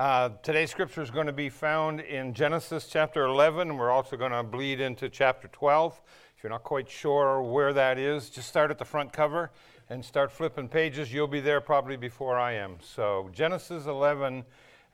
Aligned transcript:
Uh, 0.00 0.30
today's 0.42 0.70
scripture 0.70 1.02
is 1.02 1.10
going 1.10 1.26
to 1.26 1.32
be 1.32 1.50
found 1.50 2.00
in 2.00 2.32
Genesis 2.32 2.86
chapter 2.86 3.26
11. 3.26 3.76
We're 3.76 3.90
also 3.90 4.16
going 4.16 4.32
to 4.32 4.42
bleed 4.42 4.80
into 4.80 5.10
chapter 5.10 5.46
12. 5.48 6.00
If 6.34 6.42
you're 6.42 6.48
not 6.48 6.62
quite 6.62 6.88
sure 6.88 7.42
where 7.42 7.74
that 7.74 7.98
is, 7.98 8.30
just 8.30 8.48
start 8.48 8.70
at 8.70 8.78
the 8.78 8.84
front 8.86 9.12
cover 9.12 9.50
and 9.90 10.02
start 10.02 10.32
flipping 10.32 10.68
pages. 10.68 11.12
You'll 11.12 11.26
be 11.26 11.40
there 11.40 11.60
probably 11.60 11.98
before 11.98 12.38
I 12.38 12.54
am. 12.54 12.78
So, 12.80 13.28
Genesis 13.34 13.84
11 13.84 14.42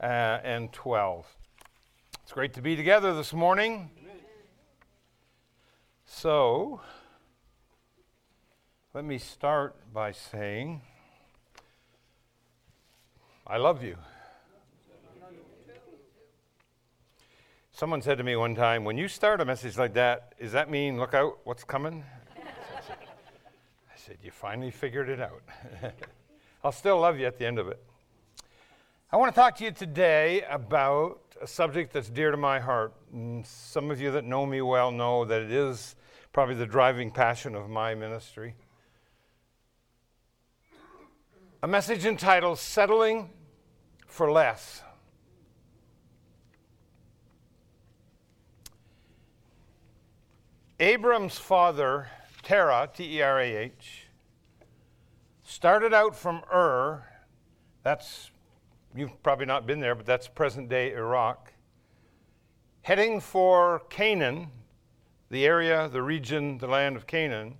uh, 0.00 0.02
and 0.02 0.72
12. 0.72 1.24
It's 2.24 2.32
great 2.32 2.52
to 2.54 2.60
be 2.60 2.74
together 2.74 3.14
this 3.14 3.32
morning. 3.32 3.88
So, 6.04 6.80
let 8.92 9.04
me 9.04 9.18
start 9.18 9.76
by 9.94 10.10
saying, 10.10 10.80
I 13.46 13.58
love 13.58 13.84
you. 13.84 13.98
Someone 17.76 18.00
said 18.00 18.16
to 18.16 18.24
me 18.24 18.36
one 18.36 18.54
time, 18.54 18.84
when 18.84 18.96
you 18.96 19.06
start 19.06 19.42
a 19.42 19.44
message 19.44 19.76
like 19.76 19.92
that, 19.92 20.32
does 20.40 20.52
that 20.52 20.70
mean 20.70 20.98
look 20.98 21.12
out 21.12 21.40
what's 21.44 21.62
coming? 21.62 22.02
I 22.38 23.96
said, 23.96 24.16
You 24.22 24.30
finally 24.30 24.70
figured 24.70 25.10
it 25.10 25.20
out. 25.20 25.42
I'll 26.64 26.72
still 26.72 26.98
love 26.98 27.18
you 27.18 27.26
at 27.26 27.36
the 27.36 27.44
end 27.44 27.58
of 27.58 27.68
it. 27.68 27.78
I 29.12 29.18
want 29.18 29.34
to 29.34 29.38
talk 29.38 29.56
to 29.56 29.64
you 29.64 29.72
today 29.72 30.42
about 30.48 31.20
a 31.42 31.46
subject 31.46 31.92
that's 31.92 32.08
dear 32.08 32.30
to 32.30 32.38
my 32.38 32.60
heart. 32.60 32.94
Some 33.42 33.90
of 33.90 34.00
you 34.00 34.10
that 34.12 34.24
know 34.24 34.46
me 34.46 34.62
well 34.62 34.90
know 34.90 35.26
that 35.26 35.42
it 35.42 35.52
is 35.52 35.96
probably 36.32 36.54
the 36.54 36.64
driving 36.64 37.10
passion 37.10 37.54
of 37.54 37.68
my 37.68 37.94
ministry. 37.94 38.54
A 41.62 41.68
message 41.68 42.06
entitled 42.06 42.58
Settling 42.58 43.28
for 44.06 44.32
Less. 44.32 44.80
Abram's 50.78 51.38
father, 51.38 52.08
Terah, 52.42 52.90
T 52.94 53.16
E 53.16 53.22
R 53.22 53.40
A 53.40 53.56
H, 53.56 54.08
started 55.42 55.94
out 55.94 56.14
from 56.14 56.42
Ur. 56.52 57.02
That's, 57.82 58.30
you've 58.94 59.22
probably 59.22 59.46
not 59.46 59.66
been 59.66 59.80
there, 59.80 59.94
but 59.94 60.04
that's 60.04 60.28
present 60.28 60.68
day 60.68 60.92
Iraq. 60.92 61.54
Heading 62.82 63.20
for 63.20 63.84
Canaan, 63.88 64.50
the 65.30 65.46
area, 65.46 65.88
the 65.88 66.02
region, 66.02 66.58
the 66.58 66.66
land 66.66 66.94
of 66.94 67.06
Canaan, 67.06 67.54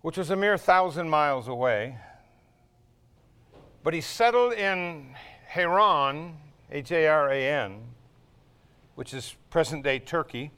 which 0.00 0.18
was 0.18 0.30
a 0.30 0.36
mere 0.36 0.58
thousand 0.58 1.08
miles 1.08 1.46
away. 1.46 1.96
But 3.84 3.94
he 3.94 4.00
settled 4.00 4.54
in 4.54 5.14
Haran, 5.46 6.38
H 6.72 6.90
A 6.90 7.06
R 7.06 7.30
A 7.30 7.48
N, 7.48 7.82
which 8.96 9.14
is 9.14 9.36
present 9.48 9.84
day 9.84 10.00
Turkey. 10.00 10.50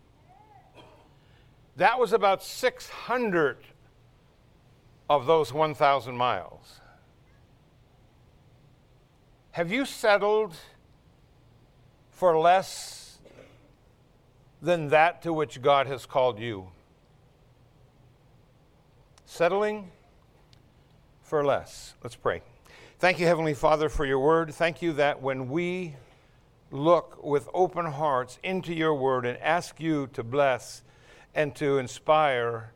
That 1.76 1.98
was 1.98 2.12
about 2.12 2.42
600 2.42 3.58
of 5.08 5.26
those 5.26 5.52
1,000 5.52 6.16
miles. 6.16 6.80
Have 9.52 9.70
you 9.70 9.84
settled 9.84 10.54
for 12.10 12.38
less 12.38 13.18
than 14.60 14.88
that 14.88 15.22
to 15.22 15.32
which 15.32 15.62
God 15.62 15.86
has 15.86 16.06
called 16.06 16.38
you? 16.38 16.68
Settling 19.26 19.90
for 21.22 21.44
less. 21.44 21.94
Let's 22.02 22.16
pray. 22.16 22.42
Thank 22.98 23.20
you, 23.20 23.26
Heavenly 23.26 23.54
Father, 23.54 23.88
for 23.90 24.06
your 24.06 24.18
word. 24.18 24.54
Thank 24.54 24.80
you 24.80 24.94
that 24.94 25.20
when 25.20 25.50
we 25.50 25.94
look 26.70 27.22
with 27.22 27.48
open 27.52 27.84
hearts 27.84 28.38
into 28.42 28.72
your 28.72 28.94
word 28.94 29.26
and 29.26 29.38
ask 29.38 29.78
you 29.78 30.06
to 30.14 30.22
bless 30.22 30.82
and 31.36 31.54
to 31.54 31.78
inspire 31.78 32.72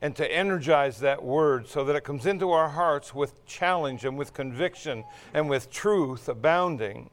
and 0.00 0.16
to 0.16 0.32
energize 0.32 1.00
that 1.00 1.22
word 1.22 1.68
so 1.68 1.84
that 1.84 1.96
it 1.96 2.04
comes 2.04 2.26
into 2.26 2.50
our 2.50 2.68
hearts 2.68 3.14
with 3.14 3.44
challenge 3.44 4.04
and 4.04 4.16
with 4.16 4.32
conviction 4.32 5.04
and 5.34 5.50
with 5.50 5.70
truth 5.70 6.28
abounding. 6.28 7.10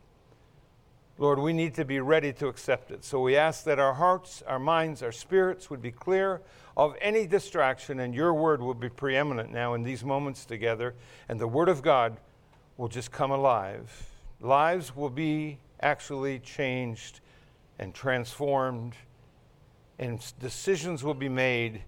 Lord, 1.17 1.39
we 1.39 1.51
need 1.51 1.73
to 1.73 1.83
be 1.83 1.99
ready 1.99 2.31
to 2.33 2.47
accept 2.47 2.91
it. 2.91 3.03
So 3.03 3.19
we 3.19 3.35
ask 3.35 3.65
that 3.65 3.77
our 3.77 3.93
hearts, 3.93 4.41
our 4.47 4.59
minds, 4.59 5.03
our 5.03 5.11
spirits 5.11 5.69
would 5.69 5.81
be 5.81 5.91
clear 5.91 6.41
of 6.77 6.95
any 7.01 7.27
distraction, 7.27 7.99
and 7.99 8.15
your 8.15 8.33
word 8.33 8.61
will 8.61 8.73
be 8.73 8.89
preeminent 8.89 9.51
now 9.51 9.73
in 9.73 9.83
these 9.83 10.05
moments 10.05 10.45
together, 10.45 10.95
and 11.27 11.37
the 11.39 11.47
word 11.47 11.67
of 11.67 11.81
God 11.81 12.17
will 12.77 12.87
just 12.87 13.11
come 13.11 13.31
alive. 13.31 13.91
Lives 14.39 14.95
will 14.95 15.09
be 15.09 15.59
actually 15.81 16.39
changed 16.39 17.19
and 17.79 17.93
transformed 17.93 18.93
and 19.99 20.19
decisions 20.39 21.03
will 21.03 21.13
be 21.13 21.29
made 21.29 21.81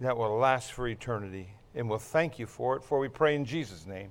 that 0.00 0.16
will 0.16 0.36
last 0.36 0.72
for 0.72 0.88
eternity. 0.88 1.48
And 1.74 1.88
we'll 1.90 1.98
thank 1.98 2.38
you 2.38 2.46
for 2.46 2.76
it, 2.76 2.82
for 2.82 2.98
we 2.98 3.08
pray 3.08 3.34
in 3.34 3.44
Jesus' 3.44 3.86
name. 3.86 4.08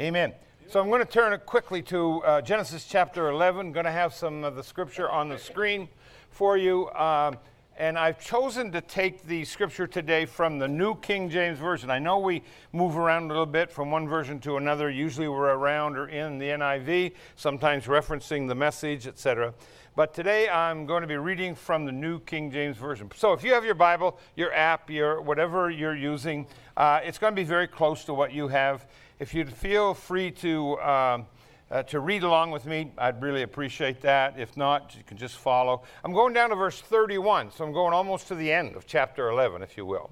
Amen. 0.00 0.32
So 0.66 0.80
I'm 0.80 0.88
going 0.88 1.04
to 1.04 1.10
turn 1.10 1.38
quickly 1.44 1.82
to 1.82 2.22
uh, 2.22 2.40
Genesis 2.40 2.86
chapter 2.86 3.28
11. 3.28 3.66
I'm 3.66 3.72
going 3.72 3.84
to 3.84 3.92
have 3.92 4.14
some 4.14 4.44
of 4.44 4.56
the 4.56 4.62
scripture 4.62 5.10
on 5.10 5.28
the 5.28 5.38
screen 5.38 5.88
for 6.30 6.56
you. 6.56 6.88
Um, 6.92 7.36
and 7.76 7.98
I've 7.98 8.20
chosen 8.20 8.70
to 8.72 8.80
take 8.80 9.24
the 9.24 9.44
scripture 9.44 9.86
today 9.86 10.26
from 10.26 10.60
the 10.60 10.68
New 10.68 10.94
King 10.96 11.28
James 11.28 11.58
Version. 11.58 11.90
I 11.90 11.98
know 11.98 12.18
we 12.18 12.42
move 12.72 12.96
around 12.96 13.24
a 13.24 13.28
little 13.28 13.46
bit 13.46 13.70
from 13.70 13.90
one 13.90 14.08
version 14.08 14.38
to 14.40 14.56
another. 14.56 14.88
Usually 14.88 15.26
we're 15.26 15.52
around 15.52 15.98
or 15.98 16.08
in 16.08 16.38
the 16.38 16.46
NIV, 16.46 17.12
sometimes 17.34 17.86
referencing 17.86 18.46
the 18.46 18.54
message, 18.54 19.08
etc. 19.08 19.52
But 19.96 20.12
today 20.12 20.48
I'm 20.48 20.86
going 20.86 21.02
to 21.02 21.06
be 21.06 21.16
reading 21.16 21.54
from 21.54 21.84
the 21.84 21.92
New 21.92 22.18
King 22.18 22.50
James 22.50 22.76
Version. 22.76 23.08
So 23.14 23.32
if 23.32 23.44
you 23.44 23.52
have 23.52 23.64
your 23.64 23.76
Bible, 23.76 24.18
your 24.34 24.52
app, 24.52 24.90
your 24.90 25.20
whatever 25.22 25.70
you're 25.70 25.94
using, 25.94 26.48
uh, 26.76 26.98
it's 27.04 27.16
going 27.16 27.30
to 27.32 27.36
be 27.36 27.44
very 27.44 27.68
close 27.68 28.04
to 28.06 28.14
what 28.14 28.32
you 28.32 28.48
have. 28.48 28.88
If 29.20 29.34
you'd 29.34 29.52
feel 29.52 29.94
free 29.94 30.32
to 30.32 30.80
um, 30.80 31.26
uh, 31.70 31.84
to 31.84 32.00
read 32.00 32.24
along 32.24 32.50
with 32.50 32.66
me, 32.66 32.90
I'd 32.98 33.22
really 33.22 33.42
appreciate 33.42 34.00
that. 34.00 34.36
If 34.36 34.56
not, 34.56 34.96
you 34.96 35.04
can 35.04 35.16
just 35.16 35.36
follow. 35.36 35.84
I'm 36.02 36.12
going 36.12 36.34
down 36.34 36.50
to 36.50 36.56
verse 36.56 36.80
31, 36.80 37.52
so 37.52 37.64
I'm 37.64 37.72
going 37.72 37.94
almost 37.94 38.26
to 38.28 38.34
the 38.34 38.50
end 38.50 38.74
of 38.74 38.88
chapter 38.88 39.28
11, 39.28 39.62
if 39.62 39.76
you 39.76 39.86
will. 39.86 40.10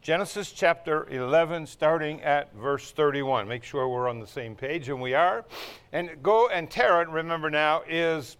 Genesis 0.00 0.50
chapter 0.50 1.06
11, 1.10 1.66
starting 1.66 2.22
at 2.22 2.54
verse 2.54 2.90
31. 2.92 3.46
Make 3.48 3.64
sure 3.64 3.86
we're 3.86 4.08
on 4.08 4.18
the 4.18 4.26
same 4.26 4.54
page, 4.54 4.88
and 4.88 4.98
we 4.98 5.12
are. 5.12 5.44
And 5.92 6.22
go 6.22 6.48
and 6.48 6.70
Terah, 6.70 7.06
remember 7.06 7.50
now, 7.50 7.82
is 7.86 8.38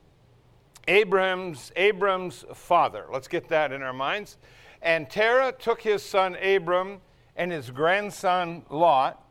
Abram's, 0.88 1.70
Abram's 1.76 2.44
father. 2.54 3.04
Let's 3.12 3.28
get 3.28 3.48
that 3.50 3.72
in 3.72 3.82
our 3.82 3.92
minds. 3.92 4.38
And 4.80 5.08
Terah 5.08 5.52
took 5.52 5.82
his 5.82 6.02
son 6.02 6.36
Abram 6.36 7.00
and 7.36 7.52
his 7.52 7.70
grandson 7.70 8.64
Lot. 8.70 9.22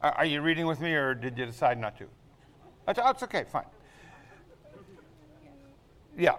Are 0.00 0.24
you 0.24 0.40
reading 0.40 0.66
with 0.66 0.80
me 0.80 0.94
or 0.94 1.14
did 1.14 1.36
you 1.36 1.46
decide 1.46 1.78
not 1.78 1.98
to? 1.98 2.06
That's 2.86 2.98
oh, 3.02 3.24
okay, 3.24 3.44
fine. 3.50 3.64
Yeah. 6.16 6.36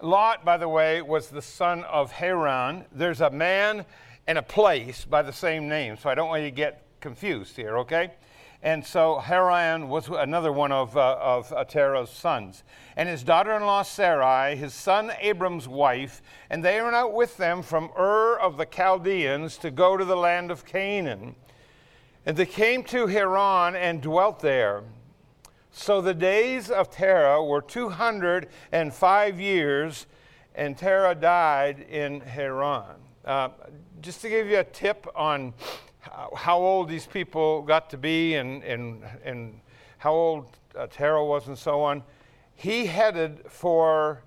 Lot, 0.00 0.44
by 0.44 0.56
the 0.56 0.68
way, 0.68 1.02
was 1.02 1.28
the 1.28 1.42
son 1.42 1.82
of 1.84 2.12
Haran. 2.12 2.84
There's 2.92 3.20
a 3.20 3.30
man 3.30 3.84
and 4.28 4.38
a 4.38 4.42
place 4.42 5.04
by 5.04 5.22
the 5.22 5.32
same 5.32 5.68
name, 5.68 5.96
so 5.96 6.08
I 6.08 6.14
don't 6.14 6.28
want 6.28 6.42
you 6.42 6.48
to 6.48 6.54
get 6.54 6.84
confused 7.00 7.56
here, 7.56 7.78
okay? 7.78 8.12
And 8.62 8.84
so 8.84 9.18
Haran 9.18 9.88
was 9.88 10.08
another 10.08 10.52
one 10.52 10.72
of, 10.72 10.96
uh, 10.96 11.16
of 11.20 11.68
Terah's 11.68 12.10
sons. 12.10 12.64
And 12.96 13.08
his 13.08 13.22
daughter 13.22 13.52
in 13.52 13.62
law 13.62 13.82
Sarai, 13.82 14.56
his 14.56 14.74
son 14.74 15.12
Abram's 15.20 15.68
wife, 15.68 16.20
and 16.50 16.64
they 16.64 16.82
went 16.82 16.96
out 16.96 17.12
with 17.12 17.36
them 17.36 17.62
from 17.62 17.90
Ur 17.96 18.36
of 18.36 18.56
the 18.56 18.66
Chaldeans 18.66 19.58
to 19.58 19.70
go 19.70 19.96
to 19.96 20.04
the 20.04 20.16
land 20.16 20.50
of 20.50 20.64
Canaan. 20.64 21.36
And 22.26 22.36
they 22.36 22.46
came 22.46 22.82
to 22.84 23.06
Haran 23.06 23.76
and 23.76 24.02
dwelt 24.02 24.40
there. 24.40 24.82
So 25.70 26.00
the 26.00 26.14
days 26.14 26.68
of 26.68 26.90
Terah 26.90 27.44
were 27.44 27.62
205 27.62 29.40
years, 29.40 30.06
and 30.56 30.76
Terah 30.76 31.14
died 31.14 31.86
in 31.88 32.20
Haran. 32.20 32.96
Uh, 33.24 33.50
just 34.00 34.20
to 34.22 34.28
give 34.28 34.48
you 34.48 34.58
a 34.58 34.64
tip 34.64 35.06
on 35.14 35.54
how 36.36 36.58
old 36.58 36.88
these 36.88 37.06
people 37.06 37.62
got 37.62 37.90
to 37.90 37.96
be 37.96 38.34
and, 38.34 38.62
and, 38.62 39.02
and 39.24 39.60
how 39.98 40.12
old 40.12 40.46
uh, 40.76 40.86
Terah 40.86 41.24
was 41.24 41.48
and 41.48 41.58
so 41.58 41.80
on. 41.82 42.02
He 42.54 42.86
headed 42.86 43.42
for 43.48 44.22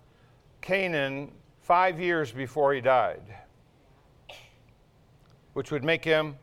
Canaan 0.61 1.31
five 1.61 1.99
years 1.99 2.31
before 2.31 2.73
he 2.73 2.81
died, 2.81 3.23
which 5.53 5.71
would 5.71 5.83
make 5.83 6.03
him. 6.03 6.35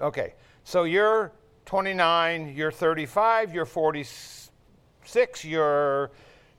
Okay, 0.00 0.34
so 0.64 0.84
you're 0.84 1.32
29, 1.66 2.54
you're 2.54 2.70
35, 2.70 3.54
you're 3.54 3.64
46, 3.64 5.44
you're 5.44 6.10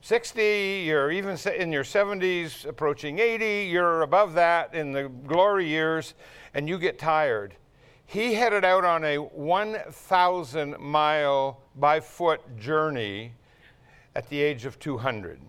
60, 0.06 0.84
you're 0.86 1.10
even 1.10 1.36
in 1.58 1.72
your 1.72 1.82
70s, 1.82 2.64
approaching 2.64 3.18
80, 3.18 3.68
you're 3.68 4.02
above 4.02 4.34
that 4.34 4.72
in 4.72 4.92
the 4.92 5.08
glory 5.08 5.66
years, 5.66 6.14
and 6.54 6.68
you 6.68 6.78
get 6.78 6.96
tired. 6.96 7.56
he 8.04 8.34
headed 8.34 8.64
out 8.64 8.84
on 8.84 9.02
a 9.04 9.16
1,000 9.16 10.78
mile 10.78 11.60
by 11.74 11.98
foot 11.98 12.40
journey 12.56 13.32
at 14.14 14.28
the 14.28 14.40
age 14.40 14.64
of 14.64 14.78
200. 14.78 15.40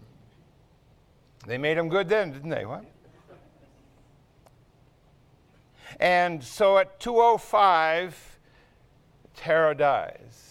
They 1.45 1.59
made 1.59 1.77
him 1.77 1.87
good 1.87 2.09
then, 2.09 2.31
didn't 2.31 2.49
they? 2.49 2.65
What? 2.65 2.83
And 5.99 6.43
so 6.43 6.79
at 6.79 6.99
205, 6.99 8.39
Terah 9.35 9.75
dies. 9.75 10.46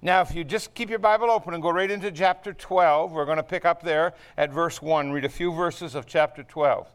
Now, 0.00 0.20
if 0.20 0.34
you 0.34 0.44
just 0.44 0.74
keep 0.74 0.90
your 0.90 1.00
Bible 1.00 1.28
open 1.30 1.54
and 1.54 1.62
go 1.62 1.70
right 1.70 1.90
into 1.90 2.12
chapter 2.12 2.52
12, 2.52 3.10
we're 3.10 3.24
going 3.24 3.38
to 3.38 3.42
pick 3.42 3.64
up 3.64 3.82
there 3.82 4.14
at 4.36 4.52
verse 4.52 4.80
1, 4.80 5.10
read 5.10 5.24
a 5.24 5.28
few 5.28 5.52
verses 5.52 5.96
of 5.96 6.06
chapter 6.06 6.44
12. 6.44 6.88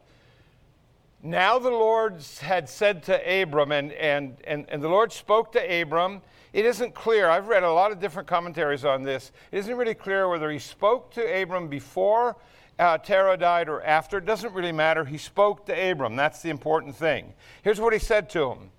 Now 1.21 1.59
the 1.59 1.69
Lord 1.69 2.15
had 2.41 2.69
said 2.69 3.03
to 3.03 3.41
Abram, 3.41 3.71
and, 3.71 3.91
and, 3.93 4.37
and, 4.45 4.65
and 4.69 4.81
the 4.81 4.87
Lord 4.87 5.11
spoke 5.11 5.51
to 5.53 5.81
Abram. 5.81 6.21
It 6.53 6.65
isn't 6.65 6.93
clear. 6.93 7.29
I've 7.29 7.47
read 7.47 7.63
a 7.63 7.71
lot 7.71 7.91
of 7.91 7.99
different 7.99 8.27
commentaries 8.27 8.85
on 8.85 9.03
this. 9.03 9.31
It 9.51 9.59
isn't 9.59 9.75
really 9.75 9.95
clear 9.95 10.29
whether 10.29 10.49
he 10.49 10.59
spoke 10.59 11.11
to 11.13 11.41
Abram 11.41 11.67
before 11.67 12.37
uh, 12.79 12.97
Terah 12.97 13.37
died 13.37 13.69
or 13.69 13.81
after. 13.83 14.17
It 14.17 14.25
doesn't 14.25 14.53
really 14.53 14.71
matter. 14.71 15.05
He 15.05 15.17
spoke 15.17 15.65
to 15.65 15.91
Abram. 15.91 16.15
That's 16.15 16.41
the 16.41 16.49
important 16.49 16.95
thing. 16.95 17.33
Here's 17.63 17.79
what 17.79 17.93
he 17.93 17.99
said 17.99 18.29
to 18.31 18.51
him 18.51 18.71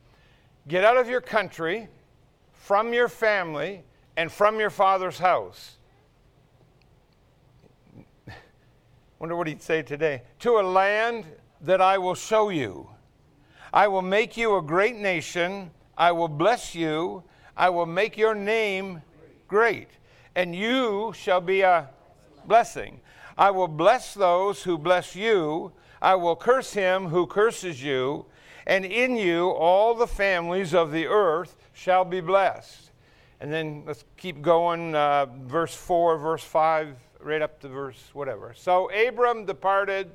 Get 0.66 0.84
out 0.84 0.96
of 0.96 1.08
your 1.08 1.20
country, 1.20 1.88
from 2.52 2.92
your 2.92 3.08
family, 3.08 3.84
and 4.16 4.30
from 4.30 4.58
your 4.60 4.70
father's 4.70 5.18
house. 5.18 5.76
Wonder 9.18 9.36
what 9.36 9.46
he'd 9.46 9.62
say 9.62 9.82
today. 9.82 10.22
To 10.40 10.58
a 10.58 10.62
land 10.62 11.24
that 11.60 11.80
I 11.80 11.98
will 11.98 12.14
show 12.14 12.50
you. 12.50 12.88
I 13.72 13.88
will 13.88 14.02
make 14.02 14.36
you 14.36 14.56
a 14.56 14.62
great 14.62 14.96
nation. 14.96 15.70
I 15.96 16.12
will 16.12 16.28
bless 16.28 16.74
you. 16.74 17.24
I 17.56 17.70
will 17.70 17.86
make 17.86 18.16
your 18.16 18.34
name 18.34 19.02
great. 19.48 19.88
And 20.34 20.54
you 20.54 21.12
shall 21.16 21.40
be 21.40 21.62
a 21.62 21.88
blessing. 22.46 23.00
I 23.38 23.50
will 23.50 23.68
bless 23.68 24.14
those 24.14 24.62
who 24.62 24.76
bless 24.76 25.16
you. 25.16 25.72
I 26.02 26.14
will 26.16 26.36
curse 26.36 26.72
him 26.72 27.06
who 27.06 27.26
curses 27.26 27.82
you. 27.82 28.26
And 28.66 28.84
in 28.84 29.16
you 29.16 29.48
all 29.50 29.94
the 29.94 30.06
families 30.06 30.74
of 30.74 30.92
the 30.92 31.06
earth 31.06 31.56
shall 31.72 32.04
be 32.04 32.20
blessed. 32.20 32.83
And 33.44 33.52
then 33.52 33.82
let's 33.86 34.06
keep 34.16 34.40
going, 34.40 34.94
uh, 34.94 35.26
verse 35.42 35.74
4, 35.74 36.16
verse 36.16 36.42
5, 36.42 36.96
right 37.20 37.42
up 37.42 37.60
to 37.60 37.68
verse 37.68 38.02
whatever. 38.14 38.54
So 38.56 38.90
Abram 38.90 39.44
departed. 39.44 40.10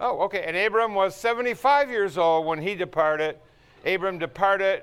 Oh, 0.00 0.20
okay. 0.20 0.44
And 0.46 0.56
Abram 0.56 0.94
was 0.94 1.14
75 1.14 1.90
years 1.90 2.16
old 2.16 2.46
when 2.46 2.58
he 2.58 2.74
departed. 2.74 3.36
Abram 3.84 4.18
departed. 4.18 4.82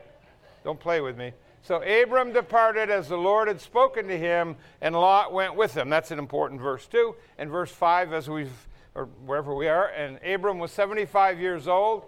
Don't 0.63 0.79
play 0.79 1.01
with 1.01 1.17
me. 1.17 1.31
So 1.63 1.81
Abram 1.81 2.33
departed 2.33 2.91
as 2.91 3.09
the 3.09 3.17
Lord 3.17 3.47
had 3.47 3.59
spoken 3.59 4.07
to 4.07 4.15
him, 4.15 4.55
and 4.79 4.93
Lot 4.93 5.33
went 5.33 5.55
with 5.55 5.75
him. 5.75 5.89
That's 5.89 6.11
an 6.11 6.19
important 6.19 6.61
verse, 6.61 6.85
too. 6.85 7.15
And 7.39 7.49
verse 7.49 7.71
5, 7.71 8.13
as 8.13 8.29
we've, 8.29 8.67
or 8.93 9.05
wherever 9.25 9.55
we 9.55 9.67
are, 9.67 9.87
and 9.87 10.19
Abram 10.23 10.59
was 10.59 10.71
75 10.71 11.39
years 11.39 11.67
old. 11.67 12.05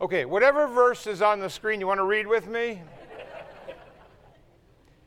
Okay, 0.00 0.24
whatever 0.24 0.66
verse 0.66 1.06
is 1.06 1.20
on 1.20 1.40
the 1.40 1.50
screen, 1.50 1.78
you 1.78 1.86
want 1.86 1.98
to 1.98 2.04
read 2.04 2.26
with 2.26 2.48
me? 2.48 2.80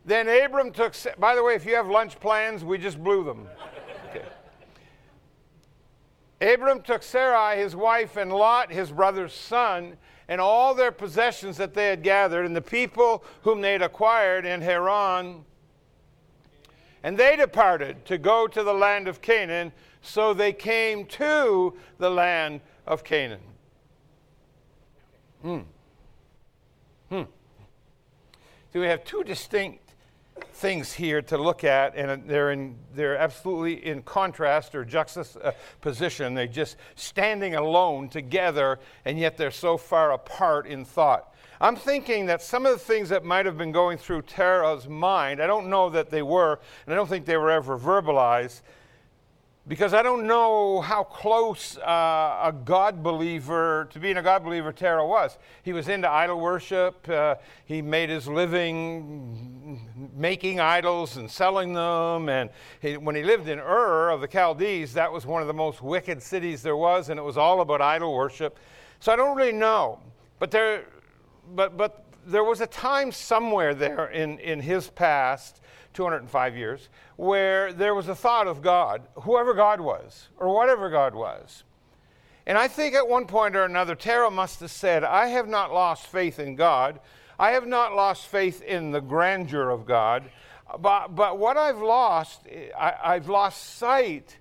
then 0.06 0.28
Abram 0.28 0.72
took, 0.72 0.96
by 1.18 1.34
the 1.34 1.44
way, 1.44 1.56
if 1.56 1.66
you 1.66 1.74
have 1.74 1.88
lunch 1.88 2.20
plans, 2.20 2.64
we 2.64 2.78
just 2.78 3.04
blew 3.04 3.24
them. 3.24 3.48
Okay. 4.10 4.26
Abram 6.54 6.84
took 6.84 7.02
Sarai, 7.02 7.58
his 7.58 7.76
wife, 7.76 8.18
and 8.18 8.32
Lot, 8.32 8.72
his 8.72 8.92
brother's 8.92 9.34
son, 9.34 9.98
and 10.28 10.40
all 10.40 10.76
their 10.76 10.92
possessions 10.92 11.58
that 11.58 11.74
they 11.74 11.88
had 11.88 12.04
gathered, 12.04 12.46
and 12.46 12.56
the 12.56 12.62
people 12.62 13.24
whom 13.42 13.62
they 13.62 13.72
had 13.72 13.82
acquired 13.82 14.46
in 14.46 14.62
Haran. 14.62 15.44
And 17.02 17.18
they 17.18 17.36
departed 17.36 18.06
to 18.06 18.20
go 18.20 18.46
to 18.46 18.62
the 18.62 18.74
land 18.74 19.08
of 19.08 19.22
Canaan, 19.22 19.72
so 20.04 20.36
they 20.36 20.54
came 20.54 21.08
to 21.08 21.74
the 21.98 22.12
land 22.12 22.62
of 22.86 23.04
Canaan. 23.04 23.53
Hmm. 25.44 25.60
Hmm. 27.10 27.24
So 28.72 28.80
we 28.80 28.88
have 28.88 29.04
two 29.04 29.24
distinct 29.24 29.94
things 30.54 30.94
here 30.94 31.22
to 31.22 31.38
look 31.38 31.64
at, 31.64 31.96
and 31.96 32.28
they're, 32.28 32.52
in, 32.52 32.76
they're 32.96 33.18
absolutely 33.18 33.86
in 33.86 34.02
contrast 34.04 34.74
or 34.74 34.86
juxtaposition. 34.86 36.34
They're 36.34 36.48
just 36.48 36.78
standing 36.96 37.56
alone 37.56 38.10
together, 38.10 38.80
and 39.06 39.20
yet 39.20 39.38
they're 39.38 39.52
so 39.52 39.78
far 39.78 40.14
apart 40.14 40.66
in 40.66 40.86
thought. 40.86 41.36
I'm 41.60 41.76
thinking 41.76 42.26
that 42.28 42.42
some 42.42 42.66
of 42.66 42.72
the 42.72 42.80
things 42.80 43.10
that 43.10 43.24
might 43.24 43.46
have 43.46 43.58
been 43.58 43.72
going 43.72 43.98
through 43.98 44.24
Terah's 44.24 44.88
mind, 44.88 45.42
I 45.42 45.48
don't 45.48 45.70
know 45.70 45.90
that 45.90 46.10
they 46.10 46.22
were, 46.22 46.60
and 46.86 46.94
I 46.94 46.96
don't 46.96 47.08
think 47.08 47.26
they 47.26 47.38
were 47.38 47.52
ever 47.52 47.78
verbalized, 47.78 48.62
because 49.66 49.94
I 49.94 50.02
don't 50.02 50.28
know 50.28 50.82
how 50.82 51.04
close 51.04 51.78
uh, 51.78 52.42
a 52.44 52.54
God 52.66 53.02
believer, 53.02 53.88
to 53.92 54.00
being 54.00 54.18
a 54.18 54.22
God 54.22 54.44
believer, 54.44 54.74
Terah 54.74 55.08
was. 55.08 55.38
He 55.64 55.72
was 55.72 55.88
into 55.88 56.10
idol 56.10 56.42
worship. 56.42 57.08
Uh, 57.08 57.36
he 57.66 57.82
made 57.82 58.10
his 58.10 58.28
living 58.28 59.80
making 60.14 60.60
idols 60.60 61.16
and 61.16 61.32
selling 61.32 61.74
them. 61.74 62.28
And 62.28 62.50
he, 62.82 62.98
when 62.98 63.16
he 63.16 63.24
lived 63.24 63.48
in 63.48 63.58
Ur 63.58 64.10
of 64.10 64.20
the 64.20 64.28
Chaldees, 64.28 64.94
that 64.96 65.12
was 65.12 65.26
one 65.26 65.42
of 65.42 65.48
the 65.48 65.54
most 65.54 65.82
wicked 65.82 66.22
cities 66.22 66.62
there 66.62 66.78
was, 66.78 67.08
and 67.08 67.18
it 67.18 67.24
was 67.24 67.38
all 67.38 67.62
about 67.62 67.80
idol 67.82 68.14
worship. 68.14 68.60
So 69.00 69.14
I 69.14 69.16
don't 69.16 69.36
really 69.38 69.54
know. 69.54 70.00
But 70.40 70.52
there, 70.52 70.88
but, 71.56 71.78
but 71.78 72.04
there 72.26 72.44
was 72.44 72.60
a 72.60 72.68
time 72.68 73.14
somewhere 73.14 73.74
there 73.74 74.08
in, 74.08 74.40
in 74.40 74.60
his 74.60 74.90
past 74.90 75.62
205 75.94 76.58
years, 76.58 76.90
where 77.16 77.72
there 77.74 77.96
was 77.96 78.08
a 78.08 78.16
thought 78.16 78.48
of 78.48 78.62
God, 78.62 79.04
whoever 79.22 79.54
God 79.54 79.80
was, 79.80 80.30
or 80.38 80.54
whatever 80.54 80.90
God 80.90 81.16
was. 81.16 81.64
And 82.46 82.58
I 82.58 82.68
think 82.68 82.96
at 82.96 83.08
one 83.08 83.26
point 83.26 83.56
or 83.56 83.64
another, 83.64 83.96
Terah 83.96 84.32
must 84.32 84.60
have 84.60 84.72
said, 84.72 85.04
I 85.04 85.28
have 85.28 85.48
not 85.48 85.74
lost 85.74 86.08
faith 86.08 86.40
in 86.40 86.56
God. 86.56 87.00
I 87.40 87.52
have 87.52 87.66
not 87.66 87.96
lost 87.96 88.28
faith 88.28 88.62
in 88.62 88.92
the 88.92 89.02
grandeur 89.02 89.70
of 89.70 89.86
God. 89.86 90.30
But, 90.80 91.16
but 91.16 91.38
what 91.38 91.56
I've 91.56 91.82
lost, 91.82 92.42
I, 92.78 92.94
I've 93.04 93.30
lost 93.30 93.78
sight 93.78 94.38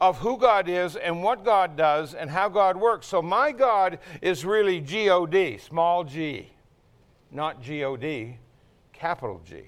of 0.00 0.18
who 0.18 0.36
God 0.36 0.68
is 0.68 0.96
and 0.96 1.22
what 1.22 1.44
God 1.44 1.76
does 1.76 2.14
and 2.14 2.28
how 2.28 2.48
God 2.48 2.76
works. 2.76 3.06
So 3.06 3.22
my 3.22 3.52
God 3.52 4.00
is 4.20 4.44
really 4.44 4.80
G 4.80 5.08
O 5.10 5.26
D, 5.26 5.58
small 5.58 6.02
g, 6.02 6.50
not 7.30 7.62
G 7.62 7.84
O 7.84 7.96
D, 7.96 8.38
capital 8.92 9.40
G. 9.44 9.62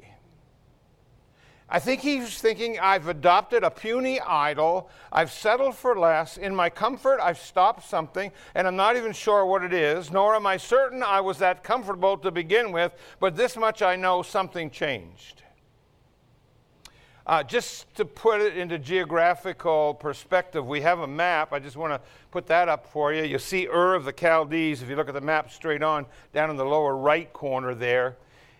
I 1.68 1.78
think 1.78 2.02
he's 2.02 2.38
thinking, 2.38 2.78
I've 2.78 3.08
adopted 3.08 3.64
a 3.64 3.70
puny 3.70 4.20
idol. 4.20 4.90
I've 5.10 5.32
settled 5.32 5.74
for 5.74 5.98
less. 5.98 6.36
In 6.36 6.54
my 6.54 6.68
comfort, 6.68 7.20
I've 7.22 7.38
stopped 7.38 7.88
something, 7.88 8.30
and 8.54 8.66
I'm 8.66 8.76
not 8.76 8.96
even 8.96 9.12
sure 9.12 9.46
what 9.46 9.64
it 9.64 9.72
is, 9.72 10.10
nor 10.10 10.34
am 10.34 10.46
I 10.46 10.58
certain 10.58 11.02
I 11.02 11.20
was 11.20 11.38
that 11.38 11.64
comfortable 11.64 12.18
to 12.18 12.30
begin 12.30 12.70
with, 12.70 12.92
but 13.18 13.34
this 13.34 13.56
much 13.56 13.80
I 13.80 13.96
know 13.96 14.22
something 14.22 14.70
changed. 14.70 15.42
Uh, 17.26 17.42
just 17.42 17.94
to 17.94 18.04
put 18.04 18.42
it 18.42 18.58
into 18.58 18.78
geographical 18.78 19.94
perspective, 19.94 20.66
we 20.66 20.82
have 20.82 21.00
a 21.00 21.06
map. 21.06 21.54
I 21.54 21.58
just 21.58 21.78
want 21.78 21.94
to 21.94 22.00
put 22.30 22.46
that 22.48 22.68
up 22.68 22.86
for 22.86 23.14
you. 23.14 23.22
You 23.22 23.38
see 23.38 23.66
Ur 23.66 23.94
of 23.94 24.04
the 24.04 24.12
Chaldees, 24.12 24.82
if 24.82 24.90
you 24.90 24.96
look 24.96 25.08
at 25.08 25.14
the 25.14 25.22
map 25.22 25.50
straight 25.50 25.82
on, 25.82 26.04
down 26.34 26.50
in 26.50 26.56
the 26.56 26.66
lower 26.66 26.94
right 26.94 27.32
corner 27.32 27.74
there, 27.74 28.18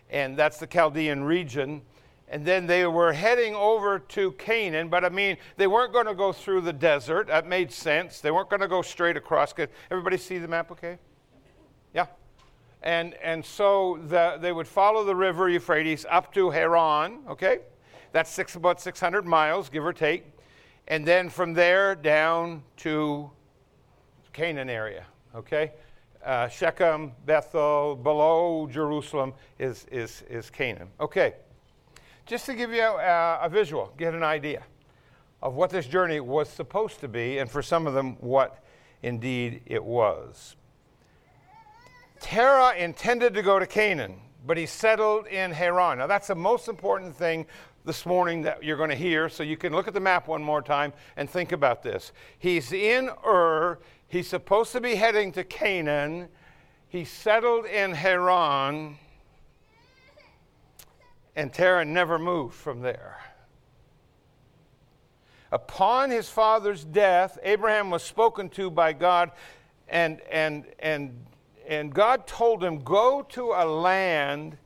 and 0.09 0.35
that's 0.35 0.57
the 0.57 0.65
Chaldean 0.65 1.23
region 1.23 1.83
and 2.27 2.43
then 2.43 2.65
they 2.65 2.85
were 2.87 3.13
heading 3.13 3.53
over 3.53 3.99
to 3.99 4.31
Canaan, 4.33 4.89
but 4.89 5.05
I 5.05 5.09
mean, 5.09 5.37
they 5.57 5.67
weren't 5.67 5.93
going 5.93 6.07
to 6.07 6.15
go 6.15 6.33
through 6.33 6.61
the 6.61 6.73
desert. 6.73 7.27
That 7.27 7.47
made 7.47 7.71
sense. 7.71 8.19
They 8.19 8.31
weren't 8.31 8.49
going 8.49 8.61
to 8.61 8.67
go 8.67 8.81
straight 8.81 9.15
across. 9.15 9.53
Everybody 9.91 10.17
see 10.17 10.39
the 10.39 10.47
map 10.47 10.71
okay? 10.71 10.97
Yeah. 11.93 12.07
And, 12.81 13.13
and 13.15 13.45
so 13.45 13.99
the, 14.07 14.37
they 14.41 14.51
would 14.51 14.67
follow 14.67 15.03
the 15.03 15.15
river 15.15 15.49
Euphrates 15.49 16.05
up 16.09 16.33
to 16.33 16.49
Haran, 16.49 17.19
okay? 17.29 17.59
That's 18.11 18.31
six, 18.31 18.55
about 18.55 18.81
600 18.81 19.25
miles, 19.25 19.69
give 19.69 19.85
or 19.85 19.93
take. 19.93 20.25
And 20.87 21.05
then 21.05 21.29
from 21.29 21.53
there 21.53 21.93
down 21.93 22.63
to 22.77 23.29
Canaan 24.33 24.69
area, 24.69 25.05
okay? 25.35 25.73
Uh, 26.23 26.47
Shechem, 26.47 27.11
Bethel, 27.27 27.95
below 27.95 28.67
Jerusalem 28.71 29.33
is, 29.59 29.85
is, 29.91 30.23
is 30.27 30.49
Canaan. 30.49 30.87
Okay 30.99 31.35
just 32.25 32.45
to 32.47 32.53
give 32.53 32.71
you 32.71 32.81
a, 32.81 33.39
a 33.41 33.49
visual, 33.49 33.93
get 33.97 34.13
an 34.13 34.23
idea 34.23 34.63
of 35.41 35.55
what 35.55 35.69
this 35.69 35.85
journey 35.85 36.19
was 36.19 36.49
supposed 36.49 36.99
to 37.01 37.07
be, 37.07 37.37
and 37.37 37.49
for 37.49 37.61
some 37.61 37.85
of 37.85 37.93
them, 37.93 38.15
what 38.19 38.63
indeed 39.03 39.61
it 39.65 39.83
was. 39.83 40.55
Terah 42.19 42.75
intended 42.75 43.33
to 43.35 43.43
go 43.43 43.59
to 43.59 43.67
Canaan, 43.67 44.19
but 44.45 44.57
he 44.57 44.65
settled 44.65 45.27
in 45.27 45.51
Haran. 45.51 45.99
Now, 45.99 46.07
that's 46.07 46.27
the 46.27 46.35
most 46.35 46.67
important 46.67 47.15
thing 47.15 47.45
this 47.83 48.05
morning 48.05 48.41
that 48.41 48.63
you're 48.63 48.77
going 48.77 48.89
to 48.89 48.95
hear, 48.95 49.29
so 49.29 49.43
you 49.43 49.57
can 49.57 49.73
look 49.73 49.87
at 49.87 49.93
the 49.93 49.99
map 49.99 50.27
one 50.27 50.41
more 50.41 50.61
time 50.61 50.91
and 51.17 51.29
think 51.29 51.51
about 51.51 51.83
this. 51.83 52.11
He's 52.39 52.71
in 52.71 53.11
Ur, 53.23 53.77
He's 54.07 54.27
supposed 54.27 54.71
to 54.73 54.81
be 54.81 54.95
heading 54.95 55.31
to 55.33 55.43
Canaan. 55.43 56.29
He 56.87 57.05
settled 57.05 57.65
in 57.65 57.93
Haran, 57.93 58.97
and 61.35 61.53
Terah 61.53 61.85
never 61.85 62.17
moved 62.17 62.55
from 62.55 62.81
there. 62.81 63.17
Upon 65.51 66.09
his 66.09 66.29
father's 66.29 66.83
death, 66.83 67.37
Abraham 67.43 67.89
was 67.89 68.03
spoken 68.03 68.49
to 68.49 68.69
by 68.69 68.93
God, 68.93 69.31
and, 69.87 70.19
and, 70.31 70.65
and, 70.79 71.25
and 71.67 71.93
God 71.93 72.27
told 72.27 72.63
him, 72.63 72.79
Go 72.79 73.21
to 73.29 73.51
a 73.51 73.65
land 73.65 74.57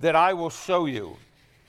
that 0.00 0.16
I 0.16 0.34
will 0.34 0.50
show 0.50 0.86
you. 0.86 1.16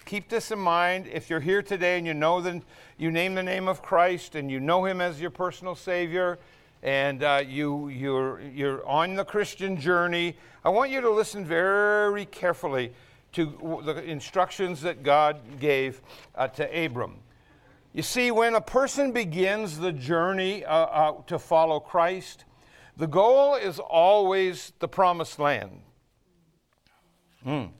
Keep 0.05 0.29
this 0.29 0.51
in 0.51 0.59
mind. 0.59 1.07
If 1.07 1.29
you're 1.29 1.39
here 1.39 1.61
today 1.61 1.97
and 1.97 2.07
you 2.07 2.13
know 2.13 2.41
that 2.41 2.61
you 2.97 3.11
name 3.11 3.35
the 3.35 3.43
name 3.43 3.67
of 3.67 3.81
Christ 3.81 4.35
and 4.35 4.49
you 4.49 4.59
know 4.59 4.83
him 4.85 5.01
as 5.01 5.21
your 5.21 5.29
personal 5.29 5.75
Savior, 5.75 6.39
and 6.81 7.23
uh, 7.23 7.43
you, 7.45 7.89
you're, 7.89 8.41
you're 8.41 8.85
on 8.87 9.15
the 9.15 9.25
Christian 9.25 9.79
journey, 9.79 10.35
I 10.63 10.69
want 10.69 10.91
you 10.91 11.01
to 11.01 11.09
listen 11.09 11.45
very 11.45 12.25
carefully 12.25 12.91
to 13.33 13.81
the 13.83 14.03
instructions 14.03 14.81
that 14.81 15.03
God 15.03 15.59
gave 15.59 16.01
uh, 16.35 16.47
to 16.49 16.85
Abram. 16.85 17.17
You 17.93 18.03
see, 18.03 18.31
when 18.31 18.55
a 18.55 18.61
person 18.61 19.11
begins 19.11 19.79
the 19.79 19.91
journey 19.91 20.63
uh, 20.63 20.75
uh, 20.75 21.21
to 21.27 21.39
follow 21.39 21.79
Christ, 21.79 22.45
the 22.97 23.07
goal 23.07 23.55
is 23.55 23.79
always 23.79 24.73
the 24.79 24.87
promised 24.87 25.39
land. 25.39 25.81
Mm. 27.45 27.71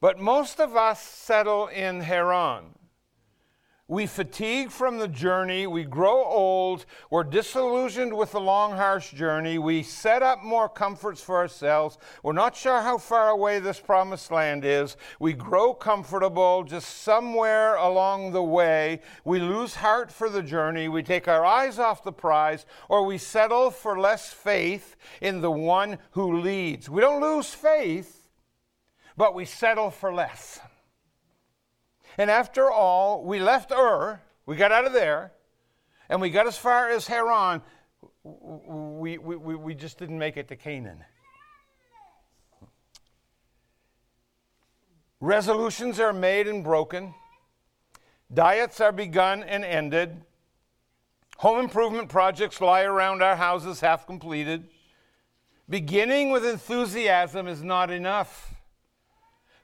But 0.00 0.18
most 0.18 0.60
of 0.60 0.76
us 0.76 1.00
settle 1.00 1.68
in 1.68 2.00
Haran. 2.00 2.74
We 3.90 4.06
fatigue 4.06 4.70
from 4.70 4.98
the 4.98 5.08
journey. 5.08 5.66
We 5.66 5.82
grow 5.82 6.22
old. 6.22 6.86
We're 7.10 7.24
disillusioned 7.24 8.16
with 8.16 8.30
the 8.30 8.40
long, 8.40 8.76
harsh 8.76 9.10
journey. 9.10 9.58
We 9.58 9.82
set 9.82 10.22
up 10.22 10.44
more 10.44 10.68
comforts 10.68 11.20
for 11.20 11.36
ourselves. 11.36 11.98
We're 12.22 12.32
not 12.32 12.54
sure 12.54 12.82
how 12.82 12.98
far 12.98 13.30
away 13.30 13.58
this 13.58 13.80
promised 13.80 14.30
land 14.30 14.64
is. 14.64 14.96
We 15.18 15.32
grow 15.32 15.74
comfortable 15.74 16.62
just 16.62 16.98
somewhere 17.02 17.74
along 17.74 18.30
the 18.30 18.44
way. 18.44 19.00
We 19.24 19.40
lose 19.40 19.74
heart 19.74 20.12
for 20.12 20.28
the 20.30 20.44
journey. 20.44 20.86
We 20.86 21.02
take 21.02 21.26
our 21.26 21.44
eyes 21.44 21.80
off 21.80 22.04
the 22.04 22.12
prize, 22.12 22.66
or 22.88 23.04
we 23.04 23.18
settle 23.18 23.72
for 23.72 23.98
less 23.98 24.32
faith 24.32 24.94
in 25.20 25.40
the 25.40 25.50
one 25.50 25.98
who 26.12 26.40
leads. 26.40 26.88
We 26.88 27.00
don't 27.00 27.20
lose 27.20 27.52
faith, 27.52 28.28
but 29.16 29.34
we 29.34 29.46
settle 29.46 29.90
for 29.90 30.14
less. 30.14 30.60
And 32.20 32.30
after 32.30 32.70
all, 32.70 33.24
we 33.24 33.40
left 33.40 33.72
Ur, 33.72 34.20
we 34.44 34.54
got 34.54 34.72
out 34.72 34.84
of 34.84 34.92
there, 34.92 35.32
and 36.10 36.20
we 36.20 36.28
got 36.28 36.46
as 36.46 36.58
far 36.58 36.90
as 36.90 37.06
Haran. 37.06 37.62
We, 38.22 39.16
we, 39.16 39.36
we 39.54 39.74
just 39.74 39.98
didn't 39.98 40.18
make 40.18 40.36
it 40.36 40.46
to 40.48 40.56
Canaan. 40.56 41.02
Resolutions 45.18 45.98
are 45.98 46.12
made 46.12 46.46
and 46.46 46.62
broken. 46.62 47.14
Diets 48.34 48.82
are 48.82 48.92
begun 48.92 49.42
and 49.42 49.64
ended. 49.64 50.20
Home 51.38 51.58
improvement 51.58 52.10
projects 52.10 52.60
lie 52.60 52.82
around 52.82 53.22
our 53.22 53.36
houses 53.36 53.80
half 53.80 54.06
completed. 54.06 54.68
Beginning 55.70 56.30
with 56.30 56.44
enthusiasm 56.44 57.48
is 57.48 57.62
not 57.62 57.90
enough. 57.90 58.59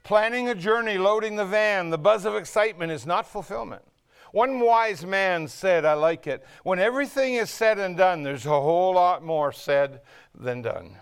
Planning 0.07 0.49
a 0.49 0.55
journey, 0.55 0.99
loading 0.99 1.35
the 1.35 1.45
van, 1.45 1.91
the 1.91 1.99
buzz 1.99 2.27
of 2.27 2.37
excitement 2.37 2.93
is 2.93 3.07
not 3.07 3.27
fulfillment. 3.27 3.83
One 4.31 4.61
wise 4.61 5.05
man 5.05 5.49
said, 5.49 5.85
I 5.85 5.95
like 5.95 6.29
it, 6.29 6.47
when 6.63 6.79
everything 6.79 7.35
is 7.35 7.51
said 7.51 7.81
and 7.81 7.97
done, 7.97 8.23
there's 8.23 8.47
a 8.47 8.51
whole 8.51 8.95
lot 8.95 9.25
more 9.25 9.51
said 9.51 10.03
than 10.33 10.63
done. 10.63 10.97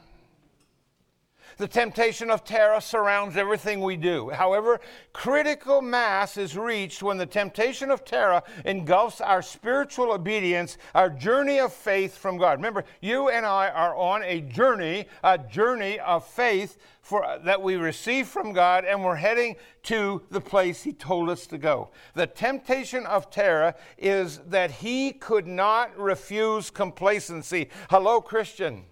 The 1.56 1.68
temptation 1.68 2.30
of 2.30 2.44
Terah 2.44 2.80
surrounds 2.80 3.36
everything 3.36 3.80
we 3.80 3.96
do. 3.96 4.30
However, 4.30 4.80
critical 5.12 5.80
mass 5.80 6.36
is 6.36 6.56
reached 6.56 7.02
when 7.02 7.16
the 7.16 7.26
temptation 7.26 7.90
of 7.90 8.04
Terah 8.04 8.42
engulfs 8.64 9.20
our 9.20 9.42
spiritual 9.42 10.12
obedience, 10.12 10.78
our 10.94 11.10
journey 11.10 11.60
of 11.60 11.72
faith 11.72 12.16
from 12.16 12.38
God. 12.38 12.58
Remember, 12.58 12.84
you 13.00 13.28
and 13.28 13.46
I 13.46 13.68
are 13.68 13.94
on 13.96 14.22
a 14.24 14.40
journey, 14.40 15.06
a 15.22 15.38
journey 15.38 16.00
of 16.00 16.26
faith 16.26 16.76
for, 17.00 17.38
that 17.44 17.60
we 17.60 17.76
receive 17.76 18.26
from 18.28 18.52
God, 18.52 18.84
and 18.84 19.04
we're 19.04 19.14
heading 19.14 19.56
to 19.84 20.22
the 20.30 20.40
place 20.40 20.82
He 20.82 20.92
told 20.92 21.28
us 21.28 21.46
to 21.48 21.58
go. 21.58 21.90
The 22.14 22.26
temptation 22.26 23.04
of 23.06 23.30
Terah 23.30 23.74
is 23.98 24.38
that 24.48 24.70
he 24.70 25.12
could 25.12 25.46
not 25.46 25.96
refuse 25.98 26.70
complacency. 26.70 27.68
Hello, 27.90 28.20
Christian. 28.20 28.84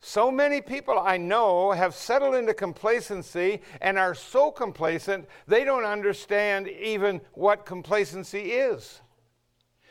So 0.00 0.30
many 0.30 0.62
people 0.62 0.98
I 0.98 1.18
know 1.18 1.72
have 1.72 1.94
settled 1.94 2.34
into 2.34 2.54
complacency 2.54 3.60
and 3.82 3.98
are 3.98 4.14
so 4.14 4.50
complacent 4.50 5.28
they 5.46 5.62
don't 5.64 5.84
understand 5.84 6.68
even 6.68 7.20
what 7.34 7.66
complacency 7.66 8.52
is. 8.52 9.02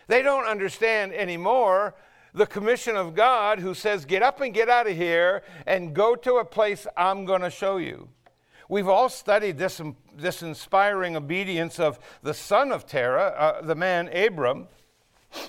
They 0.08 0.24
don't 0.24 0.48
understand 0.48 1.14
anymore 1.14 1.94
the 2.34 2.48
commission 2.48 2.96
of 2.96 3.14
God 3.14 3.60
who 3.60 3.76
says, 3.76 4.06
Get 4.06 4.24
up 4.24 4.42
and 4.42 4.54
get 4.54 4.68
out 4.68 4.88
of 4.88 4.96
here 4.96 5.44
and 5.68 5.94
go 5.94 6.16
to 6.16 6.36
a 6.36 6.46
place 6.46 6.88
I'm 6.98 7.26
going 7.26 7.42
to 7.42 7.52
show 7.52 7.78
you. 7.78 8.10
We've 8.68 8.88
all 8.88 9.10
studied 9.10 9.58
this, 9.58 9.82
this 10.16 10.42
inspiring 10.42 11.16
obedience 11.16 11.80
of 11.80 12.00
the 12.24 12.34
son 12.34 12.72
of 12.72 12.86
Terah, 12.86 13.34
uh, 13.38 13.62
the 13.62 13.76
man 13.76 14.08
Abram. 14.16 14.68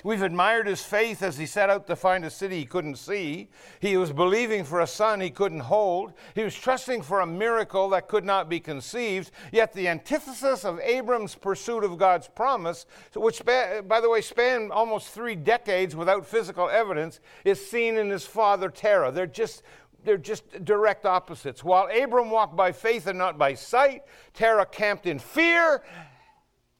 We've 0.03 0.21
admired 0.21 0.67
his 0.67 0.81
faith 0.81 1.21
as 1.21 1.37
he 1.37 1.45
set 1.45 1.69
out 1.69 1.87
to 1.87 1.95
find 1.95 2.23
a 2.25 2.29
city 2.29 2.59
he 2.59 2.65
couldn't 2.65 2.97
see. 2.97 3.49
He 3.79 3.97
was 3.97 4.11
believing 4.11 4.63
for 4.63 4.79
a 4.79 4.87
son 4.87 5.21
he 5.21 5.29
couldn't 5.29 5.61
hold. 5.61 6.13
He 6.35 6.43
was 6.43 6.55
trusting 6.55 7.01
for 7.01 7.19
a 7.19 7.27
miracle 7.27 7.89
that 7.89 8.07
could 8.07 8.25
not 8.25 8.49
be 8.49 8.59
conceived. 8.59 9.31
Yet 9.51 9.73
the 9.73 9.87
antithesis 9.87 10.65
of 10.65 10.79
Abram's 10.79 11.35
pursuit 11.35 11.83
of 11.83 11.97
God's 11.97 12.27
promise, 12.27 12.85
which, 13.15 13.43
by 13.45 14.01
the 14.01 14.09
way, 14.09 14.21
spanned 14.21 14.71
almost 14.71 15.09
three 15.09 15.35
decades 15.35 15.95
without 15.95 16.25
physical 16.25 16.69
evidence, 16.69 17.19
is 17.43 17.63
seen 17.63 17.97
in 17.97 18.09
his 18.09 18.25
father 18.25 18.69
Terah. 18.69 19.11
They're 19.11 19.27
just 19.27 19.63
they're 20.03 20.17
just 20.17 20.65
direct 20.65 21.05
opposites. 21.05 21.63
While 21.63 21.87
Abram 21.95 22.31
walked 22.31 22.55
by 22.55 22.71
faith 22.71 23.05
and 23.05 23.19
not 23.19 23.37
by 23.37 23.53
sight, 23.53 24.01
Terah 24.33 24.65
camped 24.65 25.05
in 25.05 25.19
fear 25.19 25.83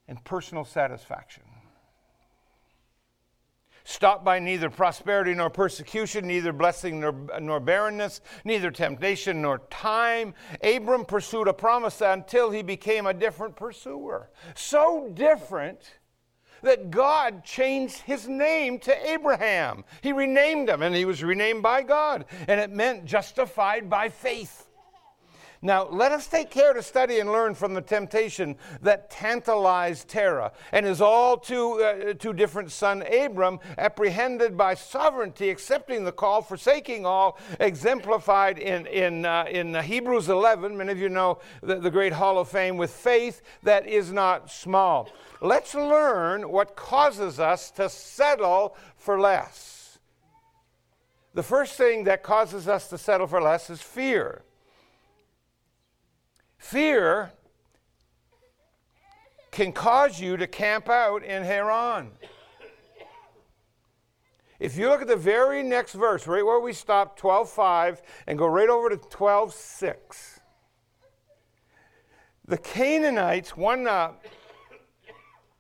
and 0.07 0.23
personal 0.23 0.65
satisfaction 0.65 1.43
stopped 3.91 4.23
by 4.23 4.39
neither 4.39 4.69
prosperity 4.69 5.33
nor 5.33 5.49
persecution, 5.49 6.27
neither 6.27 6.53
blessing 6.53 6.99
nor, 6.99 7.13
nor 7.39 7.59
barrenness, 7.59 8.21
neither 8.43 8.71
temptation 8.71 9.41
nor 9.41 9.59
time. 9.69 10.33
Abram 10.63 11.05
pursued 11.05 11.47
a 11.47 11.53
promise 11.53 12.01
until 12.01 12.51
he 12.51 12.61
became 12.61 13.05
a 13.05 13.13
different 13.13 13.55
pursuer. 13.55 14.29
So 14.55 15.11
different 15.13 15.99
that 16.63 16.91
God 16.91 17.43
changed 17.43 18.01
his 18.01 18.27
name 18.27 18.79
to 18.79 19.11
Abraham. 19.11 19.83
He 20.01 20.13
renamed 20.13 20.69
him, 20.69 20.81
and 20.81 20.95
he 20.95 21.05
was 21.05 21.23
renamed 21.23 21.63
by 21.63 21.81
God, 21.81 22.25
and 22.47 22.59
it 22.59 22.71
meant 22.71 23.05
justified 23.05 23.89
by 23.89 24.09
faith. 24.09 24.67
Now, 25.63 25.87
let 25.87 26.11
us 26.11 26.25
take 26.25 26.49
care 26.49 26.73
to 26.73 26.81
study 26.81 27.19
and 27.19 27.31
learn 27.31 27.53
from 27.53 27.75
the 27.75 27.81
temptation 27.81 28.55
that 28.81 29.11
tantalized 29.11 30.07
Terah 30.07 30.53
and 30.71 30.87
his 30.87 31.01
all 31.01 31.37
too, 31.37 31.83
uh, 31.83 32.13
too 32.15 32.33
different 32.33 32.71
son 32.71 33.03
Abram, 33.03 33.59
apprehended 33.77 34.57
by 34.57 34.73
sovereignty, 34.73 35.51
accepting 35.51 36.03
the 36.03 36.11
call, 36.11 36.41
forsaking 36.41 37.05
all, 37.05 37.37
exemplified 37.59 38.57
in, 38.57 38.87
in, 38.87 39.23
uh, 39.23 39.45
in 39.51 39.75
Hebrews 39.75 40.29
11. 40.29 40.75
Many 40.75 40.93
of 40.93 40.97
you 40.97 41.09
know 41.09 41.37
the, 41.61 41.75
the 41.75 41.91
great 41.91 42.13
hall 42.13 42.39
of 42.39 42.49
fame 42.49 42.75
with 42.77 42.89
faith 42.89 43.43
that 43.61 43.85
is 43.85 44.11
not 44.11 44.49
small. 44.49 45.09
Let's 45.41 45.75
learn 45.75 46.49
what 46.49 46.75
causes 46.75 47.39
us 47.39 47.69
to 47.71 47.87
settle 47.87 48.75
for 48.95 49.19
less. 49.19 49.99
The 51.35 51.43
first 51.43 51.75
thing 51.75 52.05
that 52.05 52.23
causes 52.23 52.67
us 52.67 52.89
to 52.89 52.97
settle 52.97 53.27
for 53.27 53.41
less 53.43 53.69
is 53.69 53.79
fear. 53.79 54.43
Fear 56.61 57.33
can 59.49 59.73
cause 59.73 60.21
you 60.21 60.37
to 60.37 60.45
camp 60.45 60.89
out 60.89 61.23
in 61.23 61.43
Haran. 61.43 62.11
If 64.59 64.77
you 64.77 64.87
look 64.87 65.01
at 65.01 65.07
the 65.07 65.15
very 65.15 65.63
next 65.63 65.93
verse, 65.93 66.27
right 66.27 66.45
where 66.45 66.59
we 66.59 66.71
stopped, 66.71 67.19
12:5, 67.19 68.03
and 68.27 68.37
go 68.37 68.45
right 68.45 68.69
over 68.69 68.89
to 68.89 68.97
12:6, 68.97 70.39
the 72.45 72.59
Canaanites, 72.59 73.57
one, 73.57 73.87
uh, 73.87 74.13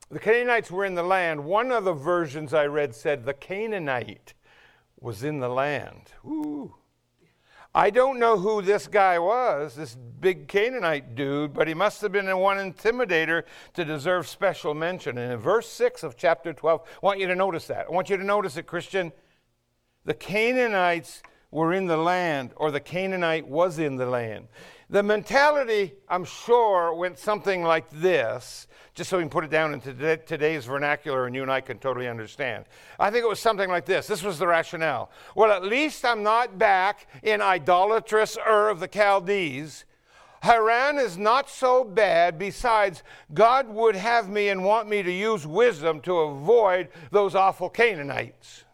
the 0.09 0.19
Canaanites 0.19 0.69
were 0.69 0.85
in 0.85 0.93
the 0.93 1.03
land. 1.03 1.43
One 1.43 1.71
of 1.71 1.83
the 1.83 1.93
versions 1.93 2.53
I 2.53 2.67
read 2.67 2.93
said 2.93 3.25
the 3.25 3.33
Canaanite 3.33 4.35
was 4.99 5.23
in 5.23 5.39
the 5.39 5.49
land. 5.49 6.13
Ooh. 6.23 6.75
I 7.73 7.89
don't 7.89 8.19
know 8.19 8.37
who 8.37 8.61
this 8.61 8.87
guy 8.87 9.17
was, 9.17 9.75
this 9.75 9.95
big 9.95 10.49
Canaanite 10.49 11.15
dude, 11.15 11.53
but 11.53 11.69
he 11.69 11.73
must 11.73 12.01
have 12.01 12.11
been 12.11 12.37
one 12.37 12.57
intimidator 12.57 13.43
to 13.75 13.85
deserve 13.85 14.27
special 14.27 14.73
mention. 14.73 15.17
And 15.17 15.31
in 15.31 15.39
verse 15.39 15.69
6 15.69 16.03
of 16.03 16.17
chapter 16.17 16.51
12, 16.51 16.81
I 16.81 17.05
want 17.05 17.19
you 17.19 17.27
to 17.27 17.35
notice 17.35 17.67
that. 17.67 17.87
I 17.87 17.91
want 17.91 18.09
you 18.09 18.17
to 18.17 18.23
notice 18.25 18.57
it, 18.57 18.67
Christian. 18.67 19.13
The 20.03 20.13
Canaanites 20.13 21.23
were 21.49 21.73
in 21.73 21.85
the 21.85 21.97
land, 21.97 22.51
or 22.57 22.71
the 22.71 22.79
Canaanite 22.81 23.47
was 23.47 23.79
in 23.79 23.95
the 23.95 24.05
land. 24.05 24.47
The 24.91 25.01
mentality, 25.01 25.93
I'm 26.09 26.25
sure, 26.25 26.93
went 26.93 27.17
something 27.17 27.63
like 27.63 27.89
this, 27.91 28.67
just 28.93 29.09
so 29.09 29.15
we 29.15 29.23
can 29.23 29.29
put 29.29 29.45
it 29.45 29.49
down 29.49 29.73
into 29.73 30.17
today's 30.17 30.65
vernacular 30.65 31.27
and 31.27 31.33
you 31.33 31.43
and 31.43 31.51
I 31.51 31.61
can 31.61 31.79
totally 31.79 32.09
understand. 32.09 32.65
I 32.99 33.09
think 33.09 33.23
it 33.23 33.29
was 33.29 33.39
something 33.39 33.69
like 33.69 33.85
this. 33.85 34.05
This 34.05 34.21
was 34.21 34.37
the 34.37 34.47
rationale. 34.47 35.09
Well, 35.33 35.49
at 35.49 35.63
least 35.63 36.03
I'm 36.03 36.23
not 36.23 36.59
back 36.59 37.07
in 37.23 37.39
idolatrous 37.41 38.37
Ur 38.45 38.67
of 38.67 38.81
the 38.81 38.89
Chaldees. 38.89 39.85
Haran 40.41 40.99
is 40.99 41.17
not 41.17 41.49
so 41.49 41.85
bad. 41.85 42.37
Besides, 42.37 43.03
God 43.33 43.69
would 43.69 43.95
have 43.95 44.27
me 44.27 44.49
and 44.49 44.61
want 44.61 44.89
me 44.89 45.03
to 45.03 45.11
use 45.11 45.47
wisdom 45.47 46.01
to 46.01 46.17
avoid 46.17 46.89
those 47.11 47.33
awful 47.33 47.69
Canaanites. 47.69 48.65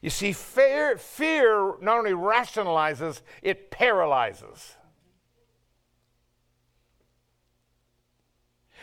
You 0.00 0.10
see, 0.10 0.32
fear, 0.32 0.96
fear 0.96 1.74
not 1.80 1.98
only 1.98 2.12
rationalizes, 2.12 3.20
it 3.42 3.70
paralyzes. 3.70 4.76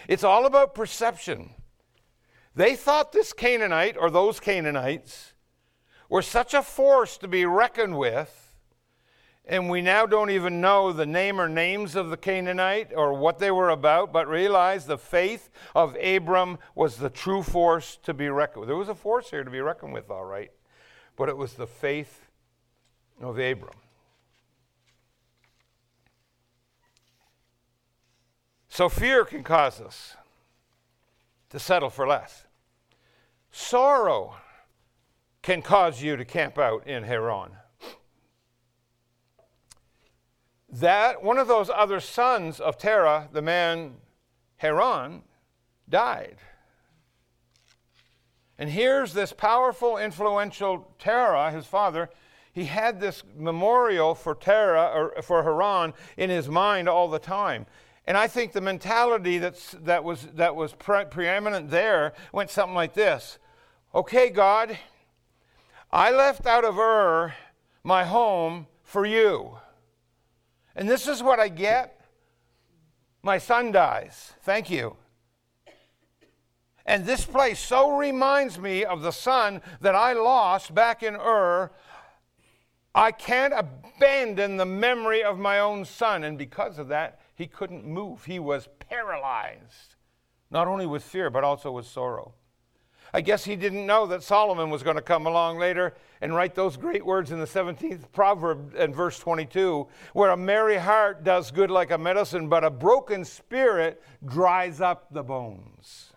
It's 0.08 0.24
all 0.24 0.46
about 0.46 0.76
perception. 0.76 1.52
They 2.54 2.76
thought 2.76 3.12
this 3.12 3.34
Canaanite 3.34 3.98
or 3.98 4.10
those 4.10 4.40
Canaanites 4.40 5.34
were 6.10 6.22
such 6.22 6.54
a 6.54 6.62
force 6.62 7.18
to 7.18 7.28
be 7.28 7.46
reckoned 7.46 7.98
with, 7.98 8.54
and 9.46 9.70
we 9.70 9.82
now 9.82 10.06
don't 10.06 10.30
even 10.30 10.60
know 10.60 10.92
the 10.92 11.06
name 11.06 11.40
or 11.40 11.48
names 11.48 11.96
of 11.96 12.10
the 12.10 12.18
Canaanite 12.18 12.92
or 12.96 13.14
what 13.14 13.40
they 13.40 13.52
were 13.52 13.70
about, 13.70 14.12
but 14.12 14.28
realize 14.28 14.86
the 14.86 14.98
faith 14.98 15.50
of 15.74 15.96
Abram 15.96 16.60
was 16.76 16.98
the 16.98 17.10
true 17.10 17.42
force 17.42 17.98
to 18.04 18.14
be 18.14 18.28
reckoned 18.28 18.62
with. 18.62 18.70
There 18.70 18.78
was 18.78 18.90
a 18.90 18.96
force 18.96 19.30
here 19.30 19.44
to 19.44 19.52
be 19.52 19.62
reckoned 19.62 19.94
with, 19.94 20.10
all 20.10 20.26
right 20.26 20.52
but 21.16 21.30
it 21.30 21.38
was 21.38 21.54
the 21.54 21.68
faith 21.68 22.28
of 23.22 23.40
Abram. 23.40 23.74
So 28.68 28.90
fear 28.90 29.24
can 29.24 29.44
cause 29.44 29.80
us 29.80 30.16
to 31.50 31.60
settle 31.60 31.90
for 31.90 32.06
less. 32.06 32.46
Sorrow 33.50 34.36
can 35.42 35.62
cause 35.62 36.02
you 36.02 36.18
to 36.18 36.26
camp 36.26 36.58
out 36.58 36.86
in 36.86 37.04
Haran. 37.04 37.52
That 40.68 41.24
one 41.24 41.38
of 41.38 41.48
those 41.48 41.70
other 41.70 42.02
sons 42.02 42.60
of 42.60 42.78
Terah, 42.78 43.30
the 43.32 43.42
man 43.42 43.94
Haran, 44.58 45.22
died. 45.88 46.38
And 48.58 48.70
here's 48.70 49.14
this 49.14 49.34
powerful, 49.34 49.98
influential 49.98 50.88
Terah, 50.98 51.52
his 51.52 51.66
father. 51.66 52.10
He 52.54 52.66
had 52.66 53.02
this 53.02 53.24
memorial 53.38 54.16
for 54.16 54.34
Terah 54.34 54.92
or 54.94 55.22
for 55.22 55.44
Haran 55.44 55.94
in 56.16 56.30
his 56.30 56.48
mind 56.48 56.88
all 56.88 57.10
the 57.10 57.20
time. 57.20 57.66
And 58.08 58.18
I 58.18 58.28
think 58.28 58.54
the 58.54 58.62
mentality 58.62 59.40
that's, 59.40 59.72
that 59.84 60.04
was, 60.04 60.28
that 60.36 60.56
was 60.56 60.74
pre- 60.74 61.06
preeminent 61.06 61.70
there 61.70 62.14
went 62.32 62.50
something 62.50 62.76
like 62.76 62.94
this 62.94 63.40
Okay, 63.94 64.30
God, 64.30 64.78
I 65.92 66.12
left 66.12 66.46
out 66.46 66.66
of 66.66 66.78
Ur 66.78 67.34
my 67.84 68.04
home 68.04 68.68
for 68.84 69.06
you. 69.06 69.58
And 70.76 70.90
this 70.90 71.08
is 71.08 71.24
what 71.24 71.40
I 71.40 71.48
get. 71.48 72.02
My 73.24 73.38
son 73.38 73.72
dies. 73.72 74.34
Thank 74.42 74.70
you. 74.70 74.98
And 76.86 77.06
this 77.06 77.26
place 77.26 77.60
so 77.60 77.98
reminds 77.98 78.60
me 78.60 78.86
of 78.86 79.02
the 79.02 79.12
son 79.12 79.62
that 79.82 79.96
I 79.96 80.14
lost 80.14 80.76
back 80.76 81.02
in 81.02 81.16
Ur. 81.16 81.72
I 82.94 83.12
can't 83.12 83.54
abandon 83.54 84.58
the 84.58 84.66
memory 84.66 85.24
of 85.24 85.40
my 85.40 85.60
own 85.60 85.86
son. 85.86 86.24
And 86.24 86.38
because 86.38 86.78
of 86.78 86.88
that, 86.90 87.20
he 87.34 87.48
couldn't 87.48 87.86
move. 87.86 88.26
He 88.26 88.40
was 88.40 88.70
paralyzed, 88.80 89.96
not 90.52 90.68
only 90.68 90.86
with 90.86 91.04
fear, 91.04 91.30
but 91.30 91.44
also 91.44 91.72
with 91.72 91.88
sorrow. 91.88 92.34
I 93.14 93.22
guess 93.22 93.46
he 93.46 93.56
didn't 93.56 93.86
know 93.86 94.06
that 94.08 94.24
Solomon 94.24 94.70
was 94.70 94.84
going 94.84 94.98
to 94.98 95.02
come 95.02 95.26
along 95.26 95.58
later 95.58 95.96
and 96.22 96.36
write 96.36 96.54
those 96.54 96.76
great 96.76 97.06
words 97.06 97.32
in 97.32 97.40
the 97.40 97.46
17th 97.46 98.12
proverb 98.12 98.76
and 98.78 98.94
verse 98.94 99.18
22 99.20 99.88
where 100.14 100.32
a 100.32 100.38
merry 100.38 100.78
heart 100.78 101.24
does 101.24 101.50
good 101.50 101.72
like 101.72 101.92
a 101.92 101.98
medicine, 101.98 102.50
but 102.50 102.64
a 102.64 102.70
broken 102.70 103.24
spirit 103.24 104.04
dries 104.26 104.82
up 104.82 105.08
the 105.12 105.24
bones. 105.24 106.12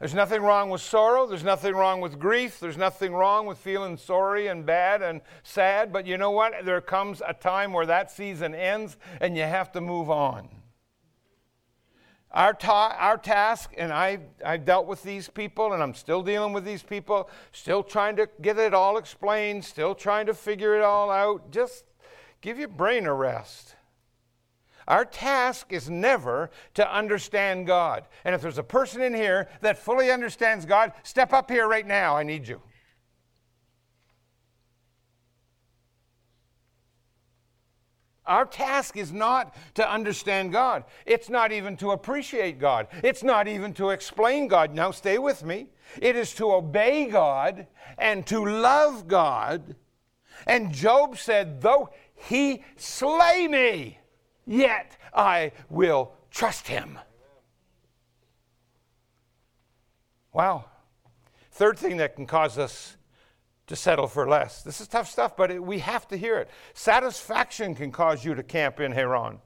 There's 0.00 0.14
nothing 0.14 0.42
wrong 0.42 0.70
with 0.70 0.80
sorrow. 0.80 1.26
There's 1.26 1.44
nothing 1.44 1.74
wrong 1.74 2.00
with 2.00 2.18
grief. 2.18 2.58
There's 2.58 2.76
nothing 2.76 3.14
wrong 3.14 3.46
with 3.46 3.58
feeling 3.58 3.96
sorry 3.96 4.48
and 4.48 4.66
bad 4.66 5.02
and 5.02 5.20
sad. 5.44 5.92
But 5.92 6.06
you 6.06 6.18
know 6.18 6.32
what? 6.32 6.64
There 6.64 6.80
comes 6.80 7.22
a 7.26 7.32
time 7.32 7.72
where 7.72 7.86
that 7.86 8.10
season 8.10 8.54
ends 8.54 8.96
and 9.20 9.36
you 9.36 9.44
have 9.44 9.70
to 9.72 9.80
move 9.80 10.10
on. 10.10 10.48
Our, 12.32 12.52
ta- 12.52 12.96
our 12.98 13.16
task, 13.16 13.72
and 13.78 13.92
I, 13.92 14.18
I've 14.44 14.64
dealt 14.64 14.86
with 14.86 15.04
these 15.04 15.28
people, 15.28 15.72
and 15.72 15.80
I'm 15.80 15.94
still 15.94 16.20
dealing 16.20 16.52
with 16.52 16.64
these 16.64 16.82
people, 16.82 17.30
still 17.52 17.84
trying 17.84 18.16
to 18.16 18.28
get 18.42 18.58
it 18.58 18.74
all 18.74 18.96
explained, 18.96 19.64
still 19.64 19.94
trying 19.94 20.26
to 20.26 20.34
figure 20.34 20.76
it 20.76 20.82
all 20.82 21.12
out. 21.12 21.52
Just 21.52 21.84
give 22.40 22.58
your 22.58 22.66
brain 22.66 23.06
a 23.06 23.14
rest. 23.14 23.76
Our 24.86 25.04
task 25.04 25.72
is 25.72 25.88
never 25.88 26.50
to 26.74 26.94
understand 26.94 27.66
God. 27.66 28.04
And 28.24 28.34
if 28.34 28.42
there's 28.42 28.58
a 28.58 28.62
person 28.62 29.02
in 29.02 29.14
here 29.14 29.48
that 29.60 29.78
fully 29.78 30.10
understands 30.10 30.66
God, 30.66 30.92
step 31.02 31.32
up 31.32 31.50
here 31.50 31.66
right 31.66 31.86
now. 31.86 32.16
I 32.16 32.22
need 32.22 32.46
you. 32.46 32.60
Our 38.26 38.46
task 38.46 38.96
is 38.96 39.12
not 39.12 39.54
to 39.74 39.90
understand 39.90 40.52
God. 40.52 40.84
It's 41.04 41.28
not 41.28 41.52
even 41.52 41.76
to 41.78 41.90
appreciate 41.90 42.58
God. 42.58 42.88
It's 43.02 43.22
not 43.22 43.48
even 43.48 43.74
to 43.74 43.90
explain 43.90 44.48
God. 44.48 44.74
Now, 44.74 44.92
stay 44.92 45.18
with 45.18 45.44
me. 45.44 45.66
It 46.00 46.16
is 46.16 46.34
to 46.36 46.52
obey 46.52 47.06
God 47.06 47.66
and 47.98 48.26
to 48.26 48.44
love 48.44 49.06
God. 49.08 49.76
And 50.46 50.72
Job 50.72 51.18
said, 51.18 51.60
Though 51.60 51.90
he 52.14 52.64
slay 52.76 53.46
me, 53.46 53.98
yet 54.46 54.96
I 55.12 55.52
will 55.70 56.12
trust 56.30 56.68
him. 56.68 56.98
Wow. 60.32 60.64
Third 61.52 61.78
thing 61.78 61.98
that 61.98 62.16
can 62.16 62.26
cause 62.26 62.58
us 62.58 62.96
to 63.66 63.76
settle 63.76 64.08
for 64.08 64.28
less. 64.28 64.62
This 64.62 64.80
is 64.80 64.88
tough 64.88 65.08
stuff, 65.08 65.36
but 65.36 65.50
it, 65.50 65.62
we 65.62 65.78
have 65.78 66.06
to 66.08 66.16
hear 66.16 66.38
it. 66.38 66.50
Satisfaction 66.74 67.74
can 67.74 67.92
cause 67.92 68.24
you 68.24 68.34
to 68.34 68.42
camp 68.42 68.80
in 68.80 68.92
Haran. 68.92 69.38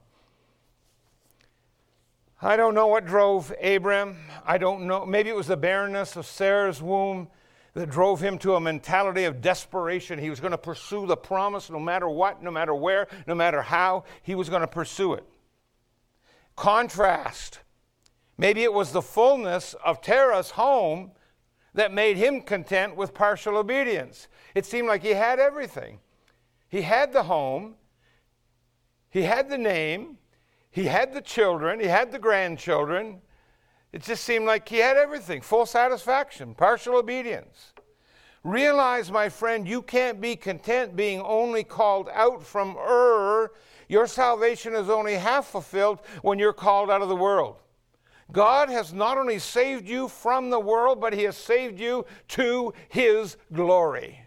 I 2.41 2.55
don't 2.55 2.73
know 2.73 2.87
what 2.87 3.05
drove 3.05 3.53
Abram. 3.61 4.17
I 4.45 4.57
don't 4.57 4.87
know. 4.87 5.05
Maybe 5.05 5.29
it 5.29 5.35
was 5.35 5.47
the 5.47 5.57
barrenness 5.57 6.15
of 6.15 6.25
Sarah's 6.25 6.81
womb 6.81 7.27
that 7.79 7.89
drove 7.89 8.19
him 8.19 8.37
to 8.37 8.55
a 8.55 8.59
mentality 8.59 9.23
of 9.23 9.39
desperation. 9.39 10.19
He 10.19 10.29
was 10.29 10.41
going 10.41 10.51
to 10.51 10.57
pursue 10.57 11.05
the 11.05 11.15
promise 11.15 11.69
no 11.69 11.79
matter 11.79 12.09
what, 12.09 12.43
no 12.43 12.51
matter 12.51 12.75
where, 12.75 13.07
no 13.25 13.33
matter 13.33 13.61
how, 13.61 14.03
he 14.21 14.35
was 14.35 14.49
going 14.49 14.59
to 14.59 14.67
pursue 14.67 15.13
it. 15.13 15.23
Contrast. 16.57 17.59
Maybe 18.37 18.63
it 18.63 18.73
was 18.73 18.91
the 18.91 19.01
fullness 19.01 19.75
of 19.75 20.01
Terah's 20.01 20.51
home 20.51 21.11
that 21.73 21.93
made 21.93 22.17
him 22.17 22.41
content 22.41 22.97
with 22.97 23.13
partial 23.13 23.55
obedience. 23.55 24.27
It 24.55 24.65
seemed 24.65 24.89
like 24.89 25.01
he 25.01 25.11
had 25.13 25.39
everything. 25.39 25.99
He 26.67 26.81
had 26.81 27.13
the 27.13 27.23
home, 27.23 27.75
he 29.09 29.21
had 29.21 29.49
the 29.49 29.57
name, 29.57 30.17
he 30.69 30.83
had 30.83 31.13
the 31.13 31.21
children, 31.21 31.79
he 31.79 31.87
had 31.87 32.11
the 32.11 32.19
grandchildren, 32.19 33.21
it 33.91 34.03
just 34.03 34.23
seemed 34.23 34.45
like 34.45 34.67
he 34.69 34.77
had 34.77 34.97
everything 34.97 35.41
full 35.41 35.65
satisfaction, 35.65 36.53
partial 36.53 36.95
obedience. 36.95 37.73
Realize, 38.43 39.11
my 39.11 39.27
friend, 39.27 39.67
you 39.67 39.81
can't 39.81 40.21
be 40.21 40.35
content 40.35 40.95
being 40.95 41.21
only 41.21 41.63
called 41.63 42.09
out 42.13 42.43
from 42.43 42.77
Ur. 42.77 43.51
Your 43.89 44.07
salvation 44.07 44.73
is 44.73 44.89
only 44.89 45.15
half 45.15 45.47
fulfilled 45.47 45.99
when 46.21 46.39
you're 46.39 46.53
called 46.53 46.89
out 46.89 47.01
of 47.01 47.09
the 47.09 47.15
world. 47.15 47.57
God 48.31 48.69
has 48.69 48.93
not 48.93 49.17
only 49.17 49.39
saved 49.39 49.87
you 49.87 50.07
from 50.07 50.51
the 50.51 50.59
world, 50.59 51.01
but 51.01 51.13
He 51.13 51.23
has 51.23 51.35
saved 51.35 51.79
you 51.79 52.05
to 52.29 52.73
His 52.87 53.37
glory. 53.51 54.21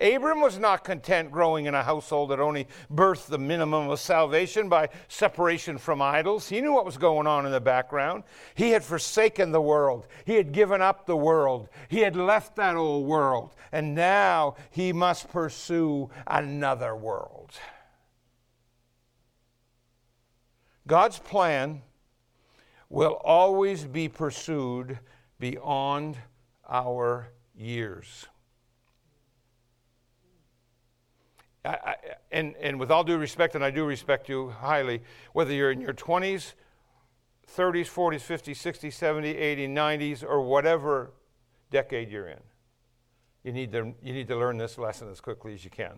Abram 0.00 0.40
was 0.40 0.58
not 0.58 0.82
content 0.82 1.30
growing 1.30 1.66
in 1.66 1.74
a 1.74 1.82
household 1.82 2.30
that 2.30 2.40
only 2.40 2.66
birthed 2.90 3.26
the 3.26 3.38
minimum 3.38 3.90
of 3.90 4.00
salvation 4.00 4.68
by 4.68 4.88
separation 5.08 5.76
from 5.76 6.00
idols. 6.00 6.48
He 6.48 6.60
knew 6.60 6.72
what 6.72 6.86
was 6.86 6.96
going 6.96 7.26
on 7.26 7.44
in 7.44 7.52
the 7.52 7.60
background. 7.60 8.24
He 8.54 8.70
had 8.70 8.82
forsaken 8.82 9.52
the 9.52 9.60
world, 9.60 10.06
he 10.24 10.36
had 10.36 10.52
given 10.52 10.80
up 10.80 11.04
the 11.04 11.16
world, 11.16 11.68
he 11.88 11.98
had 12.00 12.16
left 12.16 12.56
that 12.56 12.76
old 12.76 13.06
world, 13.06 13.54
and 13.72 13.94
now 13.94 14.56
he 14.70 14.92
must 14.92 15.30
pursue 15.30 16.08
another 16.26 16.96
world. 16.96 17.52
God's 20.86 21.18
plan 21.18 21.82
will 22.88 23.20
always 23.22 23.84
be 23.84 24.08
pursued 24.08 24.98
beyond 25.38 26.16
our 26.68 27.28
years. 27.54 28.26
I, 31.64 31.68
I, 31.68 31.96
and, 32.32 32.54
and 32.60 32.80
with 32.80 32.90
all 32.90 33.04
due 33.04 33.18
respect, 33.18 33.54
and 33.54 33.64
I 33.64 33.70
do 33.70 33.84
respect 33.84 34.28
you 34.28 34.50
highly, 34.50 35.02
whether 35.32 35.52
you're 35.52 35.70
in 35.70 35.80
your 35.80 35.92
20s, 35.92 36.54
30s, 37.56 37.86
40s, 37.86 38.22
50s, 38.22 38.56
60s, 38.56 38.92
70s, 38.92 39.38
80s, 39.38 39.68
90s, 39.70 40.24
or 40.24 40.40
whatever 40.40 41.12
decade 41.70 42.10
you're 42.10 42.28
in, 42.28 42.40
you 43.44 43.52
need, 43.52 43.72
to, 43.72 43.94
you 44.02 44.12
need 44.12 44.28
to 44.28 44.36
learn 44.36 44.56
this 44.56 44.78
lesson 44.78 45.10
as 45.10 45.20
quickly 45.20 45.52
as 45.54 45.64
you 45.64 45.70
can. 45.70 45.94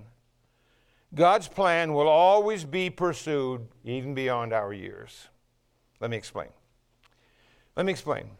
God's 1.14 1.46
plan 1.46 1.92
will 1.92 2.09
always 2.09 2.64
be 2.64 2.88
pursued 2.88 3.68
even 3.85 4.14
beyond 4.14 4.53
our 4.53 4.72
years. 4.72 5.29
Let 6.01 6.11
me 6.11 6.16
explain. 6.16 6.48
Let 7.77 7.87
me 7.87 7.92
explain. 7.92 8.31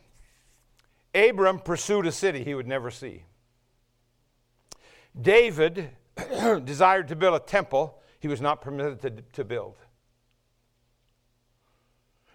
Abram 1.14 1.58
pursued 1.58 2.06
a 2.06 2.12
city 2.12 2.42
he 2.42 2.54
would 2.54 2.66
never 2.66 2.90
see. 2.90 3.24
David 5.20 5.90
desired 6.64 7.09
to 7.09 7.16
build 7.16 7.35
a 7.35 7.44
temple 7.44 7.98
he 8.20 8.29
was 8.29 8.40
not 8.40 8.61
permitted 8.61 9.01
to, 9.03 9.11
to 9.33 9.44
build. 9.44 9.77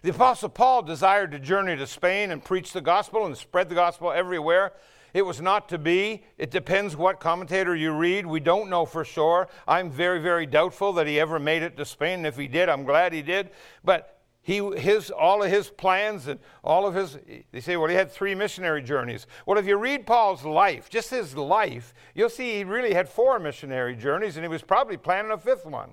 The 0.02 0.10
Apostle 0.10 0.50
Paul 0.50 0.82
desired 0.82 1.32
to 1.32 1.38
journey 1.38 1.76
to 1.76 1.86
Spain 1.86 2.30
and 2.30 2.44
preach 2.44 2.72
the 2.72 2.80
gospel 2.80 3.26
and 3.26 3.36
spread 3.36 3.68
the 3.68 3.74
gospel 3.74 4.12
everywhere. 4.12 4.74
It 5.14 5.22
was 5.22 5.40
not 5.40 5.68
to 5.70 5.78
be. 5.78 6.24
It 6.36 6.50
depends 6.50 6.96
what 6.96 7.18
commentator 7.18 7.74
you 7.74 7.92
read. 7.92 8.26
We 8.26 8.40
don't 8.40 8.68
know 8.68 8.84
for 8.84 9.04
sure. 9.04 9.48
I'm 9.66 9.90
very, 9.90 10.20
very 10.20 10.46
doubtful 10.46 10.92
that 10.94 11.06
he 11.06 11.18
ever 11.18 11.38
made 11.38 11.62
it 11.62 11.76
to 11.78 11.84
Spain. 11.84 12.18
And 12.18 12.26
if 12.26 12.36
he 12.36 12.46
did, 12.46 12.68
I'm 12.68 12.84
glad 12.84 13.12
he 13.12 13.22
did. 13.22 13.50
But 13.82 14.17
he, 14.48 14.62
his, 14.78 15.10
all 15.10 15.42
of 15.42 15.50
his 15.50 15.68
plans 15.68 16.26
and 16.26 16.40
all 16.64 16.86
of 16.86 16.94
his, 16.94 17.18
they 17.52 17.60
say, 17.60 17.76
well, 17.76 17.90
he 17.90 17.94
had 17.94 18.10
three 18.10 18.34
missionary 18.34 18.80
journeys. 18.80 19.26
Well, 19.44 19.58
if 19.58 19.66
you 19.66 19.76
read 19.76 20.06
Paul's 20.06 20.42
life, 20.42 20.88
just 20.88 21.10
his 21.10 21.36
life, 21.36 21.92
you'll 22.14 22.30
see 22.30 22.56
he 22.56 22.64
really 22.64 22.94
had 22.94 23.10
four 23.10 23.38
missionary 23.38 23.94
journeys 23.94 24.38
and 24.38 24.44
he 24.46 24.48
was 24.48 24.62
probably 24.62 24.96
planning 24.96 25.32
a 25.32 25.36
fifth 25.36 25.66
one. 25.66 25.92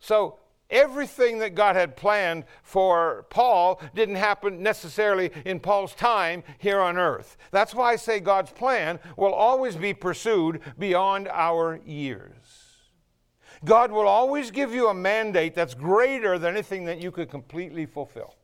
So 0.00 0.40
everything 0.68 1.38
that 1.38 1.54
God 1.54 1.76
had 1.76 1.94
planned 1.94 2.42
for 2.64 3.24
Paul 3.30 3.80
didn't 3.94 4.16
happen 4.16 4.64
necessarily 4.64 5.30
in 5.44 5.60
Paul's 5.60 5.94
time 5.94 6.42
here 6.58 6.80
on 6.80 6.98
earth. 6.98 7.36
That's 7.52 7.72
why 7.72 7.92
I 7.92 7.96
say 7.96 8.18
God's 8.18 8.50
plan 8.50 8.98
will 9.16 9.32
always 9.32 9.76
be 9.76 9.94
pursued 9.94 10.60
beyond 10.76 11.28
our 11.28 11.78
years. 11.86 12.61
God 13.64 13.92
will 13.92 14.08
always 14.08 14.50
give 14.50 14.74
you 14.74 14.88
a 14.88 14.94
mandate 14.94 15.54
that's 15.54 15.74
greater 15.74 16.38
than 16.38 16.54
anything 16.54 16.84
that 16.86 17.00
you 17.00 17.10
could 17.10 17.30
completely 17.30 17.86
fulfill. 17.86 18.34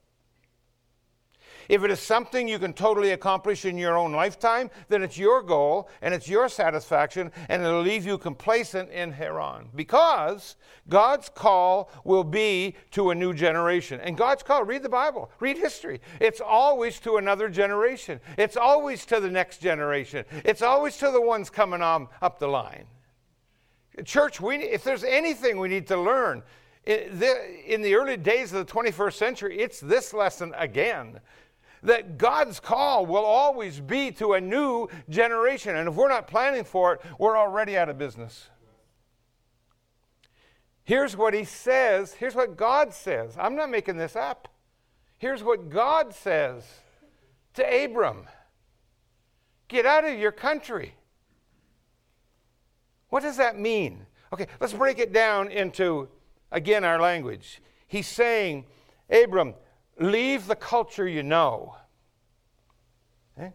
If 1.69 1.85
it 1.85 1.91
is 1.91 2.01
something 2.01 2.49
you 2.49 2.59
can 2.59 2.73
totally 2.73 3.11
accomplish 3.11 3.67
in 3.67 3.77
your 3.77 3.99
own 3.99 4.13
lifetime, 4.13 4.71
then 4.89 5.03
it's 5.03 5.19
your 5.19 5.43
goal 5.43 5.91
and 6.01 6.15
it's 6.15 6.29
your 6.29 6.49
satisfaction, 6.49 7.31
and 7.51 7.63
it'll 7.63 7.83
leave 7.83 8.07
you 8.07 8.17
complacent 8.17 8.91
in 8.91 9.13
Haran. 9.13 9.69
Because 9.75 10.57
God's 10.89 11.29
call 11.29 11.91
will 12.05 12.25
be 12.25 12.75
to 12.93 13.11
a 13.11 13.15
new 13.15 13.35
generation. 13.35 14.01
And 14.01 14.17
God's 14.17 14.43
call, 14.43 14.65
read 14.65 14.83
the 14.83 14.89
Bible, 14.89 15.31
read 15.41 15.59
history. 15.59 16.01
It's 16.21 16.41
always 16.41 17.01
to 17.01 17.19
another 17.19 17.51
generation, 17.51 18.21
it's 18.39 18.57
always 18.57 19.05
to 19.07 19.21
the 19.21 19.31
next 19.31 19.61
generation, 19.61 20.25
it's 20.45 20.63
always 20.63 20.97
to 20.99 21.11
the 21.11 21.21
ones 21.21 21.51
coming 21.51 21.83
on 21.83 22.09
up 22.23 22.39
the 22.39 22.49
line. 22.49 22.87
Church, 24.05 24.41
we, 24.41 24.57
if 24.57 24.85
there's 24.85 25.05
anything 25.05 25.59
we 25.59 25.69
need 25.69 25.87
to 25.89 25.97
learn, 25.97 26.43
in 26.85 27.83
the 27.83 27.95
early 27.95 28.17
days 28.17 28.53
of 28.53 28.67
the 28.67 28.73
21st 28.73 29.13
century, 29.13 29.59
it's 29.59 29.79
this 29.79 30.15
lesson 30.15 30.55
again 30.57 31.21
that 31.83 32.19
God's 32.19 32.61
call 32.61 33.07
will 33.07 33.25
always 33.25 33.81
be 33.81 34.11
to 34.13 34.33
a 34.33 34.41
new 34.41 34.89
generation. 35.09 35.77
And 35.77 35.89
if 35.89 35.95
we're 35.95 36.09
not 36.09 36.27
planning 36.27 36.65
for 36.65 36.95
it, 36.95 37.01
we're 37.19 37.39
already 37.39 37.77
out 37.77 37.89
of 37.89 37.99
business. 37.99 38.49
Here's 40.85 41.17
what 41.17 41.35
he 41.35 41.45
says. 41.45 42.15
Here's 42.15 42.35
what 42.35 42.57
God 42.57 42.95
says. 42.95 43.37
I'm 43.39 43.55
not 43.55 43.71
making 43.71 43.99
this 43.99 44.17
up. 44.17 44.49
Here's 45.19 45.43
what 45.43 45.69
God 45.69 46.15
says 46.15 46.65
to 47.55 47.85
Abram 47.85 48.27
Get 49.69 49.85
out 49.85 50.07
of 50.07 50.19
your 50.19 50.33
country. 50.33 50.95
What 53.09 53.23
does 53.23 53.37
that 53.39 53.59
mean? 53.59 54.07
Okay, 54.33 54.47
let's 54.61 54.73
break 54.73 54.99
it 54.99 55.13
down 55.13 55.51
into, 55.51 56.09
again, 56.53 56.85
our 56.85 57.01
language. 57.01 57.63
He's 57.87 58.07
saying, 58.07 58.67
Abram, 59.11 59.55
leave 59.99 60.47
the 60.47 60.57
culture 60.57 61.09
you 61.09 61.23
know. 61.23 61.75
Okay? 63.39 63.53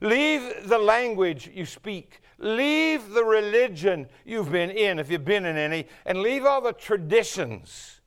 Leave 0.00 0.68
the 0.68 0.78
language 0.78 1.50
you 1.54 1.64
speak. 1.64 2.20
Leave 2.38 3.10
the 3.10 3.24
religion 3.24 4.08
you've 4.24 4.52
been 4.52 4.70
in, 4.70 4.98
if 4.98 5.10
you've 5.10 5.24
been 5.24 5.46
in 5.46 5.56
any, 5.56 5.86
and 6.04 6.22
leave 6.22 6.44
all 6.44 6.60
the 6.60 6.72
traditions 6.72 8.00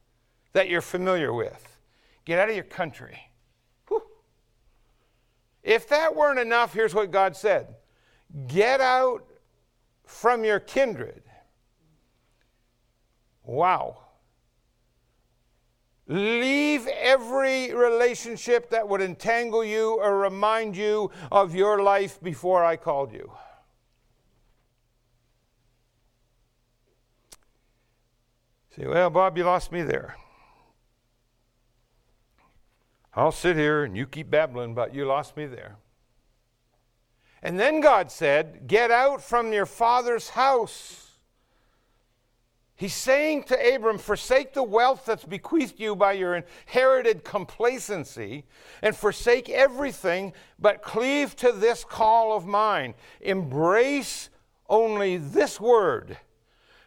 that 0.53 0.69
you're 0.69 0.81
familiar 0.81 1.33
with. 1.33 1.77
Get 2.25 2.39
out 2.39 2.49
of 2.49 2.55
your 2.55 2.63
country. 2.63 3.19
Whew. 3.87 4.03
If 5.63 5.87
that 5.89 6.15
weren't 6.15 6.39
enough, 6.39 6.73
here's 6.73 6.93
what 6.93 7.11
God 7.11 7.35
said 7.35 7.75
Get 8.47 8.81
out 8.81 9.27
from 10.13 10.43
your 10.43 10.59
kindred. 10.59 11.23
Wow. 13.43 13.97
Leave 16.07 16.87
every 16.87 17.73
relationship 17.73 18.69
that 18.69 18.87
would 18.87 19.01
entangle 19.01 19.65
you 19.65 19.99
or 19.99 20.19
remind 20.19 20.77
you 20.77 21.09
of 21.31 21.55
your 21.55 21.81
life 21.81 22.21
before 22.21 22.63
I 22.63 22.75
called 22.75 23.11
you. 23.11 23.31
Say, 28.75 28.85
well, 28.85 29.09
Bob, 29.09 29.37
you 29.37 29.43
lost 29.43 29.71
me 29.71 29.81
there. 29.81 30.15
I'll 33.13 33.31
sit 33.31 33.55
here 33.55 33.83
and 33.83 33.95
you 33.95 34.07
keep 34.07 34.29
babbling, 34.29 34.73
but 34.73 34.93
you 34.93 35.05
lost 35.05 35.37
me 35.37 35.45
there. 35.45 35.77
And 37.43 37.59
then 37.59 37.81
God 37.81 38.09
said, 38.09 38.67
Get 38.67 38.89
out 38.89 39.21
from 39.21 39.51
your 39.51 39.65
father's 39.65 40.29
house. 40.29 41.11
He's 42.75 42.95
saying 42.95 43.43
to 43.43 43.75
Abram, 43.75 43.97
Forsake 43.97 44.53
the 44.53 44.63
wealth 44.63 45.05
that's 45.05 45.25
bequeathed 45.25 45.77
you 45.77 45.95
by 45.95 46.13
your 46.13 46.35
inherited 46.35 47.25
complacency, 47.25 48.45
and 48.81 48.95
forsake 48.95 49.49
everything, 49.49 50.31
but 50.57 50.81
cleave 50.81 51.35
to 51.35 51.51
this 51.51 51.83
call 51.83 52.35
of 52.35 52.47
mine. 52.47 52.95
Embrace 53.19 54.29
only 54.69 55.17
this 55.17 55.59
word. 55.59 56.17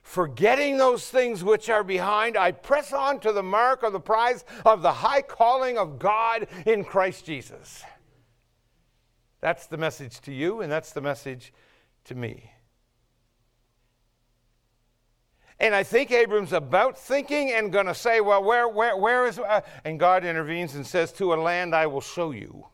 Forgetting 0.03 0.79
those 0.79 1.11
things 1.11 1.45
which 1.45 1.69
are 1.69 1.85
behind, 1.85 2.37
I 2.37 2.53
press 2.53 2.92
on 2.95 3.21
to 3.21 3.33
the 3.33 3.42
mark 3.42 3.83
of 3.83 3.92
the 3.92 4.01
prize 4.01 4.45
of 4.64 4.81
the 4.81 4.92
high 4.92 5.23
calling 5.23 5.77
of 5.77 5.99
God 5.99 6.47
in 6.64 6.85
Christ 6.85 7.27
Jesus. 7.27 7.85
That's 9.40 9.66
the 9.66 9.77
message 9.77 10.20
to 10.22 10.33
you, 10.33 10.61
and 10.61 10.70
that's 10.70 10.92
the 10.92 11.01
message 11.01 11.53
to 12.05 12.14
me. 12.14 12.53
And 15.59 15.75
I 15.75 15.83
think 15.83 16.11
Abram's 16.11 16.53
about 16.53 16.99
thinking 16.99 17.53
and 17.53 17.72
going 17.72 17.87
to 17.87 17.94
say, 17.94 18.20
Well, 18.20 18.44
where, 18.44 18.68
where, 18.68 18.96
where 18.96 19.27
is. 19.27 19.38
Uh, 19.38 19.62
and 19.85 19.99
God 19.99 20.25
intervenes 20.25 20.75
and 20.75 20.87
says, 20.87 21.12
To 21.12 21.33
a 21.33 21.37
land 21.37 21.75
I 21.75 21.87
will 21.87 22.03
show 22.03 22.33
you. 22.33 22.66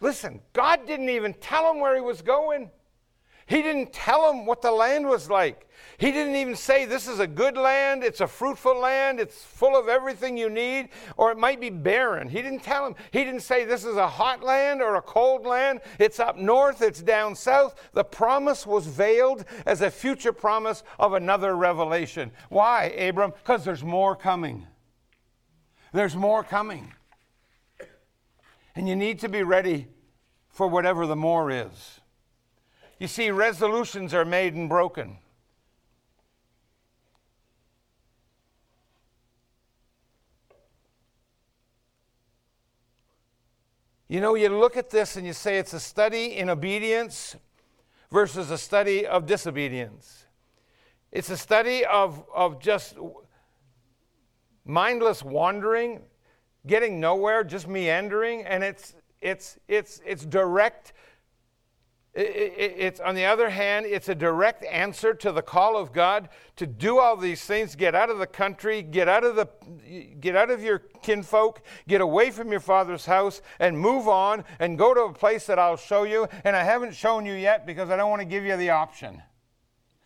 Listen, 0.00 0.40
God 0.52 0.86
didn't 0.86 1.10
even 1.10 1.34
tell 1.34 1.70
him 1.70 1.80
where 1.80 1.94
he 1.94 2.00
was 2.00 2.22
going. 2.22 2.70
He 3.46 3.60
didn't 3.60 3.92
tell 3.92 4.30
him 4.30 4.46
what 4.46 4.62
the 4.62 4.72
land 4.72 5.06
was 5.06 5.28
like. 5.28 5.68
He 5.98 6.10
didn't 6.10 6.36
even 6.36 6.56
say, 6.56 6.84
This 6.84 7.06
is 7.06 7.20
a 7.20 7.26
good 7.26 7.56
land, 7.56 8.02
it's 8.02 8.20
a 8.20 8.26
fruitful 8.26 8.78
land, 8.78 9.20
it's 9.20 9.42
full 9.44 9.78
of 9.78 9.88
everything 9.88 10.36
you 10.36 10.50
need, 10.50 10.88
or 11.16 11.30
it 11.30 11.38
might 11.38 11.60
be 11.60 11.70
barren. 11.70 12.28
He 12.28 12.42
didn't 12.42 12.62
tell 12.62 12.86
him. 12.86 12.94
He 13.12 13.24
didn't 13.24 13.40
say, 13.40 13.64
This 13.64 13.84
is 13.84 13.96
a 13.96 14.08
hot 14.08 14.42
land 14.42 14.82
or 14.82 14.96
a 14.96 15.02
cold 15.02 15.46
land, 15.46 15.80
it's 15.98 16.18
up 16.18 16.36
north, 16.36 16.82
it's 16.82 17.02
down 17.02 17.36
south. 17.36 17.74
The 17.92 18.04
promise 18.04 18.66
was 18.66 18.86
veiled 18.86 19.44
as 19.66 19.82
a 19.82 19.90
future 19.90 20.32
promise 20.32 20.82
of 20.98 21.12
another 21.12 21.56
revelation. 21.56 22.32
Why, 22.48 22.84
Abram? 22.84 23.32
Because 23.32 23.64
there's 23.64 23.84
more 23.84 24.16
coming. 24.16 24.66
There's 25.92 26.16
more 26.16 26.42
coming. 26.42 26.92
And 28.74 28.88
you 28.88 28.96
need 28.96 29.20
to 29.20 29.28
be 29.28 29.44
ready 29.44 29.86
for 30.48 30.66
whatever 30.66 31.06
the 31.06 31.16
more 31.16 31.50
is. 31.50 32.00
You 32.98 33.06
see, 33.06 33.30
resolutions 33.30 34.12
are 34.12 34.24
made 34.24 34.54
and 34.54 34.68
broken. 34.68 35.18
You 44.14 44.20
know, 44.20 44.36
you 44.36 44.48
look 44.48 44.76
at 44.76 44.90
this 44.90 45.16
and 45.16 45.26
you 45.26 45.32
say 45.32 45.58
it's 45.58 45.72
a 45.72 45.80
study 45.80 46.36
in 46.36 46.48
obedience 46.48 47.34
versus 48.12 48.48
a 48.52 48.56
study 48.56 49.04
of 49.04 49.26
disobedience. 49.26 50.26
It's 51.10 51.30
a 51.30 51.36
study 51.36 51.84
of, 51.84 52.24
of 52.32 52.60
just 52.60 52.94
mindless 54.64 55.24
wandering, 55.24 56.02
getting 56.64 57.00
nowhere, 57.00 57.42
just 57.42 57.66
meandering, 57.66 58.44
and 58.44 58.62
it's, 58.62 58.94
it's, 59.20 59.58
it's, 59.66 60.00
it's 60.06 60.24
direct 60.24 60.92
it's 62.16 63.00
on 63.00 63.16
the 63.16 63.24
other 63.24 63.50
hand, 63.50 63.86
it's 63.86 64.08
a 64.08 64.14
direct 64.14 64.64
answer 64.64 65.14
to 65.14 65.32
the 65.32 65.42
call 65.42 65.76
of 65.76 65.92
God 65.92 66.28
to 66.56 66.66
do 66.66 67.00
all 67.00 67.16
these 67.16 67.44
things, 67.44 67.74
get 67.74 67.96
out 67.96 68.08
of 68.08 68.18
the 68.18 68.26
country, 68.26 68.82
get 68.82 69.08
out 69.08 69.24
of 69.24 69.34
the 69.34 69.48
get 70.20 70.36
out 70.36 70.48
of 70.48 70.62
your 70.62 70.78
kinfolk, 71.02 71.62
get 71.88 72.00
away 72.00 72.30
from 72.30 72.52
your 72.52 72.60
father's 72.60 73.04
house 73.04 73.42
and 73.58 73.76
move 73.76 74.06
on 74.06 74.44
and 74.60 74.78
go 74.78 74.94
to 74.94 75.02
a 75.02 75.12
place 75.12 75.46
that 75.46 75.58
I'll 75.58 75.76
show 75.76 76.04
you 76.04 76.28
and 76.44 76.54
I 76.54 76.62
haven't 76.62 76.94
shown 76.94 77.26
you 77.26 77.34
yet 77.34 77.66
because 77.66 77.90
I 77.90 77.96
don't 77.96 78.10
want 78.10 78.20
to 78.20 78.26
give 78.26 78.44
you 78.44 78.56
the 78.56 78.70
option. 78.70 79.20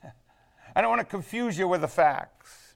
I 0.74 0.80
don't 0.80 0.90
want 0.90 1.00
to 1.00 1.06
confuse 1.06 1.58
you 1.58 1.68
with 1.68 1.82
the 1.82 1.88
facts. 1.88 2.74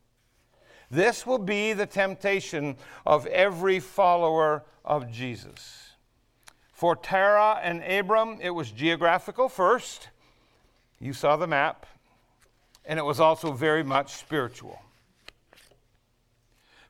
This 0.91 1.27
will 1.27 1.39
be 1.39 1.73
the 1.73 1.87
temptation 1.87 2.77
of 3.07 3.27
every 3.29 3.81
follower 3.81 4.67
of 4.85 5.11
Jesus. 5.11 5.82
For 6.83 6.97
Terah 6.97 7.61
and 7.63 7.81
Abram, 7.85 8.39
it 8.41 8.51
was 8.51 8.73
geographical 8.73 9.49
first. 9.49 10.09
You 10.99 11.13
saw 11.13 11.37
the 11.37 11.47
map. 11.47 11.87
And 12.85 12.99
it 12.99 13.05
was 13.05 13.21
also 13.21 13.53
very 13.53 13.85
much 13.85 14.15
spiritual. 14.15 14.83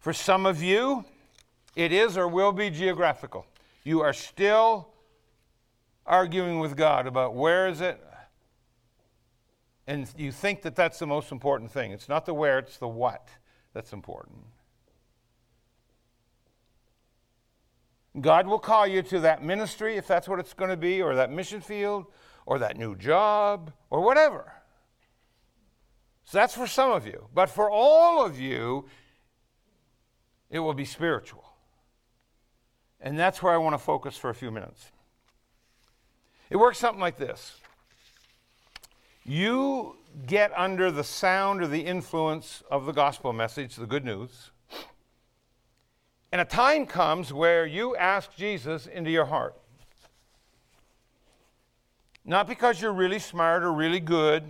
For 0.00 0.14
some 0.14 0.46
of 0.46 0.62
you, 0.62 1.04
it 1.76 1.92
is 1.92 2.16
or 2.16 2.26
will 2.26 2.52
be 2.52 2.70
geographical. 2.70 3.44
You 3.84 4.00
are 4.00 4.14
still 4.14 4.88
arguing 6.06 6.58
with 6.58 6.74
God 6.74 7.06
about 7.06 7.34
where 7.34 7.68
is 7.68 7.82
it, 7.82 8.02
and 9.86 10.08
you 10.16 10.32
think 10.32 10.62
that 10.62 10.74
that's 10.74 11.00
the 11.00 11.06
most 11.06 11.30
important 11.30 11.70
thing. 11.70 11.92
It's 11.92 12.08
not 12.08 12.24
the 12.24 12.32
where, 12.32 12.58
it's 12.60 12.78
the 12.78 12.88
what 12.88 13.28
that's 13.74 13.92
important. 13.92 14.38
God 18.20 18.46
will 18.46 18.58
call 18.58 18.86
you 18.86 19.02
to 19.02 19.20
that 19.20 19.42
ministry, 19.42 19.96
if 19.96 20.06
that's 20.06 20.28
what 20.28 20.38
it's 20.38 20.52
going 20.52 20.70
to 20.70 20.76
be, 20.76 21.00
or 21.00 21.14
that 21.14 21.30
mission 21.30 21.60
field, 21.60 22.06
or 22.44 22.58
that 22.58 22.76
new 22.76 22.94
job, 22.94 23.72
or 23.88 24.02
whatever. 24.02 24.52
So 26.24 26.38
that's 26.38 26.54
for 26.54 26.66
some 26.66 26.90
of 26.90 27.06
you. 27.06 27.28
But 27.34 27.48
for 27.48 27.70
all 27.70 28.24
of 28.24 28.38
you, 28.38 28.86
it 30.50 30.58
will 30.58 30.74
be 30.74 30.84
spiritual. 30.84 31.44
And 33.00 33.18
that's 33.18 33.42
where 33.42 33.52
I 33.52 33.56
want 33.56 33.74
to 33.74 33.78
focus 33.78 34.16
for 34.16 34.30
a 34.30 34.34
few 34.34 34.50
minutes. 34.50 34.92
It 36.50 36.56
works 36.56 36.78
something 36.78 37.00
like 37.00 37.16
this 37.16 37.56
you 39.24 39.96
get 40.26 40.52
under 40.56 40.90
the 40.90 41.04
sound 41.04 41.62
or 41.62 41.66
the 41.66 41.80
influence 41.80 42.62
of 42.70 42.86
the 42.86 42.92
gospel 42.92 43.32
message, 43.32 43.76
the 43.76 43.86
good 43.86 44.04
news. 44.04 44.51
And 46.32 46.40
a 46.40 46.46
time 46.46 46.86
comes 46.86 47.30
where 47.30 47.66
you 47.66 47.94
ask 47.94 48.34
Jesus 48.34 48.86
into 48.86 49.10
your 49.10 49.26
heart. 49.26 49.54
Not 52.24 52.48
because 52.48 52.80
you're 52.80 52.92
really 52.92 53.18
smart 53.18 53.62
or 53.62 53.70
really 53.70 54.00
good. 54.00 54.42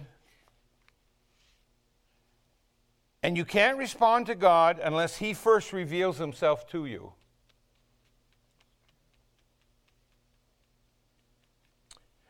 And 3.24 3.36
you 3.36 3.44
can't 3.44 3.78
respond 3.78 4.26
to 4.26 4.36
God 4.36 4.80
unless 4.82 5.16
He 5.16 5.34
first 5.34 5.72
reveals 5.72 6.18
Himself 6.18 6.68
to 6.70 6.86
you. 6.86 7.14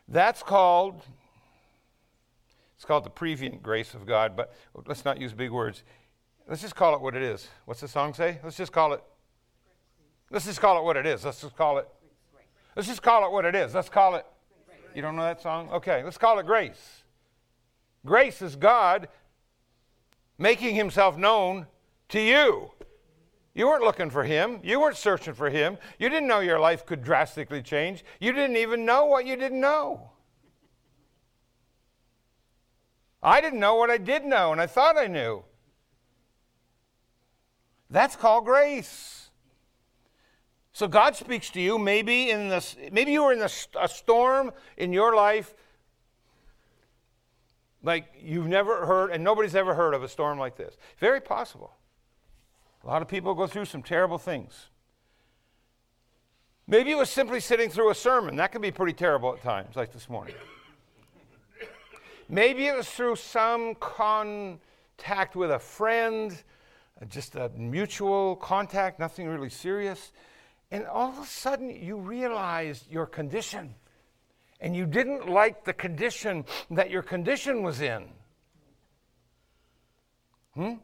That's 0.08 0.42
called, 0.42 1.02
it's 2.76 2.84
called 2.84 3.04
the 3.04 3.10
prevenient 3.10 3.62
grace 3.62 3.94
of 3.94 4.06
God, 4.06 4.36
but 4.36 4.54
let's 4.86 5.04
not 5.04 5.20
use 5.20 5.32
big 5.32 5.50
words. 5.50 5.84
Let's 6.48 6.60
just 6.60 6.76
call 6.76 6.94
it 6.94 7.00
what 7.00 7.14
it 7.14 7.22
is. 7.22 7.48
What's 7.66 7.80
the 7.80 7.88
song 7.88 8.12
say? 8.14 8.38
Let's 8.42 8.56
just 8.56 8.72
call 8.72 8.92
it 8.92 9.02
Let's 10.33 10.47
just 10.47 10.62
call 10.62 10.79
it 10.79 10.85
what 10.85 10.97
it 10.97 11.05
is. 11.05 11.27
Let's 11.27 11.42
just 11.42 11.55
call 11.55 11.77
it. 11.77 11.87
Let's 12.75 12.88
just 12.88 13.03
call 13.03 13.27
it 13.27 13.31
what 13.31 13.45
it 13.45 13.55
is. 13.55 13.75
Let's 13.75 13.90
call 13.90 14.14
it. 14.14 14.25
You 14.95 15.03
don't 15.03 15.14
know 15.14 15.25
that 15.25 15.42
song? 15.42 15.68
Okay, 15.71 16.03
let's 16.03 16.16
call 16.16 16.38
it 16.38 16.47
grace. 16.47 17.03
Grace 18.05 18.40
is 18.40 18.57
God 18.57 19.09
making 20.38 20.75
himself 20.75 21.18
known 21.18 21.66
to 22.09 22.21
you. 22.21 22.71
You 23.55 23.66
weren't 23.66 23.85
looking 23.85 24.09
for 24.09 24.25
him. 24.25 24.59
You 24.62 24.81
weren't 24.81 24.97
searching 24.97 25.35
for 25.35 25.51
him. 25.51 25.77
You 25.99 26.09
didn't 26.09 26.29
know 26.29 26.40
your 26.40 26.59
life 26.59 26.87
could 26.87 27.05
drastically 27.05 27.62
change. 27.62 28.03
You 28.18 28.33
didn't 28.33 28.57
even 28.57 28.87
know 28.87 29.05
what 29.05 29.27
you 29.27 29.37
didn't 29.37 29.61
know. 29.61 30.11
I 33.23 33.42
didn't 33.42 33.61
know 33.61 33.75
what 33.75 33.90
I 33.90 33.99
did 33.99 34.25
know, 34.25 34.51
and 34.51 34.61
I 34.61 34.66
thought 34.66 34.97
I 34.97 35.07
knew. 35.07 35.45
That's 37.90 38.16
called 38.16 38.47
grace. 38.47 39.21
So 40.83 40.88
God 40.88 41.14
speaks 41.14 41.49
to 41.51 41.61
you. 41.61 41.79
Maybe 41.79 42.33
in 42.33 42.49
this, 42.49 42.75
maybe 42.90 43.12
you 43.12 43.23
were 43.23 43.33
in 43.33 43.40
a, 43.40 43.51
a 43.81 43.88
storm 43.88 44.51
in 44.77 44.92
your 44.92 45.14
life, 45.14 45.55
like 47.85 48.07
you've 48.21 48.49
never 48.49 48.85
heard, 48.85 49.12
and 49.12 49.23
nobody's 49.23 49.55
ever 49.55 49.75
heard 49.75 49.95
of 49.95 50.03
a 50.03 50.09
storm 50.09 50.40
like 50.40 50.57
this. 50.57 50.77
Very 50.99 51.21
possible. 51.21 51.73
A 52.83 52.88
lot 52.88 53.01
of 53.01 53.07
people 53.07 53.33
go 53.33 53.47
through 53.47 53.66
some 53.66 53.81
terrible 53.81 54.18
things. 54.18 54.71
Maybe 56.66 56.90
it 56.90 56.97
was 56.97 57.11
simply 57.11 57.38
sitting 57.38 57.71
through 57.71 57.90
a 57.90 57.95
sermon. 57.95 58.35
That 58.35 58.51
can 58.51 58.61
be 58.61 58.73
pretty 58.73 58.95
terrible 58.95 59.35
at 59.35 59.40
times, 59.40 59.77
like 59.77 59.92
this 59.92 60.11
morning. 60.11 60.35
Maybe 62.29 62.66
it 62.66 62.77
was 62.77 62.90
through 62.90 63.14
some 63.14 63.77
contact 63.77 65.37
with 65.37 65.53
a 65.53 65.61
friend, 65.61 66.42
just 67.09 67.37
a 67.37 67.53
mutual 67.57 68.35
contact, 68.35 68.99
nothing 68.99 69.29
really 69.29 69.49
serious. 69.49 70.11
And 70.72 70.87
all 70.87 71.11
of 71.11 71.18
a 71.18 71.26
sudden, 71.26 71.68
you 71.68 71.98
realized 71.98 72.90
your 72.90 73.04
condition. 73.04 73.74
And 74.58 74.74
you 74.74 74.87
didn't 74.87 75.28
like 75.28 75.64
the 75.64 75.74
condition 75.74 76.46
that 76.70 76.88
your 76.88 77.02
condition 77.02 77.62
was 77.62 77.82
in. 77.82 78.08
Hmm? 80.54 80.74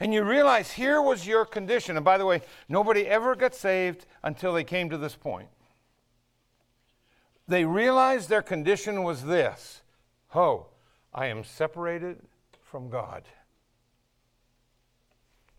And 0.00 0.12
you 0.12 0.24
realize 0.24 0.72
here 0.72 1.00
was 1.00 1.26
your 1.26 1.44
condition. 1.44 1.96
And 1.96 2.04
by 2.04 2.18
the 2.18 2.26
way, 2.26 2.42
nobody 2.68 3.06
ever 3.06 3.36
got 3.36 3.54
saved 3.54 4.04
until 4.24 4.52
they 4.52 4.64
came 4.64 4.90
to 4.90 4.98
this 4.98 5.14
point. 5.14 5.48
They 7.46 7.64
realized 7.64 8.28
their 8.28 8.42
condition 8.42 9.04
was 9.04 9.22
this 9.22 9.82
Oh, 10.34 10.66
I 11.14 11.26
am 11.26 11.44
separated 11.44 12.18
from 12.60 12.90
God. 12.90 13.22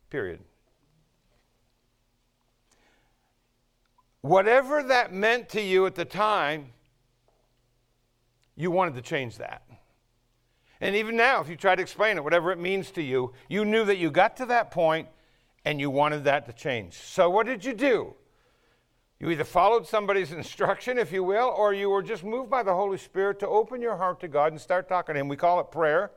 Period. 0.10 0.42
Whatever 4.22 4.84
that 4.84 5.14
meant 5.14 5.50
to 5.50 5.62
you 5.62 5.86
at 5.86 5.96
the 5.96 6.06
time, 6.06 6.72
you 8.56 8.72
wanted 8.72 8.96
to 8.96 9.02
change 9.02 9.38
that. 9.38 9.64
And 10.82 10.96
even 10.96 11.16
now, 11.16 11.42
if 11.42 11.50
you 11.50 11.56
try 11.56 11.76
to 11.76 11.82
explain 11.82 12.18
it, 12.18 12.24
whatever 12.24 12.52
it 12.52 12.60
means 12.60 12.92
to 12.92 13.02
you, 13.02 13.34
you 13.50 13.66
knew 13.66 13.86
that 13.86 13.98
you 13.98 14.12
got 14.12 14.38
to 14.38 14.46
that 14.48 14.72
point 14.72 15.08
and 15.66 15.80
you 15.80 15.90
wanted 15.90 16.24
that 16.26 16.46
to 16.46 16.54
change. 16.54 16.94
So, 16.94 17.30
what 17.30 17.46
did 17.46 17.66
you 17.66 17.74
do? 17.74 18.14
You 19.20 19.32
either 19.32 19.44
followed 19.44 19.88
somebody's 19.88 20.32
instruction, 20.34 20.98
if 20.98 21.12
you 21.12 21.24
will, 21.24 21.54
or 21.58 21.74
you 21.74 21.90
were 21.90 22.04
just 22.04 22.24
moved 22.24 22.50
by 22.50 22.64
the 22.64 22.74
Holy 22.74 22.98
Spirit 22.98 23.40
to 23.40 23.48
open 23.48 23.82
your 23.82 23.98
heart 23.98 24.20
to 24.22 24.28
God 24.28 24.52
and 24.52 24.62
start 24.62 24.88
talking 24.88 25.16
to 25.16 25.20
Him. 25.20 25.28
We 25.28 25.36
call 25.36 25.60
it 25.60 25.72
prayer. 25.72 26.12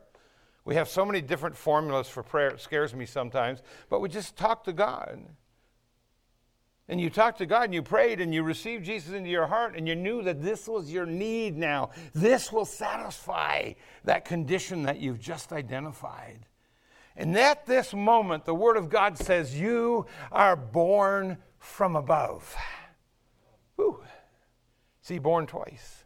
We 0.63 0.75
have 0.75 0.87
so 0.87 1.03
many 1.03 1.21
different 1.21 1.57
formulas 1.57 2.07
for 2.07 2.21
prayer, 2.21 2.49
it 2.49 2.61
scares 2.61 2.93
me 2.93 3.07
sometimes, 3.07 3.63
but 3.89 3.99
we 3.99 4.09
just 4.09 4.37
talk 4.37 4.63
to 4.65 4.73
God 4.73 5.19
and 6.87 6.99
you 6.99 7.09
talked 7.09 7.37
to 7.37 7.45
God 7.45 7.65
and 7.65 7.73
you 7.73 7.81
prayed 7.81 8.19
and 8.19 8.33
you 8.33 8.43
received 8.43 8.85
Jesus 8.85 9.13
into 9.13 9.29
your 9.29 9.47
heart 9.47 9.75
and 9.77 9.87
you 9.87 9.95
knew 9.95 10.21
that 10.23 10.41
this 10.41 10.67
was 10.67 10.91
your 10.91 11.05
need 11.05 11.57
now. 11.57 11.91
This 12.13 12.51
will 12.51 12.65
satisfy 12.65 13.73
that 14.03 14.25
condition 14.25 14.83
that 14.83 14.99
you've 14.99 15.19
just 15.19 15.53
identified. 15.53 16.45
And 17.15 17.37
at 17.37 17.65
this 17.65 17.93
moment, 17.93 18.45
the 18.45 18.55
Word 18.55 18.77
of 18.77 18.89
God 18.89 19.17
says, 19.17 19.59
You 19.59 20.05
are 20.31 20.55
born 20.55 21.37
from 21.59 21.95
above. 21.95 22.55
Whew. 23.75 24.03
See, 25.01 25.19
born 25.19 25.47
twice. 25.47 26.03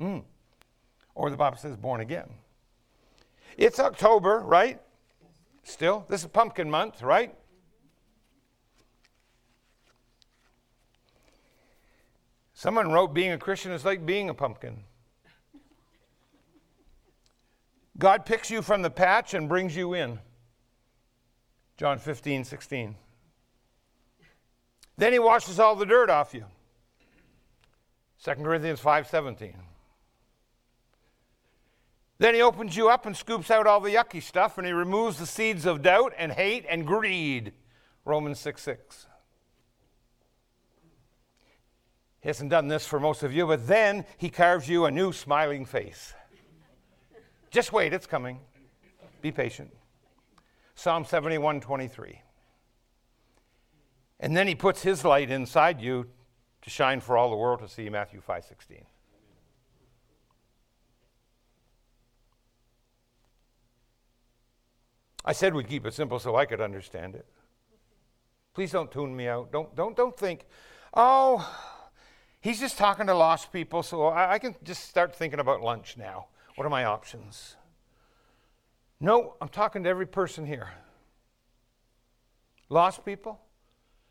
Mm. 0.00 0.24
Or 1.14 1.30
the 1.30 1.36
Bible 1.36 1.56
says, 1.56 1.76
born 1.76 2.00
again. 2.00 2.28
It's 3.56 3.80
October, 3.80 4.40
right? 4.40 4.80
Still, 5.64 6.06
this 6.08 6.22
is 6.22 6.28
pumpkin 6.28 6.70
month, 6.70 7.02
right? 7.02 7.34
Someone 12.58 12.90
wrote, 12.90 13.14
Being 13.14 13.30
a 13.30 13.38
Christian 13.38 13.70
is 13.70 13.84
like 13.84 14.04
being 14.04 14.28
a 14.28 14.34
pumpkin. 14.34 14.82
God 17.96 18.26
picks 18.26 18.50
you 18.50 18.62
from 18.62 18.82
the 18.82 18.90
patch 18.90 19.32
and 19.32 19.48
brings 19.48 19.76
you 19.76 19.94
in. 19.94 20.18
John 21.76 22.00
15, 22.00 22.42
16. 22.42 22.96
Then 24.96 25.12
he 25.12 25.20
washes 25.20 25.60
all 25.60 25.76
the 25.76 25.86
dirt 25.86 26.10
off 26.10 26.34
you. 26.34 26.46
2 28.24 28.34
Corinthians 28.42 28.80
5, 28.80 29.06
17. 29.06 29.54
Then 32.18 32.34
he 32.34 32.42
opens 32.42 32.76
you 32.76 32.88
up 32.88 33.06
and 33.06 33.16
scoops 33.16 33.52
out 33.52 33.68
all 33.68 33.78
the 33.78 33.94
yucky 33.94 34.20
stuff 34.20 34.58
and 34.58 34.66
he 34.66 34.72
removes 34.72 35.18
the 35.18 35.26
seeds 35.26 35.64
of 35.64 35.82
doubt 35.82 36.12
and 36.18 36.32
hate 36.32 36.66
and 36.68 36.84
greed. 36.84 37.52
Romans 38.04 38.40
6 38.40 38.60
6. 38.60 39.06
He 42.20 42.28
hasn't 42.28 42.50
done 42.50 42.68
this 42.68 42.86
for 42.86 42.98
most 42.98 43.22
of 43.22 43.32
you, 43.32 43.46
but 43.46 43.66
then 43.66 44.04
he 44.16 44.28
carves 44.28 44.68
you 44.68 44.86
a 44.86 44.90
new 44.90 45.12
smiling 45.12 45.64
face. 45.64 46.14
Just 47.50 47.72
wait, 47.72 47.92
it's 47.92 48.06
coming. 48.06 48.40
Be 49.22 49.32
patient. 49.32 49.70
Psalm 50.74 51.04
71 51.04 51.60
23. 51.60 52.22
And 54.20 54.36
then 54.36 54.48
he 54.48 54.54
puts 54.54 54.82
his 54.82 55.04
light 55.04 55.30
inside 55.30 55.80
you 55.80 56.06
to 56.62 56.70
shine 56.70 57.00
for 57.00 57.16
all 57.16 57.30
the 57.30 57.36
world 57.36 57.60
to 57.60 57.68
see, 57.68 57.88
Matthew 57.88 58.20
5 58.20 58.44
16. 58.44 58.84
I 65.24 65.32
said 65.32 65.54
we'd 65.54 65.68
keep 65.68 65.86
it 65.86 65.94
simple 65.94 66.18
so 66.18 66.36
I 66.36 66.46
could 66.46 66.60
understand 66.60 67.14
it. 67.14 67.26
Please 68.54 68.72
don't 68.72 68.90
tune 68.90 69.14
me 69.14 69.28
out. 69.28 69.52
Don't, 69.52 69.74
don't, 69.76 69.96
don't 69.96 70.16
think, 70.16 70.46
oh, 70.94 71.46
he's 72.40 72.60
just 72.60 72.78
talking 72.78 73.06
to 73.06 73.14
lost 73.14 73.52
people, 73.52 73.82
so 73.82 74.06
I, 74.06 74.34
I 74.34 74.38
can 74.38 74.54
just 74.62 74.88
start 74.88 75.14
thinking 75.14 75.40
about 75.40 75.62
lunch 75.62 75.96
now. 75.96 76.26
What 76.56 76.66
are 76.66 76.70
my 76.70 76.84
options? 76.84 77.56
No, 79.00 79.34
I'm 79.40 79.48
talking 79.48 79.84
to 79.84 79.88
every 79.88 80.06
person 80.06 80.46
here. 80.46 80.68
Lost 82.68 83.04
people, 83.04 83.40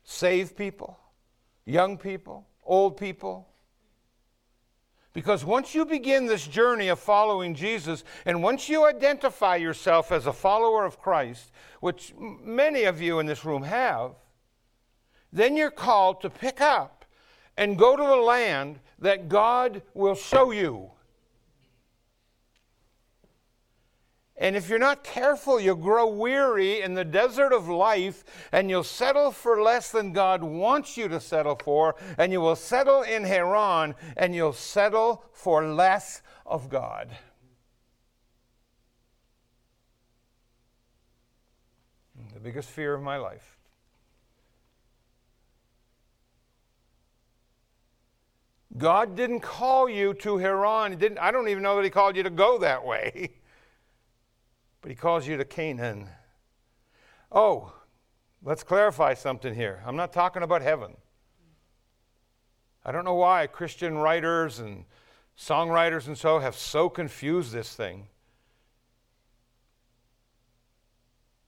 saved 0.02 0.56
people, 0.56 0.98
young 1.64 1.98
people, 1.98 2.46
old 2.64 2.96
people, 2.96 3.48
because 5.12 5.44
once 5.44 5.74
you 5.74 5.84
begin 5.84 6.26
this 6.26 6.46
journey 6.46 6.88
of 6.88 6.98
following 7.00 7.54
Jesus, 7.54 8.04
and 8.24 8.42
once 8.42 8.68
you 8.68 8.86
identify 8.86 9.56
yourself 9.56 10.12
as 10.12 10.26
a 10.26 10.32
follower 10.32 10.84
of 10.84 11.00
Christ, 11.00 11.50
which 11.80 12.14
many 12.18 12.84
of 12.84 13.00
you 13.00 13.18
in 13.18 13.26
this 13.26 13.44
room 13.44 13.62
have, 13.64 14.12
then 15.32 15.56
you're 15.56 15.70
called 15.70 16.20
to 16.20 16.30
pick 16.30 16.60
up 16.60 16.97
and 17.58 17.76
go 17.76 17.96
to 17.96 18.02
the 18.02 18.16
land 18.16 18.78
that 19.00 19.28
God 19.28 19.82
will 19.92 20.14
show 20.14 20.52
you. 20.52 20.92
And 24.36 24.54
if 24.54 24.68
you're 24.68 24.78
not 24.78 25.02
careful, 25.02 25.58
you'll 25.58 25.74
grow 25.74 26.06
weary 26.06 26.80
in 26.80 26.94
the 26.94 27.04
desert 27.04 27.52
of 27.52 27.68
life 27.68 28.22
and 28.52 28.70
you'll 28.70 28.84
settle 28.84 29.32
for 29.32 29.60
less 29.60 29.90
than 29.90 30.12
God 30.12 30.44
wants 30.44 30.96
you 30.96 31.08
to 31.08 31.18
settle 31.18 31.56
for. 31.56 31.96
And 32.16 32.30
you 32.30 32.40
will 32.40 32.54
settle 32.54 33.02
in 33.02 33.24
Haran 33.24 33.96
and 34.16 34.36
you'll 34.36 34.52
settle 34.52 35.24
for 35.32 35.66
less 35.66 36.22
of 36.46 36.68
God. 36.68 37.10
The 42.32 42.40
biggest 42.40 42.68
fear 42.68 42.94
of 42.94 43.02
my 43.02 43.16
life. 43.16 43.57
God 48.78 49.16
didn't 49.16 49.40
call 49.40 49.88
you 49.88 50.14
to 50.14 50.38
Haran. 50.38 50.92
He 50.92 50.96
didn't, 50.96 51.18
I 51.18 51.30
don't 51.30 51.48
even 51.48 51.62
know 51.62 51.76
that 51.76 51.84
He 51.84 51.90
called 51.90 52.16
you 52.16 52.22
to 52.22 52.30
go 52.30 52.58
that 52.58 52.84
way. 52.84 53.30
but 54.80 54.90
he 54.90 54.94
calls 54.94 55.26
you 55.26 55.36
to 55.36 55.44
Canaan. 55.44 56.08
Oh, 57.30 57.72
let's 58.42 58.62
clarify 58.62 59.14
something 59.14 59.54
here. 59.54 59.82
I'm 59.84 59.96
not 59.96 60.12
talking 60.12 60.42
about 60.42 60.62
heaven. 60.62 60.96
I 62.84 62.92
don't 62.92 63.04
know 63.04 63.16
why 63.16 63.46
Christian 63.48 63.98
writers 63.98 64.60
and 64.60 64.84
songwriters 65.36 66.06
and 66.06 66.16
so 66.16 66.38
have 66.38 66.56
so 66.56 66.88
confused 66.88 67.52
this 67.52 67.74
thing. 67.74 68.06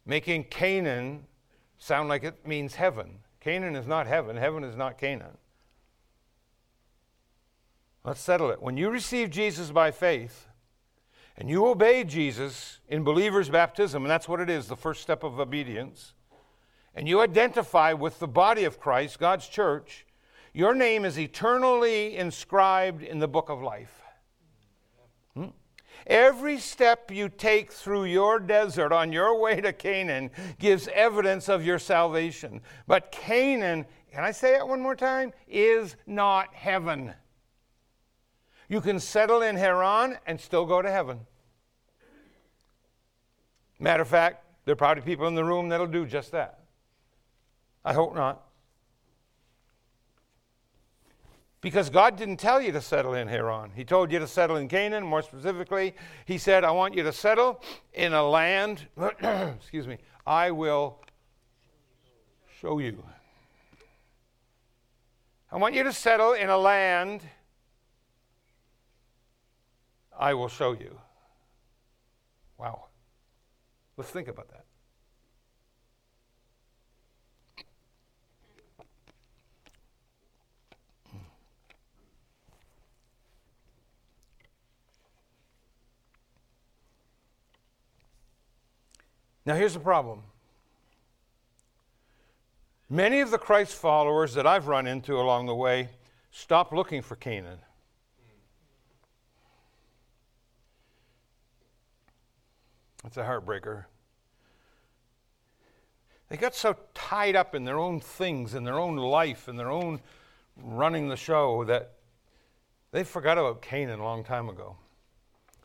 Making 0.05 0.45
Canaan 0.45 1.25
sound 1.79 2.09
like 2.09 2.25
it 2.25 2.47
means 2.47 2.75
heaven. 2.75 3.21
Canaan 3.41 3.77
is 3.77 3.87
not 3.87 4.07
heaven, 4.07 4.37
heaven 4.37 4.65
is 4.65 4.77
not 4.77 4.99
Canaan. 4.99 5.39
Let's 8.05 8.21
settle 8.21 8.51
it. 8.51 8.63
When 8.63 8.77
you 8.77 8.89
receive 8.91 9.31
Jesus 9.31 9.71
by 9.71 9.91
faith, 9.91 10.47
and 11.37 11.49
you 11.49 11.67
obey 11.67 12.05
Jesus 12.05 12.81
in 12.89 13.03
believer's 13.03 13.49
baptism, 13.49 14.03
and 14.03 14.11
that's 14.11 14.29
what 14.29 14.41
it 14.41 14.51
is, 14.51 14.69
the 14.69 14.77
first 14.77 15.03
step 15.03 15.23
of 15.23 15.39
obedience, 15.39 16.15
and 16.95 17.07
you 17.07 17.21
identify 17.21 17.93
with 17.93 18.19
the 18.19 18.29
body 18.29 18.65
of 18.65 18.81
Christ, 18.81 19.19
God's 19.19 19.49
church, 19.49 20.07
your 20.53 20.75
name 20.75 21.05
is 21.05 21.19
eternally 21.19 22.17
inscribed 22.17 23.03
in 23.03 23.21
the 23.21 23.29
book 23.29 23.49
of 23.49 23.63
life. 23.63 24.03
Hmm? 25.35 25.49
Every 26.07 26.59
step 26.59 27.11
you 27.11 27.29
take 27.29 27.71
through 27.71 28.05
your 28.05 28.41
desert 28.41 28.93
on 28.93 29.13
your 29.13 29.39
way 29.39 29.61
to 29.61 29.73
Canaan 29.73 30.31
gives 30.59 30.89
evidence 30.89 31.49
of 31.49 31.65
your 31.65 31.79
salvation. 31.79 32.63
But 32.87 33.13
Canaan, 33.13 33.87
can 34.13 34.25
I 34.25 34.33
say 34.33 34.57
it 34.57 34.67
one 34.67 34.81
more 34.81 34.97
time? 34.97 35.33
Is 35.47 35.97
not 36.07 36.53
heaven. 36.55 37.15
You 38.71 38.81
can 38.81 39.01
settle 39.01 39.43
in 39.43 39.57
Haran 39.57 40.17
and 40.29 40.41
still 40.41 40.65
go 40.65 40.81
to 40.81 40.89
heaven. 40.89 41.27
Matter 43.81 44.03
of 44.03 44.09
fact, 44.09 44.45
there 44.65 44.75
are 44.75 44.77
probably 44.77 45.03
people 45.03 45.27
in 45.27 45.35
the 45.35 45.43
room 45.43 45.69
that'll 45.69 45.89
do 45.89 46.07
just 46.07 46.31
that. 46.31 46.61
I 47.85 47.93
hope 47.93 48.15
not. 48.15 48.47
Because 51.61 51.91
God 51.91 52.17
didn't 52.17 52.37
tell 52.37 52.63
you 52.63 52.71
to 52.71 52.81
settle 52.81 53.15
in 53.15 53.27
Haran. 53.27 53.73
He 53.75 53.85
told 53.85 54.13
you 54.13 54.21
to 54.21 54.29
settle 54.29 54.55
in 54.55 54.69
Canaan. 54.69 55.03
More 55.03 55.23
specifically, 55.23 55.97
He 56.25 56.39
said, 56.39 56.63
I 56.63 56.71
want 56.71 56.95
you 56.95 57.03
to 57.03 57.13
settle 57.13 57.61
in 57.93 58.13
a 58.13 58.23
land, 58.23 58.87
excuse 59.21 59.89
me, 59.89 59.99
I 60.25 60.53
will 60.53 61.01
show 62.61 62.79
you. 62.79 63.03
I 65.51 65.57
want 65.57 65.75
you 65.75 65.83
to 65.83 65.93
settle 65.93 66.35
in 66.35 66.51
a 66.51 66.57
land 66.57 67.23
I 70.21 70.35
will 70.35 70.49
show 70.49 70.73
you. 70.73 71.01
Wow. 72.59 72.85
Let's 73.97 74.11
think 74.11 74.29
about 74.29 74.51
that. 74.51 74.67
Now, 89.47 89.55
here's 89.55 89.73
the 89.73 89.81
problem. 89.81 90.23
Many 92.91 93.21
of 93.21 93.31
the 93.31 93.39
Christ 93.39 93.75
followers 93.75 94.35
that 94.35 94.47
I've 94.47 94.67
run 94.67 94.87
into 94.87 95.15
along 95.15 95.47
the 95.47 95.55
way 95.55 95.89
stop 96.31 96.73
looking 96.73 97.01
for 97.01 97.17
Canaan. 97.17 97.59
It's 103.05 103.17
a 103.17 103.23
heartbreaker. 103.23 103.85
They 106.29 106.37
got 106.37 106.55
so 106.55 106.77
tied 106.95 107.35
up 107.35 107.55
in 107.55 107.65
their 107.65 107.79
own 107.79 108.01
things, 108.01 108.55
in 108.55 108.65
their 108.65 108.79
own 108.79 108.97
life, 108.97 109.49
in 109.49 109.57
their 109.57 109.71
own 109.71 110.01
running 110.57 111.09
the 111.09 111.17
show 111.17 111.65
that 111.65 111.95
they 112.93 113.05
forgot 113.05 113.39
about 113.39 113.63
Canaan 113.63 114.01
a 114.01 114.05
long 114.05 114.23
time 114.23 114.49
ago. 114.49 114.77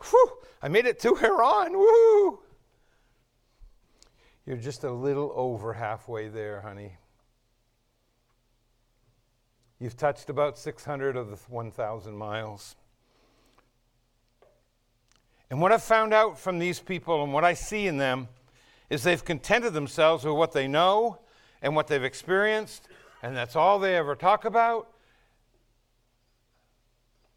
Whew, 0.09 0.31
I 0.61 0.67
made 0.67 0.85
it 0.85 0.99
to 1.01 1.15
Haran. 1.15 1.73
Woo! 1.73 2.39
You're 4.45 4.57
just 4.57 4.83
a 4.83 4.91
little 4.91 5.31
over 5.35 5.73
halfway 5.73 6.27
there, 6.27 6.61
honey. 6.61 6.97
You've 9.79 9.97
touched 9.97 10.29
about 10.29 10.57
600 10.57 11.17
of 11.17 11.29
the 11.29 11.35
1,000 11.35 12.15
miles. 12.15 12.75
And 15.49 15.61
what 15.61 15.71
I've 15.71 15.83
found 15.83 16.13
out 16.13 16.39
from 16.39 16.59
these 16.59 16.79
people 16.79 17.23
and 17.23 17.31
what 17.31 17.43
I 17.43 17.53
see 17.53 17.87
in 17.87 17.97
them 17.97 18.27
is 18.89 19.03
they've 19.03 19.23
contented 19.23 19.73
themselves 19.73 20.23
with 20.23 20.35
what 20.35 20.51
they 20.51 20.67
know 20.67 21.19
and 21.61 21.75
what 21.75 21.87
they've 21.87 22.03
experienced, 22.03 22.87
and 23.21 23.35
that's 23.35 23.55
all 23.55 23.79
they 23.79 23.95
ever 23.95 24.15
talk 24.15 24.45
about. 24.45 24.89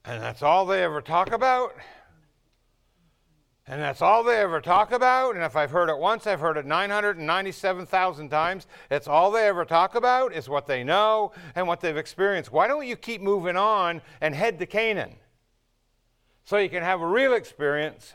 And 0.04 0.22
that's 0.22 0.42
all 0.42 0.64
they 0.64 0.82
ever 0.82 1.02
talk 1.02 1.32
about. 1.32 1.74
And 3.66 3.82
that's 3.82 4.00
all 4.00 4.24
they 4.24 4.38
ever 4.38 4.62
talk 4.62 4.92
about. 4.92 5.34
And 5.34 5.44
if 5.44 5.54
I've 5.54 5.70
heard 5.70 5.90
it 5.90 5.98
once, 5.98 6.26
I've 6.26 6.40
heard 6.40 6.56
it 6.56 6.64
997,000 6.64 8.30
times. 8.30 8.66
It's 8.90 9.06
all 9.06 9.30
they 9.30 9.46
ever 9.46 9.66
talk 9.66 9.94
about 9.94 10.32
is 10.32 10.48
what 10.48 10.66
they 10.66 10.82
know 10.82 11.32
and 11.54 11.66
what 11.66 11.82
they've 11.82 11.98
experienced. 11.98 12.50
Why 12.50 12.66
don't 12.66 12.86
you 12.86 12.96
keep 12.96 13.20
moving 13.20 13.58
on 13.58 14.00
and 14.22 14.34
head 14.34 14.58
to 14.60 14.66
Canaan? 14.66 15.16
So 16.48 16.56
you 16.56 16.70
can 16.70 16.82
have 16.82 17.02
a 17.02 17.06
real 17.06 17.34
experience 17.34 18.14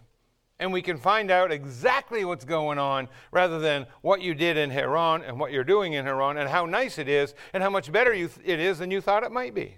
and 0.57 0.73
we 0.73 0.81
can 0.81 0.97
find 0.97 1.29
out 1.29 1.51
exactly 1.51 2.25
what's 2.25 2.45
going 2.45 2.79
on 2.79 3.07
rather 3.31 3.59
than 3.59 3.85
what 4.01 4.23
you 4.23 4.33
did 4.33 4.57
in 4.57 4.71
Haran 4.71 5.21
and 5.21 5.39
what 5.39 5.51
you're 5.51 5.63
doing 5.63 5.93
in 5.93 6.03
Haran 6.05 6.37
and 6.37 6.49
how 6.49 6.65
nice 6.65 6.97
it 6.97 7.07
is 7.07 7.35
and 7.53 7.61
how 7.61 7.69
much 7.69 7.91
better 7.91 8.11
th- 8.11 8.31
it 8.43 8.59
is 8.59 8.79
than 8.79 8.89
you 8.89 9.01
thought 9.01 9.21
it 9.21 9.31
might 9.31 9.53
be. 9.53 9.77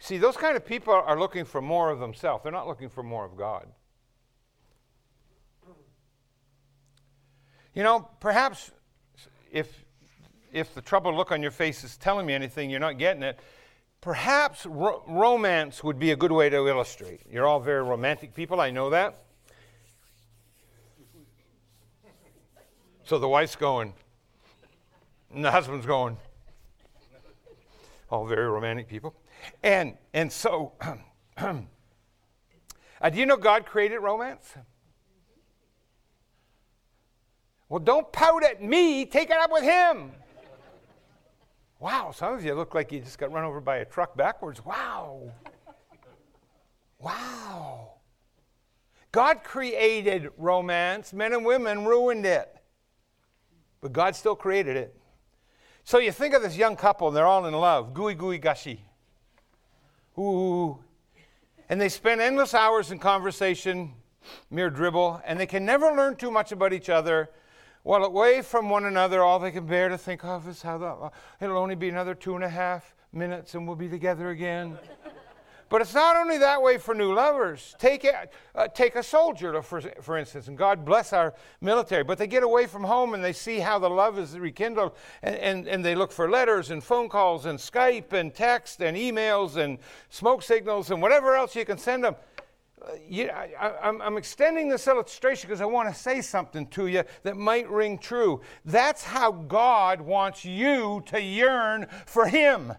See, 0.00 0.18
those 0.18 0.36
kind 0.36 0.56
of 0.56 0.66
people 0.66 0.92
are 0.92 1.16
looking 1.16 1.44
for 1.44 1.62
more 1.62 1.90
of 1.90 2.00
themselves. 2.00 2.42
They're 2.42 2.50
not 2.50 2.66
looking 2.66 2.88
for 2.88 3.04
more 3.04 3.24
of 3.24 3.36
God. 3.36 3.68
You 7.74 7.84
know, 7.84 8.08
perhaps 8.18 8.72
if, 9.52 9.84
if 10.52 10.74
the 10.74 10.82
troubled 10.82 11.14
look 11.14 11.30
on 11.30 11.42
your 11.42 11.52
face 11.52 11.84
is 11.84 11.96
telling 11.96 12.26
me 12.26 12.34
anything, 12.34 12.70
you're 12.70 12.80
not 12.80 12.98
getting 12.98 13.22
it. 13.22 13.38
Perhaps 14.02 14.66
ro- 14.66 15.02
romance 15.06 15.82
would 15.84 15.98
be 15.98 16.10
a 16.10 16.16
good 16.16 16.32
way 16.32 16.50
to 16.50 16.66
illustrate. 16.66 17.20
You're 17.30 17.46
all 17.46 17.60
very 17.60 17.82
romantic 17.82 18.34
people, 18.34 18.60
I 18.60 18.70
know 18.70 18.90
that. 18.90 19.22
So 23.04 23.18
the 23.18 23.28
wife's 23.28 23.54
going, 23.54 23.94
and 25.32 25.44
the 25.44 25.52
husband's 25.52 25.86
going. 25.86 26.16
All 28.10 28.26
very 28.26 28.48
romantic 28.48 28.88
people. 28.88 29.14
And, 29.62 29.96
and 30.12 30.32
so, 30.32 30.72
uh, 31.36 31.60
do 33.08 33.18
you 33.18 33.26
know 33.26 33.36
God 33.36 33.66
created 33.66 33.98
romance? 33.98 34.52
Well, 37.68 37.80
don't 37.80 38.10
pout 38.12 38.42
at 38.42 38.60
me, 38.62 39.06
take 39.06 39.30
it 39.30 39.36
up 39.36 39.52
with 39.52 39.62
Him. 39.62 40.12
Wow, 41.82 42.12
some 42.14 42.32
of 42.32 42.44
you 42.44 42.54
look 42.54 42.76
like 42.76 42.92
you 42.92 43.00
just 43.00 43.18
got 43.18 43.32
run 43.32 43.42
over 43.42 43.60
by 43.60 43.78
a 43.78 43.84
truck 43.84 44.16
backwards. 44.16 44.64
Wow. 44.64 45.32
Wow. 47.00 47.94
God 49.10 49.42
created 49.42 50.30
romance, 50.38 51.12
men 51.12 51.32
and 51.32 51.44
women 51.44 51.84
ruined 51.84 52.24
it. 52.24 52.54
But 53.80 53.92
God 53.92 54.14
still 54.14 54.36
created 54.36 54.76
it. 54.76 54.96
So 55.82 55.98
you 55.98 56.12
think 56.12 56.34
of 56.34 56.42
this 56.42 56.56
young 56.56 56.76
couple 56.76 57.08
and 57.08 57.16
they're 57.16 57.26
all 57.26 57.46
in 57.46 57.54
love, 57.54 57.94
gooey 57.94 58.14
gooey 58.14 58.38
gushy. 58.38 58.84
Ooh. 60.16 60.78
And 61.68 61.80
they 61.80 61.88
spend 61.88 62.20
endless 62.20 62.54
hours 62.54 62.92
in 62.92 63.00
conversation, 63.00 63.94
mere 64.52 64.70
dribble, 64.70 65.20
and 65.26 65.40
they 65.40 65.46
can 65.46 65.64
never 65.64 65.90
learn 65.90 66.14
too 66.14 66.30
much 66.30 66.52
about 66.52 66.72
each 66.72 66.88
other. 66.88 67.30
While 67.82 68.04
away 68.04 68.42
from 68.42 68.70
one 68.70 68.84
another, 68.84 69.22
all 69.22 69.38
they 69.38 69.50
can 69.50 69.66
bear 69.66 69.88
to 69.88 69.98
think 69.98 70.24
of 70.24 70.46
is 70.48 70.62
how 70.62 70.78
the, 70.78 71.10
it'll 71.44 71.58
only 71.58 71.74
be 71.74 71.88
another 71.88 72.14
two 72.14 72.36
and 72.36 72.44
a 72.44 72.48
half 72.48 72.94
minutes 73.12 73.54
and 73.54 73.66
we'll 73.66 73.76
be 73.76 73.88
together 73.88 74.30
again. 74.30 74.78
But 75.68 75.80
it's 75.80 75.94
not 75.94 76.16
only 76.16 76.36
that 76.36 76.60
way 76.60 76.76
for 76.76 76.94
new 76.94 77.14
lovers. 77.14 77.74
Take, 77.78 78.04
it, 78.04 78.14
uh, 78.54 78.68
take 78.68 78.94
a 78.94 79.02
soldier, 79.02 79.62
for, 79.62 79.80
for 79.80 80.18
instance, 80.18 80.48
and 80.48 80.58
God 80.58 80.84
bless 80.84 81.14
our 81.14 81.32
military, 81.62 82.04
but 82.04 82.18
they 82.18 82.26
get 82.26 82.42
away 82.42 82.66
from 82.66 82.84
home 82.84 83.14
and 83.14 83.24
they 83.24 83.32
see 83.32 83.58
how 83.58 83.78
the 83.78 83.88
love 83.88 84.18
is 84.18 84.38
rekindled, 84.38 84.92
and, 85.22 85.34
and, 85.36 85.66
and 85.66 85.82
they 85.82 85.94
look 85.94 86.12
for 86.12 86.30
letters 86.30 86.70
and 86.70 86.84
phone 86.84 87.08
calls 87.08 87.46
and 87.46 87.58
Skype 87.58 88.12
and 88.12 88.34
text 88.34 88.82
and 88.82 88.98
emails 88.98 89.56
and 89.56 89.78
smoke 90.10 90.42
signals 90.42 90.90
and 90.90 91.00
whatever 91.00 91.34
else 91.34 91.56
you 91.56 91.64
can 91.64 91.78
send 91.78 92.04
them. 92.04 92.16
Uh, 92.82 92.92
you, 93.08 93.28
I, 93.30 93.78
am 93.82 94.16
extending 94.16 94.68
this 94.68 94.88
illustration 94.88 95.48
because 95.48 95.60
I 95.60 95.66
want 95.66 95.88
to 95.88 95.94
say 95.94 96.20
something 96.20 96.66
to 96.68 96.86
you 96.88 97.04
that 97.22 97.36
might 97.36 97.68
ring 97.70 97.98
true. 97.98 98.40
That's 98.64 99.04
how 99.04 99.30
God 99.30 100.00
wants 100.00 100.44
you 100.44 101.02
to 101.06 101.20
yearn 101.20 101.86
for 102.06 102.26
Him. 102.26 102.72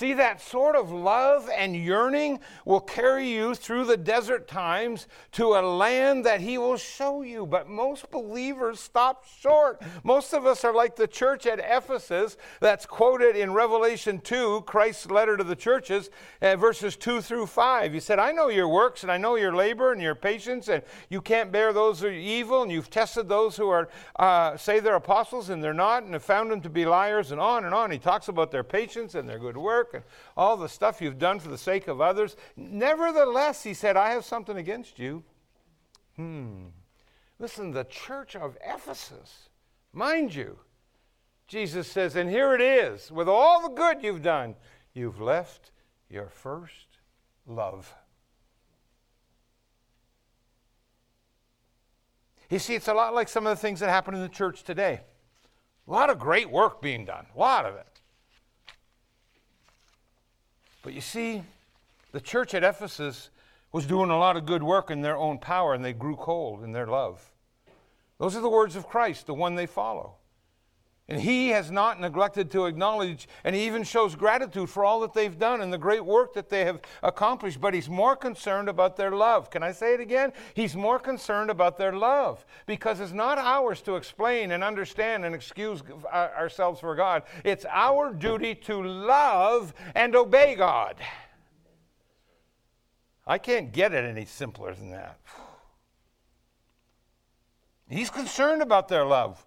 See, 0.00 0.14
that 0.14 0.40
sort 0.40 0.76
of 0.76 0.90
love 0.90 1.50
and 1.54 1.76
yearning 1.76 2.40
will 2.64 2.80
carry 2.80 3.28
you 3.28 3.54
through 3.54 3.84
the 3.84 3.98
desert 3.98 4.48
times 4.48 5.06
to 5.32 5.48
a 5.48 5.60
land 5.60 6.24
that 6.24 6.40
He 6.40 6.56
will 6.56 6.78
show 6.78 7.20
you. 7.20 7.44
But 7.44 7.68
most 7.68 8.10
believers 8.10 8.80
stop 8.80 9.26
short. 9.26 9.82
Most 10.02 10.32
of 10.32 10.46
us 10.46 10.64
are 10.64 10.72
like 10.72 10.96
the 10.96 11.06
church 11.06 11.44
at 11.44 11.58
Ephesus 11.58 12.38
that's 12.60 12.86
quoted 12.86 13.36
in 13.36 13.52
Revelation 13.52 14.20
2, 14.20 14.62
Christ's 14.62 15.10
letter 15.10 15.36
to 15.36 15.44
the 15.44 15.54
churches, 15.54 16.08
uh, 16.40 16.56
verses 16.56 16.96
2 16.96 17.20
through 17.20 17.44
5. 17.44 17.92
He 17.92 18.00
said, 18.00 18.18
I 18.18 18.32
know 18.32 18.48
your 18.48 18.68
works 18.68 19.02
and 19.02 19.12
I 19.12 19.18
know 19.18 19.34
your 19.34 19.54
labor 19.54 19.92
and 19.92 20.00
your 20.00 20.14
patience, 20.14 20.68
and 20.68 20.82
you 21.10 21.20
can't 21.20 21.52
bear 21.52 21.74
those 21.74 22.00
who 22.00 22.06
are 22.06 22.10
evil, 22.10 22.62
and 22.62 22.72
you've 22.72 22.88
tested 22.88 23.28
those 23.28 23.54
who 23.54 23.68
are 23.68 23.90
uh, 24.18 24.56
say 24.56 24.80
they're 24.80 24.94
apostles 24.94 25.50
and 25.50 25.62
they're 25.62 25.74
not, 25.74 26.04
and 26.04 26.14
have 26.14 26.22
found 26.22 26.50
them 26.50 26.62
to 26.62 26.70
be 26.70 26.86
liars, 26.86 27.32
and 27.32 27.40
on 27.40 27.66
and 27.66 27.74
on. 27.74 27.90
He 27.90 27.98
talks 27.98 28.28
about 28.28 28.50
their 28.50 28.64
patience 28.64 29.14
and 29.14 29.28
their 29.28 29.38
good 29.38 29.58
work 29.58 29.89
and 29.94 30.04
all 30.36 30.56
the 30.56 30.68
stuff 30.68 31.00
you've 31.00 31.18
done 31.18 31.40
for 31.40 31.48
the 31.48 31.58
sake 31.58 31.88
of 31.88 32.00
others. 32.00 32.36
Nevertheless, 32.56 33.62
he 33.62 33.74
said, 33.74 33.96
I 33.96 34.10
have 34.10 34.24
something 34.24 34.56
against 34.56 34.98
you. 34.98 35.24
Hmm. 36.16 36.66
Listen, 37.38 37.70
the 37.70 37.84
church 37.84 38.36
of 38.36 38.58
Ephesus, 38.64 39.48
mind 39.92 40.34
you, 40.34 40.58
Jesus 41.48 41.88
says, 41.88 42.14
and 42.14 42.28
here 42.28 42.54
it 42.54 42.60
is, 42.60 43.10
with 43.10 43.28
all 43.28 43.62
the 43.62 43.74
good 43.74 44.02
you've 44.02 44.22
done, 44.22 44.54
you've 44.92 45.20
left 45.20 45.72
your 46.08 46.28
first 46.28 46.98
love. 47.46 47.94
You 52.50 52.58
see, 52.58 52.74
it's 52.74 52.88
a 52.88 52.94
lot 52.94 53.14
like 53.14 53.28
some 53.28 53.46
of 53.46 53.56
the 53.56 53.60
things 53.60 53.80
that 53.80 53.88
happen 53.88 54.14
in 54.14 54.20
the 54.20 54.28
church 54.28 54.64
today. 54.64 55.00
A 55.86 55.90
lot 55.90 56.10
of 56.10 56.18
great 56.18 56.50
work 56.50 56.82
being 56.82 57.04
done, 57.04 57.26
a 57.34 57.38
lot 57.38 57.64
of 57.64 57.74
it. 57.76 57.89
But 60.82 60.94
you 60.94 61.00
see, 61.00 61.42
the 62.12 62.20
church 62.20 62.54
at 62.54 62.64
Ephesus 62.64 63.30
was 63.72 63.86
doing 63.86 64.10
a 64.10 64.18
lot 64.18 64.36
of 64.36 64.46
good 64.46 64.62
work 64.62 64.90
in 64.90 65.00
their 65.00 65.16
own 65.16 65.38
power, 65.38 65.74
and 65.74 65.84
they 65.84 65.92
grew 65.92 66.16
cold 66.16 66.64
in 66.64 66.72
their 66.72 66.86
love. 66.86 67.30
Those 68.18 68.36
are 68.36 68.40
the 68.40 68.48
words 68.48 68.76
of 68.76 68.88
Christ, 68.88 69.26
the 69.26 69.34
one 69.34 69.54
they 69.54 69.66
follow. 69.66 70.16
And 71.10 71.20
he 71.20 71.48
has 71.48 71.72
not 71.72 72.00
neglected 72.00 72.52
to 72.52 72.66
acknowledge, 72.66 73.28
and 73.42 73.56
he 73.56 73.66
even 73.66 73.82
shows 73.82 74.14
gratitude 74.14 74.70
for 74.70 74.84
all 74.84 75.00
that 75.00 75.12
they've 75.12 75.36
done 75.36 75.60
and 75.60 75.72
the 75.72 75.76
great 75.76 76.04
work 76.04 76.34
that 76.34 76.48
they 76.48 76.64
have 76.64 76.80
accomplished. 77.02 77.60
But 77.60 77.74
he's 77.74 77.88
more 77.88 78.14
concerned 78.14 78.68
about 78.68 78.96
their 78.96 79.10
love. 79.10 79.50
Can 79.50 79.64
I 79.64 79.72
say 79.72 79.94
it 79.94 79.98
again? 79.98 80.32
He's 80.54 80.76
more 80.76 81.00
concerned 81.00 81.50
about 81.50 81.76
their 81.76 81.92
love 81.92 82.46
because 82.64 83.00
it's 83.00 83.12
not 83.12 83.38
ours 83.38 83.82
to 83.82 83.96
explain 83.96 84.52
and 84.52 84.62
understand 84.62 85.24
and 85.24 85.34
excuse 85.34 85.82
ourselves 86.12 86.78
for 86.78 86.94
God. 86.94 87.24
It's 87.44 87.66
our 87.68 88.14
duty 88.14 88.54
to 88.54 88.80
love 88.80 89.74
and 89.96 90.14
obey 90.14 90.54
God. 90.54 90.94
I 93.26 93.38
can't 93.38 93.72
get 93.72 93.92
it 93.92 94.04
any 94.04 94.26
simpler 94.26 94.74
than 94.76 94.92
that. 94.92 95.18
He's 97.88 98.10
concerned 98.10 98.62
about 98.62 98.86
their 98.86 99.04
love. 99.04 99.44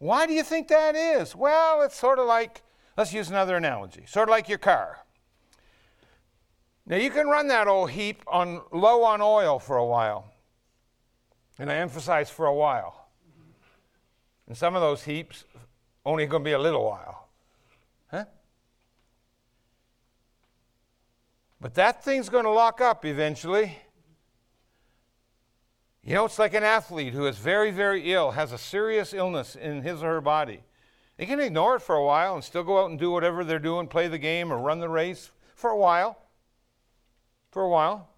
Why 0.00 0.26
do 0.26 0.32
you 0.32 0.42
think 0.42 0.68
that 0.68 0.96
is? 0.96 1.36
Well, 1.36 1.82
it's 1.82 1.94
sort 1.94 2.18
of 2.18 2.26
like, 2.26 2.62
let's 2.96 3.12
use 3.12 3.28
another 3.28 3.56
analogy, 3.56 4.04
sort 4.06 4.30
of 4.30 4.32
like 4.32 4.48
your 4.48 4.56
car. 4.56 5.04
Now, 6.86 6.96
you 6.96 7.10
can 7.10 7.28
run 7.28 7.48
that 7.48 7.68
old 7.68 7.90
heap 7.90 8.22
on 8.26 8.62
low 8.72 9.04
on 9.04 9.20
oil 9.20 9.58
for 9.58 9.76
a 9.76 9.84
while. 9.84 10.32
And 11.58 11.70
I 11.70 11.76
emphasize 11.76 12.30
for 12.30 12.46
a 12.46 12.54
while. 12.54 13.08
And 14.48 14.56
some 14.56 14.74
of 14.74 14.80
those 14.80 15.04
heaps 15.04 15.44
only 16.06 16.24
going 16.24 16.44
to 16.44 16.48
be 16.48 16.52
a 16.52 16.58
little 16.58 16.84
while. 16.86 17.28
Huh? 18.10 18.24
But 21.60 21.74
that 21.74 22.02
thing's 22.02 22.30
going 22.30 22.44
to 22.44 22.50
lock 22.50 22.80
up 22.80 23.04
eventually. 23.04 23.78
You 26.10 26.16
know, 26.16 26.24
it's 26.24 26.40
like 26.40 26.54
an 26.54 26.64
athlete 26.64 27.12
who 27.12 27.28
is 27.28 27.38
very, 27.38 27.70
very 27.70 28.12
ill, 28.12 28.32
has 28.32 28.50
a 28.50 28.58
serious 28.58 29.14
illness 29.14 29.54
in 29.54 29.82
his 29.82 30.02
or 30.02 30.14
her 30.14 30.20
body. 30.20 30.64
They 31.16 31.24
can 31.24 31.38
ignore 31.38 31.76
it 31.76 31.82
for 31.82 31.94
a 31.94 32.04
while 32.04 32.34
and 32.34 32.42
still 32.42 32.64
go 32.64 32.82
out 32.82 32.90
and 32.90 32.98
do 32.98 33.12
whatever 33.12 33.44
they're 33.44 33.60
doing, 33.60 33.86
play 33.86 34.08
the 34.08 34.18
game 34.18 34.52
or 34.52 34.58
run 34.58 34.80
the 34.80 34.88
race 34.88 35.30
for 35.54 35.70
a 35.70 35.76
while. 35.76 36.18
For 37.52 37.62
a 37.62 37.68
while. 37.68 38.08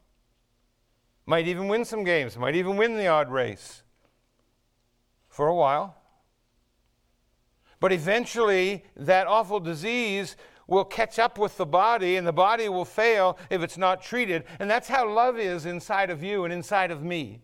Might 1.26 1.47
even 1.47 1.68
win 1.68 1.84
some 1.84 2.03
games, 2.03 2.38
might 2.38 2.57
even 2.57 2.78
win 2.78 2.97
the 2.97 3.09
odd 3.09 3.30
race. 3.30 3.82
For 5.28 5.49
a 5.49 5.55
while. 5.55 5.95
But 7.78 7.93
eventually, 7.93 8.86
that 8.97 9.26
awful 9.26 9.61
disease 9.61 10.36
will 10.66 10.86
catch 10.86 11.18
up 11.18 11.36
with 11.36 11.59
the 11.59 11.66
body, 11.66 12.16
and 12.16 12.26
the 12.26 12.32
body 12.32 12.70
will 12.70 12.86
fail 12.86 13.36
if 13.51 13.61
it's 13.61 13.76
not 13.76 14.01
treated. 14.01 14.45
And 14.61 14.70
that's 14.70 14.88
how 14.88 15.07
love 15.07 15.38
is 15.38 15.66
inside 15.66 16.09
of 16.09 16.22
you 16.22 16.45
and 16.45 16.55
inside 16.55 16.90
of 16.90 17.03
me. 17.03 17.43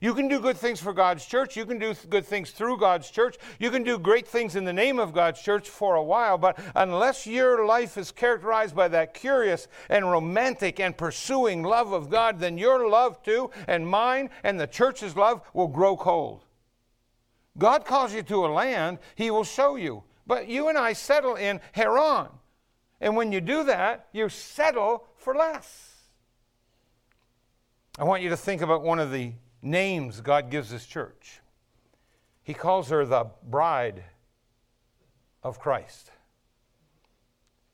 You 0.00 0.14
can 0.14 0.28
do 0.28 0.40
good 0.40 0.56
things 0.56 0.80
for 0.80 0.92
God's 0.92 1.24
church. 1.24 1.56
You 1.56 1.66
can 1.66 1.78
do 1.78 1.94
good 2.08 2.24
things 2.24 2.50
through 2.50 2.78
God's 2.78 3.10
church. 3.10 3.36
You 3.58 3.70
can 3.70 3.82
do 3.82 3.98
great 3.98 4.26
things 4.26 4.56
in 4.56 4.64
the 4.64 4.72
name 4.72 4.98
of 4.98 5.12
God's 5.12 5.42
church 5.42 5.68
for 5.68 5.96
a 5.96 6.02
while. 6.02 6.38
But 6.38 6.58
unless 6.74 7.26
your 7.26 7.66
life 7.66 7.98
is 7.98 8.12
characterized 8.12 8.76
by 8.76 8.88
that 8.88 9.14
curious 9.14 9.68
and 9.88 10.10
romantic 10.10 10.78
and 10.80 10.96
pursuing 10.96 11.62
love 11.62 11.92
of 11.92 12.10
God, 12.10 12.38
then 12.38 12.58
your 12.58 12.88
love 12.88 13.22
too, 13.22 13.50
and 13.66 13.86
mine, 13.86 14.30
and 14.44 14.58
the 14.58 14.66
church's 14.66 15.16
love 15.16 15.42
will 15.52 15.68
grow 15.68 15.96
cold. 15.96 16.44
God 17.56 17.84
calls 17.84 18.14
you 18.14 18.22
to 18.22 18.46
a 18.46 18.48
land, 18.48 18.98
He 19.16 19.30
will 19.30 19.44
show 19.44 19.76
you. 19.76 20.04
But 20.26 20.48
you 20.48 20.68
and 20.68 20.78
I 20.78 20.92
settle 20.92 21.34
in 21.34 21.60
Haran. 21.72 22.28
And 23.00 23.16
when 23.16 23.32
you 23.32 23.40
do 23.40 23.64
that, 23.64 24.08
you 24.12 24.28
settle 24.28 25.06
for 25.16 25.34
less. 25.34 25.94
I 27.98 28.04
want 28.04 28.22
you 28.22 28.28
to 28.28 28.36
think 28.36 28.62
about 28.62 28.82
one 28.82 29.00
of 29.00 29.10
the 29.10 29.32
names 29.62 30.20
God 30.20 30.50
gives 30.50 30.70
His 30.70 30.86
church. 30.86 31.40
He 32.42 32.54
calls 32.54 32.88
her 32.88 33.04
the 33.04 33.26
bride 33.42 34.04
of 35.42 35.60
Christ. 35.60 36.10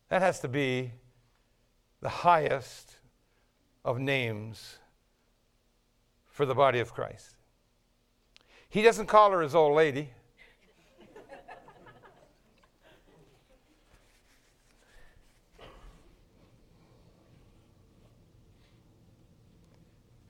That 0.09 0.23
has 0.23 0.41
to 0.41 0.49
be 0.49 0.93
the 2.01 2.09
highest 2.09 2.97
of 3.85 3.99
names 3.99 4.79
for 6.27 6.45
the 6.45 6.55
body 6.55 6.81
of 6.81 6.93
Christ. 6.93 7.37
He 8.69 8.83
doesn't 8.83 9.07
call 9.07 9.31
her 9.31 9.41
his 9.41 9.55
old 9.55 9.77
lady. 9.77 10.11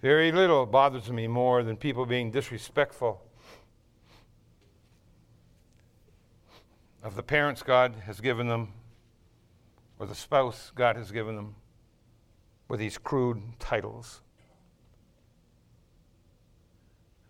Very 0.04 0.32
little 0.32 0.66
bothers 0.66 1.10
me 1.10 1.26
more 1.26 1.62
than 1.62 1.78
people 1.78 2.04
being 2.04 2.30
disrespectful 2.30 3.22
of 7.02 7.16
the 7.16 7.22
parents 7.22 7.62
God 7.62 7.94
has 8.04 8.20
given 8.20 8.46
them 8.46 8.74
or 9.98 10.04
the 10.04 10.14
spouse 10.14 10.72
God 10.74 10.96
has 10.96 11.10
given 11.10 11.36
them 11.36 11.54
with 12.68 12.80
these 12.80 12.98
crude 12.98 13.40
titles. 13.58 14.20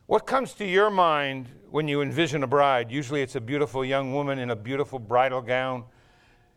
What 0.06 0.26
comes 0.26 0.52
to 0.54 0.66
your 0.66 0.90
mind 0.90 1.50
when 1.70 1.86
you 1.86 2.02
envision 2.02 2.42
a 2.42 2.48
bride? 2.48 2.90
Usually 2.90 3.22
it's 3.22 3.36
a 3.36 3.40
beautiful 3.40 3.84
young 3.84 4.12
woman 4.12 4.40
in 4.40 4.50
a 4.50 4.56
beautiful 4.56 4.98
bridal 4.98 5.42
gown. 5.42 5.84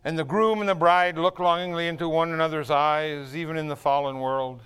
And 0.03 0.17
the 0.17 0.25
groom 0.25 0.61
and 0.61 0.69
the 0.69 0.73
bride 0.73 1.19
look 1.19 1.37
longingly 1.37 1.87
into 1.87 2.09
one 2.09 2.31
another's 2.31 2.71
eyes, 2.71 3.35
even 3.35 3.55
in 3.55 3.67
the 3.67 3.75
fallen 3.75 4.17
world. 4.17 4.63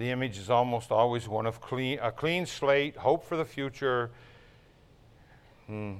The 0.00 0.10
image 0.10 0.38
is 0.38 0.48
almost 0.48 0.90
always 0.90 1.28
one 1.28 1.44
of 1.44 1.60
clean, 1.60 1.98
a 2.00 2.10
clean 2.10 2.46
slate, 2.46 2.96
hope 2.96 3.22
for 3.22 3.36
the 3.36 3.44
future. 3.44 4.10
Hmm. 5.66 5.96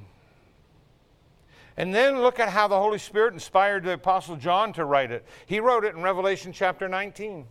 And 1.76 1.94
then 1.94 2.22
look 2.22 2.40
at 2.40 2.48
how 2.48 2.66
the 2.66 2.78
Holy 2.78 2.96
Spirit 2.96 3.34
inspired 3.34 3.84
the 3.84 3.92
Apostle 3.92 4.36
John 4.36 4.72
to 4.72 4.86
write 4.86 5.10
it. 5.10 5.26
He 5.44 5.60
wrote 5.60 5.84
it 5.84 5.94
in 5.94 6.00
Revelation 6.00 6.50
chapter 6.50 6.88
19 6.88 7.44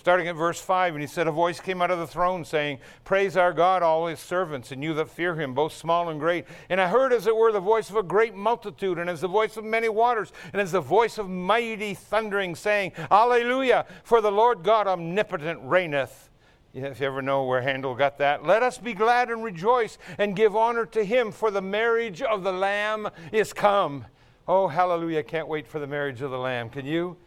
starting 0.00 0.26
at 0.28 0.34
verse 0.34 0.58
5 0.58 0.94
and 0.94 1.02
he 1.02 1.06
said 1.06 1.26
a 1.26 1.30
voice 1.30 1.60
came 1.60 1.82
out 1.82 1.90
of 1.90 1.98
the 1.98 2.06
throne 2.06 2.42
saying 2.42 2.78
praise 3.04 3.36
our 3.36 3.52
god 3.52 3.82
all 3.82 4.06
his 4.06 4.18
servants 4.18 4.72
and 4.72 4.82
you 4.82 4.94
that 4.94 5.10
fear 5.10 5.34
him 5.34 5.52
both 5.52 5.74
small 5.74 6.08
and 6.08 6.18
great 6.18 6.46
and 6.70 6.80
i 6.80 6.88
heard 6.88 7.12
as 7.12 7.26
it 7.26 7.36
were 7.36 7.52
the 7.52 7.60
voice 7.60 7.90
of 7.90 7.96
a 7.96 8.02
great 8.02 8.34
multitude 8.34 8.98
and 8.98 9.10
as 9.10 9.20
the 9.20 9.28
voice 9.28 9.58
of 9.58 9.64
many 9.64 9.90
waters 9.90 10.32
and 10.54 10.62
as 10.62 10.72
the 10.72 10.80
voice 10.80 11.18
of 11.18 11.28
mighty 11.28 11.92
thundering 11.92 12.54
saying 12.54 12.90
alleluia 13.10 13.84
for 14.02 14.22
the 14.22 14.32
lord 14.32 14.62
god 14.62 14.86
omnipotent 14.86 15.60
reigneth 15.64 16.30
if 16.72 17.00
you 17.00 17.06
ever 17.06 17.20
know 17.20 17.44
where 17.44 17.60
handel 17.60 17.94
got 17.94 18.16
that 18.16 18.42
let 18.42 18.62
us 18.62 18.78
be 18.78 18.94
glad 18.94 19.28
and 19.28 19.44
rejoice 19.44 19.98
and 20.16 20.34
give 20.34 20.56
honor 20.56 20.86
to 20.86 21.04
him 21.04 21.30
for 21.30 21.50
the 21.50 21.60
marriage 21.60 22.22
of 22.22 22.42
the 22.42 22.52
lamb 22.52 23.06
is 23.32 23.52
come. 23.52 24.06
Oh 24.48 24.68
hallelujah 24.68 25.22
can't 25.22 25.46
wait 25.46 25.66
for 25.66 25.78
the 25.78 25.86
marriage 25.86 26.22
of 26.22 26.30
the 26.30 26.38
lamb. 26.38 26.70
Can 26.70 26.86
you 26.86 27.18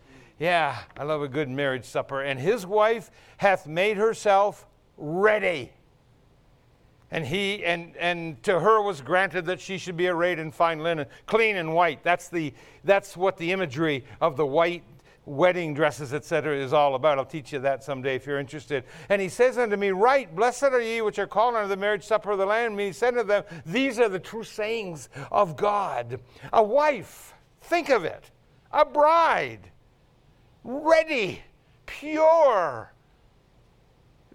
yeah, 0.43 0.79
I 0.97 1.03
love 1.03 1.21
a 1.21 1.29
good 1.29 1.47
marriage 1.47 1.85
supper. 1.85 2.21
And 2.21 2.37
his 2.37 2.65
wife 2.65 3.09
hath 3.37 3.65
made 3.65 3.95
herself 3.95 4.67
ready. 4.97 5.71
And 7.11 7.25
he 7.25 7.63
and 7.63 7.95
and 7.95 8.43
to 8.43 8.59
her 8.59 8.81
was 8.81 8.99
granted 8.99 9.45
that 9.45 9.61
she 9.61 9.77
should 9.77 9.95
be 9.95 10.09
arrayed 10.09 10.39
in 10.39 10.51
fine 10.51 10.79
linen, 10.79 11.05
clean 11.27 11.55
and 11.55 11.73
white. 11.73 12.03
That's 12.03 12.27
the 12.27 12.53
that's 12.83 13.15
what 13.15 13.37
the 13.37 13.53
imagery 13.53 14.03
of 14.19 14.35
the 14.35 14.45
white 14.45 14.83
wedding 15.25 15.73
dresses, 15.73 16.13
etc., 16.13 16.57
is 16.57 16.73
all 16.73 16.95
about. 16.95 17.19
I'll 17.19 17.23
teach 17.23 17.53
you 17.53 17.59
that 17.59 17.81
someday 17.81 18.15
if 18.15 18.25
you're 18.25 18.39
interested. 18.39 18.83
And 19.07 19.21
he 19.21 19.29
says 19.29 19.57
unto 19.57 19.77
me, 19.77 19.91
Right, 19.91 20.35
blessed 20.35 20.63
are 20.63 20.81
ye 20.81 20.99
which 20.99 21.19
are 21.19 21.27
called 21.27 21.55
unto 21.55 21.69
the 21.69 21.77
marriage 21.77 22.03
supper 22.03 22.31
of 22.31 22.39
the 22.39 22.45
Lamb. 22.45 22.73
And 22.73 22.81
he 22.81 22.91
said 22.91 23.13
unto 23.13 23.29
them, 23.29 23.45
These 23.65 23.97
are 23.97 24.09
the 24.09 24.19
true 24.19 24.43
sayings 24.43 25.07
of 25.31 25.55
God. 25.55 26.19
A 26.51 26.61
wife, 26.61 27.33
think 27.61 27.87
of 27.87 28.03
it, 28.03 28.29
a 28.73 28.83
bride 28.83 29.69
ready, 30.63 31.41
pure. 31.85 32.91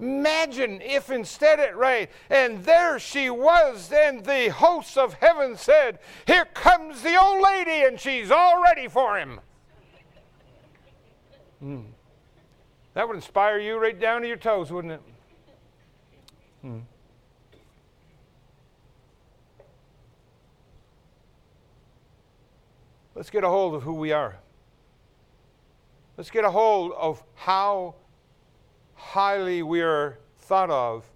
Imagine 0.00 0.80
if 0.80 1.10
instead 1.10 1.58
it 1.58 1.76
rained, 1.76 2.08
and 2.30 2.64
there 2.64 3.00
she 3.00 3.30
was, 3.30 3.90
and 3.92 4.24
the 4.24 4.48
hosts 4.48 4.96
of 4.96 5.14
heaven 5.14 5.56
said, 5.56 5.98
Here 6.26 6.44
comes 6.44 7.02
the 7.02 7.20
old 7.20 7.42
lady, 7.42 7.84
and 7.84 7.98
she's 7.98 8.30
all 8.30 8.62
ready 8.62 8.86
for 8.86 9.18
him. 9.18 9.40
Mm. 11.62 11.84
That 12.94 13.08
would 13.08 13.16
inspire 13.16 13.58
you 13.58 13.76
right 13.78 13.98
down 13.98 14.22
to 14.22 14.28
your 14.28 14.36
toes, 14.36 14.70
wouldn't 14.70 14.94
it? 14.94 15.02
Mm. 16.64 16.82
Let's 23.16 23.30
get 23.30 23.42
a 23.42 23.48
hold 23.48 23.74
of 23.74 23.82
who 23.82 23.94
we 23.94 24.12
are. 24.12 24.38
Let's 26.18 26.30
get 26.30 26.44
a 26.44 26.50
hold 26.50 26.92
of 26.98 27.22
how 27.36 27.94
highly 28.94 29.62
we 29.62 29.82
are 29.82 30.18
thought 30.40 30.68
of 30.68 31.08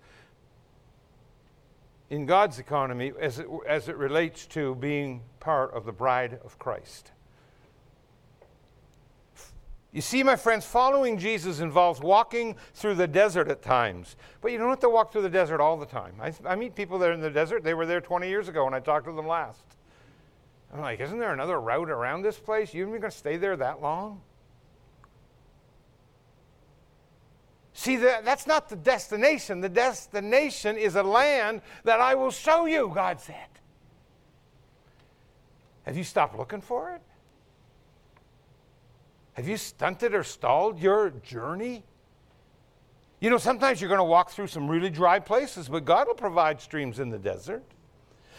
in 2.09 2.25
God's 2.25 2.61
economy 2.61 3.13
as 3.19 3.41
it, 3.41 3.49
as 3.67 3.89
it 3.89 3.97
relates 3.97 4.47
to 4.47 4.77
being 4.77 5.23
part 5.41 5.75
of 5.75 5.87
the 5.87 5.93
bride 5.93 6.39
of 6.45 6.57
Christ. 6.61 7.11
You 9.91 10.01
see, 10.01 10.23
my 10.23 10.37
friends, 10.37 10.65
following 10.65 11.19
Jesus 11.19 11.59
involves 11.59 12.01
walking 12.01 12.55
through 12.73 12.95
the 12.95 13.09
desert 13.09 13.49
at 13.49 13.61
times. 13.61 14.15
But 14.41 14.53
you 14.53 14.59
don't 14.59 14.69
have 14.69 14.79
to 14.81 14.89
walk 14.89 15.11
through 15.11 15.23
the 15.23 15.29
desert 15.31 15.61
all 15.61 15.77
the 15.77 15.85
time. 15.85 16.15
I, 16.23 16.33
I 16.47 16.55
meet 16.55 16.77
people 16.77 17.01
there 17.01 17.13
in 17.13 17.21
the 17.21 17.29
desert. 17.29 17.65
They 17.65 17.75
were 17.75 17.87
there 17.87 18.01
20 18.01 18.29
years 18.29 18.49
ago 18.49 18.67
when 18.67 18.73
I 18.73 18.79
talked 18.79 19.07
to 19.07 19.13
them 19.13 19.27
last. 19.27 19.65
I'm 20.73 20.81
like, 20.81 21.01
isn't 21.01 21.19
there 21.19 21.33
another 21.33 21.61
route 21.61 21.91
around 21.91 22.23
this 22.23 22.39
place? 22.39 22.73
You 22.73 22.83
even 22.83 23.01
going 23.01 23.11
to 23.11 23.19
stay 23.19 23.37
there 23.37 23.57
that 23.57 23.83
long? 23.83 24.21
See, 27.83 27.97
that, 27.97 28.25
that's 28.25 28.47
not 28.47 28.69
the 28.69 28.77
destination. 28.77 29.61
The 29.61 29.69
destination 29.69 30.79
is 30.79 30.95
a 30.95 31.03
land 31.03 31.63
that 31.83 31.99
I 31.99 32.15
will 32.15 32.31
show 32.31 32.67
you, 32.67 32.93
God 32.95 33.21
said. 33.21 33.49
Have 35.83 35.97
you 35.97 36.05
stopped 36.05 36.39
looking 36.39 36.61
for 36.61 36.95
it? 36.95 37.03
Have 39.33 39.49
you 39.49 39.57
stunted 39.57 40.15
or 40.15 40.23
stalled 40.23 40.79
your 40.79 41.11
journey? 41.11 41.83
You 43.19 43.31
know, 43.31 43.39
sometimes 43.39 43.81
you're 43.81 43.89
going 43.89 43.99
to 43.99 44.05
walk 44.05 44.31
through 44.31 44.47
some 44.47 44.69
really 44.69 44.89
dry 44.89 45.19
places, 45.19 45.69
but 45.69 45.85
God 45.85 46.07
will 46.07 46.15
provide 46.15 46.61
streams 46.61 47.01
in 47.01 47.11
the 47.11 47.19
desert. 47.19 47.65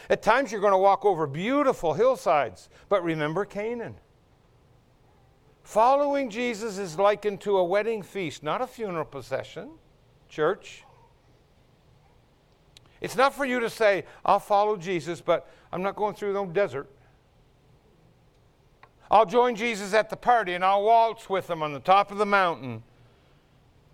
At 0.10 0.22
times 0.22 0.54
you're 0.54 0.62
going 0.62 0.72
to 0.72 0.78
walk 0.78 1.04
over 1.04 1.28
beautiful 1.28 1.94
hillsides, 1.94 2.70
but 2.88 3.04
remember 3.04 3.44
Canaan. 3.44 3.96
Following 5.64 6.30
Jesus 6.30 6.78
is 6.78 7.00
likened 7.00 7.42
to 7.42 7.58
a 7.58 7.64
wedding 7.64 8.04
feast, 8.04 8.44
not 8.44 8.62
a 8.62 8.68
funeral 8.68 9.06
procession, 9.06 9.72
church. 10.30 10.84
It's 13.02 13.16
not 13.16 13.34
for 13.34 13.46
you 13.46 13.60
to 13.60 13.70
say, 13.70 14.06
I'll 14.26 14.40
follow 14.40 14.78
Jesus, 14.78 15.22
but 15.22 15.50
I'm 15.72 15.82
not 15.82 15.96
going 15.96 16.16
through 16.16 16.34
no 16.34 16.46
desert. 16.46 16.90
I'll 19.10 19.26
join 19.26 19.56
Jesus 19.56 19.94
at 19.94 20.10
the 20.10 20.16
party 20.16 20.54
and 20.54 20.66
I'll 20.66 20.84
waltz 20.84 21.30
with 21.30 21.50
him 21.50 21.62
on 21.64 21.74
the 21.74 21.80
top 21.80 22.12
of 22.12 22.18
the 22.18 22.26
mountain. 22.26 22.84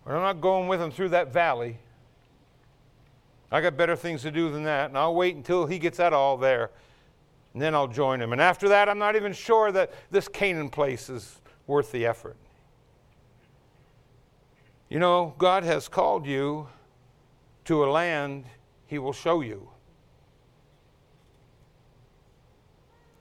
But 0.05 0.15
I'm 0.15 0.21
not 0.21 0.41
going 0.41 0.67
with 0.67 0.81
him 0.81 0.91
through 0.91 1.09
that 1.09 1.31
valley. 1.31 1.77
I 3.51 3.61
got 3.61 3.77
better 3.77 3.95
things 3.95 4.21
to 4.23 4.31
do 4.31 4.51
than 4.51 4.63
that, 4.63 4.89
and 4.89 4.97
I'll 4.97 5.15
wait 5.15 5.35
until 5.35 5.65
he 5.65 5.79
gets 5.79 5.97
that 5.97 6.13
all 6.13 6.37
there, 6.37 6.69
and 7.53 7.61
then 7.61 7.73
I'll 7.73 7.87
join 7.87 8.21
him. 8.21 8.31
And 8.31 8.39
after 8.39 8.69
that, 8.69 8.87
I'm 8.87 8.99
not 8.99 9.15
even 9.15 9.33
sure 9.33 9.71
that 9.71 9.91
this 10.11 10.27
Canaan 10.27 10.69
place 10.69 11.09
is 11.09 11.41
worth 11.69 11.91
the 11.91 12.05
effort. 12.05 12.35
You 14.89 14.97
know, 14.97 15.35
God 15.37 15.63
has 15.63 15.87
called 15.87 16.25
you 16.25 16.67
to 17.65 17.85
a 17.85 17.87
land 17.89 18.45
He 18.87 18.97
will 18.97 19.13
show 19.13 19.41
you. 19.41 19.69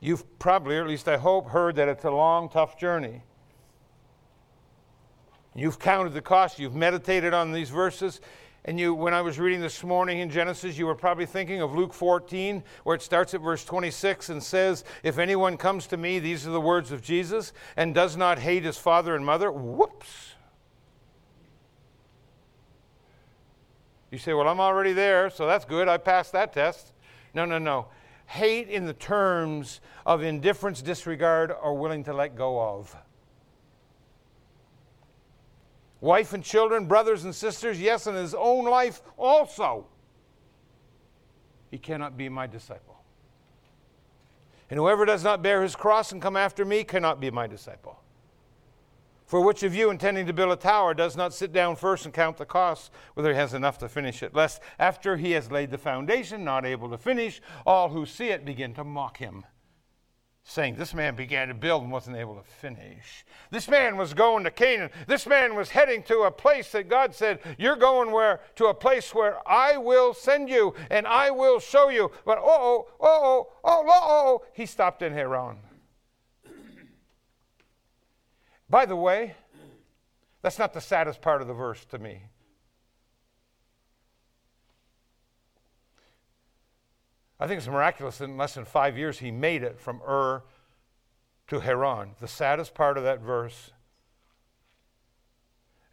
You've 0.01 0.39
probably, 0.39 0.77
or 0.77 0.83
at 0.83 0.89
least 0.89 1.09
I 1.09 1.19
hope, 1.19 1.51
heard 1.51 1.77
that 1.77 1.89
it's 1.89 2.05
a 2.05 2.11
long, 2.11 2.49
tough 2.49 2.79
journey. 2.79 3.23
You've 5.55 5.79
counted 5.79 6.15
the 6.15 6.23
cost, 6.23 6.59
you've 6.59 6.75
meditated 6.75 7.35
on 7.35 7.53
these 7.53 7.69
verses, 7.69 8.21
And 8.65 8.79
you, 8.79 8.93
when 8.93 9.15
I 9.15 9.23
was 9.23 9.39
reading 9.39 9.61
this 9.61 9.83
morning 9.83 10.19
in 10.19 10.31
Genesis, 10.31 10.77
you 10.77 10.87
were 10.87 10.95
probably 10.95 11.27
thinking 11.27 11.63
of 11.63 11.75
Luke 11.75 11.95
14, 11.95 12.63
where 12.85 12.97
it 12.97 13.03
starts 13.03 13.33
at 13.33 13.41
verse 13.41 13.65
26 13.65 14.29
and 14.31 14.43
says, 14.43 14.85
If 15.03 15.19
anyone 15.19 15.57
comes 15.57 15.87
to 15.89 15.97
me, 15.97 16.19
these 16.19 16.47
are 16.47 16.51
the 16.51 16.61
words 16.61 16.91
of 16.93 17.01
Jesus, 17.01 17.53
and 17.77 17.95
does 17.95 18.17
not 18.17 18.39
hate 18.39 18.65
his 18.65 18.77
father 18.77 19.15
and 19.15 19.25
mother, 19.25 19.51
whoops. 19.51 20.35
You 24.11 24.19
say, 24.19 24.35
Well, 24.35 24.49
I'm 24.49 24.61
already 24.61 24.93
there, 24.93 25.31
so 25.31 25.47
that's 25.47 25.65
good. 25.65 25.89
I 25.89 25.97
passed 25.97 26.33
that 26.33 26.53
test. 26.53 26.93
No, 27.35 27.45
no, 27.45 27.59
no. 27.59 27.87
Hate 28.27 28.69
in 28.69 28.85
the 28.85 28.93
terms 28.93 29.81
of 30.05 30.23
indifference, 30.23 30.83
disregard, 30.83 31.53
or 31.53 31.75
willing 31.75 32.05
to 32.05 32.13
let 32.13 32.37
go 32.37 32.61
of 32.61 32.95
wife 36.01 36.33
and 36.33 36.45
children, 36.45 36.87
brothers 36.87 37.25
and 37.25 37.35
sisters, 37.35 37.81
yes, 37.81 38.07
and 38.07 38.17
his 38.17 38.35
own 38.35 38.65
life 38.65 39.03
also, 39.17 39.87
he 41.71 41.79
cannot 41.79 42.17
be 42.17 42.29
my 42.29 42.47
disciple. 42.47 42.97
And 44.71 44.79
whoever 44.79 45.05
does 45.05 45.25
not 45.25 45.43
bear 45.43 45.63
his 45.63 45.75
cross 45.75 46.13
and 46.13 46.21
come 46.21 46.37
after 46.37 46.65
me 46.65 46.85
cannot 46.85 47.21
be 47.21 47.31
my 47.31 47.47
disciple. 47.47 48.01
For 49.27 49.43
which 49.43 49.63
of 49.63 49.75
you, 49.75 49.91
intending 49.91 50.27
to 50.27 50.33
build 50.33 50.53
a 50.53 50.57
tower, 50.57 50.95
does 50.95 51.17
not 51.17 51.35
sit 51.35 51.53
down 51.53 51.77
first 51.77 52.07
and 52.07 52.15
count 52.15 52.39
the 52.39 52.47
costs, 52.47 52.91
whether 53.13 53.31
he 53.31 53.37
has 53.37 53.53
enough 53.53 53.77
to 53.79 53.89
finish 53.89 54.23
it, 54.23 54.35
lest 54.35 54.63
after 54.79 55.19
he 55.19 55.33
has 55.33 55.51
laid 55.51 55.71
the 55.71 55.77
foundation, 55.77 56.45
not 56.45 56.65
able 56.65 56.89
to 56.89 56.97
finish, 56.97 57.43
all 57.67 57.91
who 57.91 58.07
see 58.07 58.29
it 58.29 58.47
begin 58.47 58.73
to 58.75 58.85
mock 58.85 59.19
him 59.19 59.45
saying 60.49 60.77
this 60.77 60.95
man 60.95 61.15
began 61.15 61.49
to 61.49 61.55
build 61.55 61.83
and 61.83 61.93
wasn't 61.93 62.17
able 62.17 62.35
to 62.35 62.43
finish. 62.43 63.27
This 63.51 63.69
man 63.69 63.99
was 63.99 64.15
going 64.15 64.45
to 64.45 64.51
Canaan. 64.51 64.89
This 65.07 65.27
man 65.27 65.55
was 65.55 65.69
heading 65.69 66.03
to 66.05 66.21
a 66.21 66.31
place 66.31 66.73
that 66.73 66.89
God 66.89 67.15
said, 67.15 67.41
You're 67.59 67.77
going 67.77 68.13
where 68.13 68.41
to 68.57 68.67
a 68.67 68.75
place 68.75 69.15
where 69.15 69.47
I 69.47 69.77
will 69.77 70.15
send 70.15 70.49
you 70.49 70.75
and 70.91 71.07
I 71.07 71.31
will 71.31 71.61
show 71.61 71.91
you. 71.91 72.11
But 72.25 72.39
oh, 72.39 72.89
oh, 72.99 73.49
oh, 73.63 73.63
oh, 73.63 73.85
oh, 73.87 74.43
he 74.55 74.65
stopped 74.65 75.03
in 75.03 75.13
Haran. 75.13 75.59
By 78.71 78.87
the 78.87 78.97
way, 78.97 79.35
that's 80.41 80.59
not 80.59 80.73
the 80.73 80.81
saddest 80.81 81.21
part 81.21 81.43
of 81.43 81.49
the 81.49 81.55
verse 81.55 81.85
to 81.87 81.99
me. 81.99 82.23
I 87.41 87.47
think 87.47 87.59
it's 87.59 87.69
miraculous 87.69 88.19
that 88.19 88.25
in 88.25 88.37
less 88.37 88.55
than 88.55 88.65
five 88.65 88.99
years 88.99 89.19
he 89.19 89.31
made 89.31 89.63
it 89.63 89.79
from 89.79 90.01
Ur 90.03 90.43
to 91.49 91.61
Haran. 91.61 92.11
The 92.21 92.29
saddest 92.29 92.75
part 92.75 92.99
of 92.99 93.05
that 93.05 93.21
verse. 93.21 93.73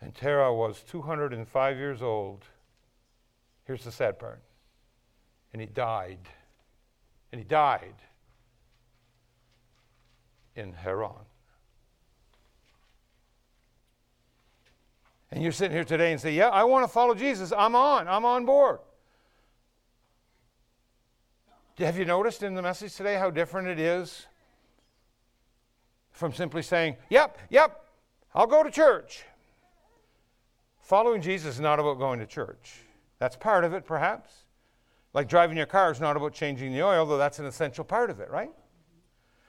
And 0.02 0.14
Terah 0.14 0.54
was 0.54 0.82
205 0.84 1.78
years 1.78 2.02
old. 2.02 2.46
Here's 3.66 3.84
the 3.84 3.91
sad 3.91 4.20
part. 4.20 4.41
And 5.54 5.62
he 5.62 5.68
died. 5.68 6.20
And 7.32 7.39
he 7.39 7.46
died 7.46 7.96
in 10.56 10.74
Haran. 10.74 11.26
And 15.32 15.43
you're 15.43 15.52
sitting 15.52 15.76
here 15.76 15.84
today 15.84 16.12
and 16.12 16.22
say, 16.22 16.34
Yeah, 16.34 16.50
I 16.50 16.64
want 16.64 16.86
to 16.86 16.88
follow 16.88 17.14
Jesus. 17.14 17.52
I'm 17.52 17.76
on. 17.76 18.08
I'm 18.08 18.26
on 18.26 18.46
board. 18.46 18.80
Have 21.78 21.98
you 21.98 22.06
noticed 22.06 22.42
in 22.42 22.56
the 22.56 22.62
message 22.62 22.96
today 22.96 23.16
how 23.16 23.30
different 23.30 23.68
it 23.68 23.80
is 23.80 24.28
from 26.12 26.32
simply 26.32 26.62
saying, 26.62 26.96
Yep, 27.10 27.38
yep, 27.50 27.86
I'll 28.34 28.48
go 28.48 28.64
to 28.64 28.72
church? 28.72 29.26
Following 30.80 31.22
Jesus 31.22 31.56
is 31.56 31.60
not 31.60 31.80
about 31.80 32.00
going 32.00 32.20
to 32.20 32.26
church. 32.26 32.76
That's 33.20 33.36
part 33.36 33.66
of 33.66 33.74
it, 33.74 33.86
perhaps. 33.86 34.32
Like 35.14 35.28
driving 35.28 35.58
your 35.58 35.66
car 35.66 35.92
is 35.92 36.00
not 36.00 36.16
about 36.16 36.34
changing 36.34 36.72
the 36.72 36.82
oil, 36.82 37.06
though 37.06 37.18
that's 37.18 37.40
an 37.40 37.46
essential 37.46 37.84
part 37.84 38.10
of 38.10 38.22
it, 38.22 38.30
right? 38.30 38.52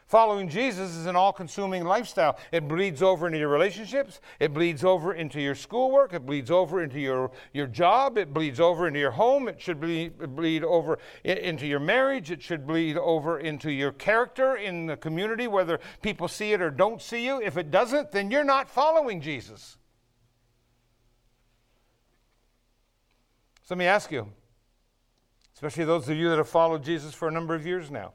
Following 0.07 0.49
Jesus 0.49 0.95
is 0.95 1.07
an 1.07 1.17
all 1.17 1.33
consuming 1.33 1.83
lifestyle. 1.83 2.39
It 2.53 2.69
bleeds 2.69 3.03
over 3.03 3.27
into 3.27 3.41
your 3.41 3.49
relationships, 3.49 4.21
it 4.39 4.55
bleeds 4.55 4.85
over 4.85 5.13
into 5.13 5.41
your 5.41 5.57
schoolwork, 5.57 6.15
it 6.15 6.25
bleeds 6.25 6.49
over 6.49 6.81
into 6.81 7.01
your, 7.01 7.33
your 7.53 7.67
job, 7.67 8.17
it 8.17 8.33
bleeds 8.33 8.61
over 8.61 8.87
into 8.87 9.01
your 9.01 9.11
home, 9.11 9.49
it 9.49 9.61
should 9.61 9.81
bleed, 9.81 10.17
bleed 10.37 10.63
over 10.63 11.01
into 11.25 11.67
your 11.67 11.81
marriage, 11.81 12.31
it 12.31 12.41
should 12.41 12.69
bleed 12.69 12.97
over 12.97 13.41
into 13.41 13.73
your 13.73 13.91
character 13.91 14.55
in 14.55 14.87
the 14.87 14.97
community, 14.97 15.49
whether 15.49 15.81
people 16.03 16.29
see 16.29 16.53
it 16.53 16.63
or 16.63 16.71
don't 16.71 17.03
see 17.03 17.27
you. 17.27 17.43
If 17.43 17.57
it 17.57 17.73
doesn't, 17.73 18.13
then 18.13 18.31
you're 18.31 18.45
not 18.45 18.71
following 18.71 19.21
Jesus. 19.21 19.77
So 23.63 23.75
let 23.75 23.79
me 23.79 23.87
ask 23.87 24.13
you, 24.13 24.29
especially 25.55 25.85
those 25.85 26.09
of 26.09 26.17
you 26.17 26.29
that 26.29 26.39
have 26.39 26.49
followed 26.49 26.85
Jesus 26.85 27.13
for 27.13 27.27
a 27.27 27.33
number 27.33 27.57
of 27.57 27.67
years 27.67 27.91
now. 27.91 28.13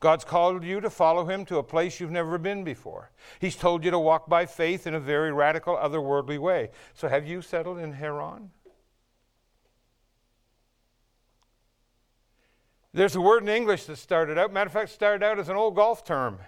God's 0.00 0.24
called 0.24 0.62
you 0.62 0.80
to 0.80 0.90
follow 0.90 1.24
Him 1.24 1.44
to 1.46 1.58
a 1.58 1.62
place 1.62 1.98
you've 1.98 2.10
never 2.10 2.38
been 2.38 2.62
before. 2.62 3.10
He's 3.40 3.56
told 3.56 3.84
you 3.84 3.90
to 3.90 3.98
walk 3.98 4.28
by 4.28 4.46
faith 4.46 4.86
in 4.86 4.94
a 4.94 5.00
very 5.00 5.32
radical, 5.32 5.76
otherworldly 5.76 6.38
way. 6.38 6.70
So, 6.94 7.08
have 7.08 7.26
you 7.26 7.42
settled 7.42 7.78
in 7.78 7.92
Haran? 7.92 8.50
There's 12.94 13.16
a 13.16 13.20
word 13.20 13.42
in 13.42 13.48
English 13.48 13.84
that 13.84 13.96
started 13.96 14.38
out, 14.38 14.52
matter 14.52 14.68
of 14.68 14.72
fact, 14.72 14.90
started 14.90 15.24
out 15.24 15.38
as 15.38 15.48
an 15.48 15.56
old 15.56 15.74
golf 15.74 16.04
term. 16.04 16.38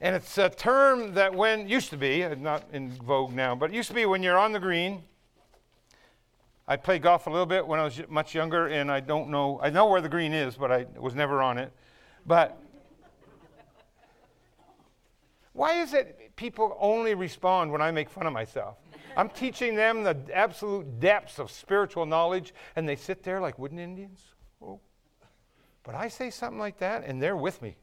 And 0.00 0.14
it's 0.14 0.36
a 0.36 0.50
term 0.50 1.14
that 1.14 1.34
when 1.34 1.68
used 1.68 1.88
to 1.90 1.96
be, 1.96 2.22
uh, 2.22 2.34
not 2.34 2.64
in 2.72 2.90
vogue 2.90 3.32
now, 3.32 3.54
but 3.54 3.70
it 3.70 3.74
used 3.74 3.88
to 3.88 3.94
be 3.94 4.04
when 4.04 4.22
you're 4.22 4.38
on 4.38 4.52
the 4.52 4.60
green 4.60 5.02
I 6.68 6.76
played 6.76 7.02
golf 7.02 7.28
a 7.28 7.30
little 7.30 7.46
bit 7.46 7.64
when 7.66 7.78
I 7.78 7.84
was 7.84 8.00
much 8.08 8.34
younger, 8.34 8.66
and 8.66 8.90
I 8.90 8.98
don't 8.98 9.30
know, 9.30 9.60
I 9.62 9.70
know 9.70 9.86
where 9.86 10.00
the 10.00 10.08
green 10.08 10.32
is, 10.32 10.56
but 10.56 10.72
I 10.72 10.86
was 10.96 11.14
never 11.14 11.40
on 11.40 11.58
it. 11.58 11.72
But 12.26 12.58
why 15.52 15.80
is 15.80 15.94
it 15.94 16.34
people 16.34 16.76
only 16.80 17.14
respond 17.14 17.70
when 17.70 17.80
I 17.80 17.92
make 17.92 18.10
fun 18.10 18.26
of 18.26 18.32
myself? 18.32 18.78
I'm 19.16 19.30
teaching 19.30 19.76
them 19.76 20.02
the 20.02 20.16
absolute 20.34 20.98
depths 20.98 21.38
of 21.38 21.52
spiritual 21.52 22.04
knowledge, 22.04 22.52
and 22.74 22.88
they 22.88 22.96
sit 22.96 23.22
there 23.22 23.40
like 23.40 23.58
wooden 23.58 23.78
Indians. 23.78 24.20
Oh. 24.60 24.80
But 25.84 25.94
I 25.94 26.08
say 26.08 26.30
something 26.30 26.58
like 26.58 26.78
that, 26.78 27.04
and 27.04 27.22
they're 27.22 27.36
with 27.36 27.62
me. 27.62 27.76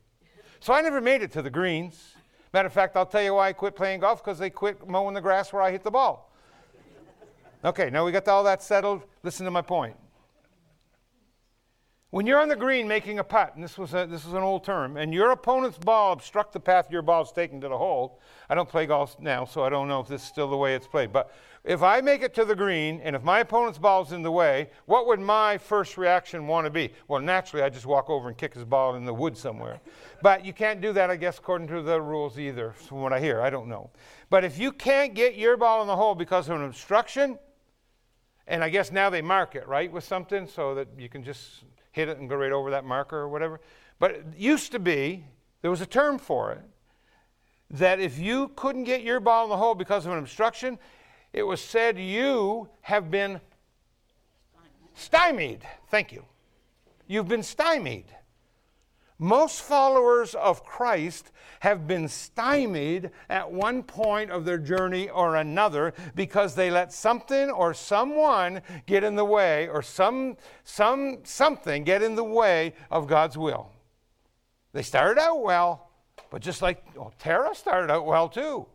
So 0.60 0.74
I 0.74 0.82
never 0.82 1.00
made 1.00 1.22
it 1.22 1.32
to 1.32 1.42
the 1.42 1.50
greens. 1.50 2.16
Matter 2.54 2.68
of 2.68 2.74
fact, 2.74 2.98
I'll 2.98 3.06
tell 3.06 3.24
you 3.24 3.34
why 3.36 3.48
I 3.48 3.54
quit 3.54 3.76
playing 3.76 4.02
golf 4.02 4.24
because 4.24 4.38
they 4.38 4.50
quit 4.50 4.88
mowing 4.88 5.16
the 5.16 5.22
grass 5.22 5.54
where 5.54 5.62
I 5.62 5.72
hit 5.72 5.84
the 5.84 5.92
ball. 5.92 6.33
Okay, 7.66 7.90
now 7.90 8.06
we 8.06 8.12
got 8.12 8.28
all 8.28 8.44
that 8.44 8.62
settled. 8.62 9.04
Listen 9.24 9.46
to 9.46 9.52
my 9.52 9.62
point. 9.62 9.96
When 12.14 12.28
you're 12.28 12.40
on 12.40 12.48
the 12.48 12.56
green 12.56 12.88
making 12.88 13.18
a 13.18 13.24
putt, 13.24 13.56
and 13.56 13.64
this 13.64 13.76
was, 13.76 13.96
a, 13.96 14.06
this 14.06 14.24
was 14.24 14.36
an 14.36 14.44
old 14.44 14.64
term, 14.64 14.98
and 14.98 15.12
your 15.12 15.32
opponent's 15.32 15.80
ball 15.80 16.12
obstruct 16.12 16.54
the 16.54 16.60
path 16.60 16.92
your 16.92 17.02
ball 17.02 17.24
is 17.24 17.32
taking 17.32 17.60
to 17.62 17.68
the 17.68 17.76
hole, 17.76 18.20
I 18.48 18.54
don't 18.54 18.70
play 18.70 18.86
golf 18.86 19.20
now, 19.20 19.46
so 19.46 19.64
I 19.64 19.70
don't 19.70 19.88
know 19.88 20.00
if 20.00 20.08
this 20.08 20.22
is 20.22 20.28
still 20.28 20.48
the 20.48 20.56
way 20.56 20.76
it's 20.76 20.86
played. 20.86 21.12
But 21.12 21.34
if 21.64 21.82
I 21.82 22.02
make 22.02 22.22
it 22.22 22.36
to 22.36 22.46
the 22.46 22.56
green, 22.56 23.02
and 23.02 23.16
if 23.16 23.24
my 23.24 23.40
opponent's 23.40 23.80
ball's 23.80 24.12
in 24.12 24.22
the 24.22 24.30
way, 24.30 24.70
what 24.86 25.08
would 25.08 25.20
my 25.20 25.58
first 25.58 25.98
reaction 25.98 26.46
want 26.46 26.66
to 26.66 26.70
be? 26.70 26.94
Well, 27.08 27.20
naturally, 27.20 27.64
I 27.64 27.70
just 27.70 27.88
walk 27.88 28.12
over 28.12 28.28
and 28.28 28.38
kick 28.38 28.54
his 28.54 28.64
ball 28.64 28.94
in 28.94 29.06
the 29.06 29.14
wood 29.14 29.36
somewhere. 29.36 29.80
but 30.22 30.46
you 30.46 30.54
can't 30.54 30.82
do 30.82 30.94
that, 30.94 31.10
I 31.10 31.16
guess, 31.16 31.40
according 31.40 31.70
to 31.70 31.82
the 31.82 32.00
rules 32.00 32.38
either, 32.38 32.74
from 32.74 33.02
what 33.02 33.12
I 33.12 33.20
hear. 33.20 33.42
I 33.42 33.50
don't 33.50 33.68
know. 33.68 33.90
But 34.30 34.44
if 34.44 34.60
you 34.60 34.72
can't 34.72 35.16
get 35.16 35.34
your 35.36 35.58
ball 35.58 35.82
in 35.82 35.88
the 35.88 35.96
hole 35.96 36.14
because 36.14 36.48
of 36.48 36.58
an 36.58 36.66
obstruction, 36.66 37.40
and 38.48 38.64
I 38.64 38.70
guess 38.70 38.92
now 38.92 39.10
they 39.10 39.22
mark 39.22 39.56
it, 39.56 39.68
right, 39.68 39.92
with 39.92 40.04
something 40.04 40.48
so 40.48 40.76
that 40.76 40.88
you 40.98 41.10
can 41.10 41.24
just 41.24 41.64
hit 41.92 42.10
it 42.10 42.18
and 42.18 42.28
go 42.30 42.36
right 42.36 42.52
over 42.52 42.72
that 42.72 42.86
marker 42.86 43.18
or 43.18 43.30
whatever. 43.30 43.62
But 44.00 44.12
it 44.12 44.26
used 44.38 44.72
to 44.72 44.80
be, 44.80 45.26
there 45.62 45.72
was 45.72 45.82
a 45.82 45.86
term 45.86 46.18
for 46.18 46.52
it, 46.52 46.62
that 47.70 48.00
if 48.00 48.20
you 48.20 48.50
couldn't 48.56 48.84
get 48.84 49.02
your 49.02 49.20
ball 49.20 49.46
in 49.46 49.50
the 49.50 49.58
hole 49.58 49.76
because 49.76 50.06
of 50.06 50.12
an 50.12 50.20
obstruction, 50.20 50.78
it 51.32 51.44
was 51.44 51.62
said 51.62 51.98
you 51.98 52.70
have 52.82 53.10
been 53.10 53.40
stymied. 54.94 55.66
Thank 55.90 56.12
you. 56.12 56.26
You've 57.08 57.28
been 57.28 57.44
stymied. 57.44 58.06
Most 59.24 59.62
followers 59.62 60.36
of 60.36 60.66
Christ 60.66 61.32
have 61.62 61.88
been 61.88 62.10
stymied 62.10 63.10
at 63.30 63.50
one 63.50 63.82
point 63.82 64.32
of 64.32 64.44
their 64.44 64.58
journey 64.58 65.08
or 65.08 65.38
another 65.38 65.94
because 66.14 66.56
they 66.56 66.70
let 66.70 66.92
something 66.92 67.50
or 67.50 67.74
someone 67.74 68.62
get 68.86 69.02
in 69.02 69.16
the 69.16 69.24
way 69.24 69.70
or 69.70 69.82
some, 69.82 70.36
some 70.66 71.20
something 71.24 71.86
get 71.86 72.04
in 72.04 72.16
the 72.16 72.24
way 72.26 72.74
of 72.92 73.08
God's 73.08 73.38
will. 73.38 73.72
They 74.74 74.84
started 74.84 75.22
out 75.22 75.42
well, 75.42 75.90
but 76.30 76.42
just 76.42 76.62
like 76.62 76.84
well, 76.94 77.14
started 77.54 77.94
out 77.94 78.06
well 78.06 78.28
too. 78.28 78.66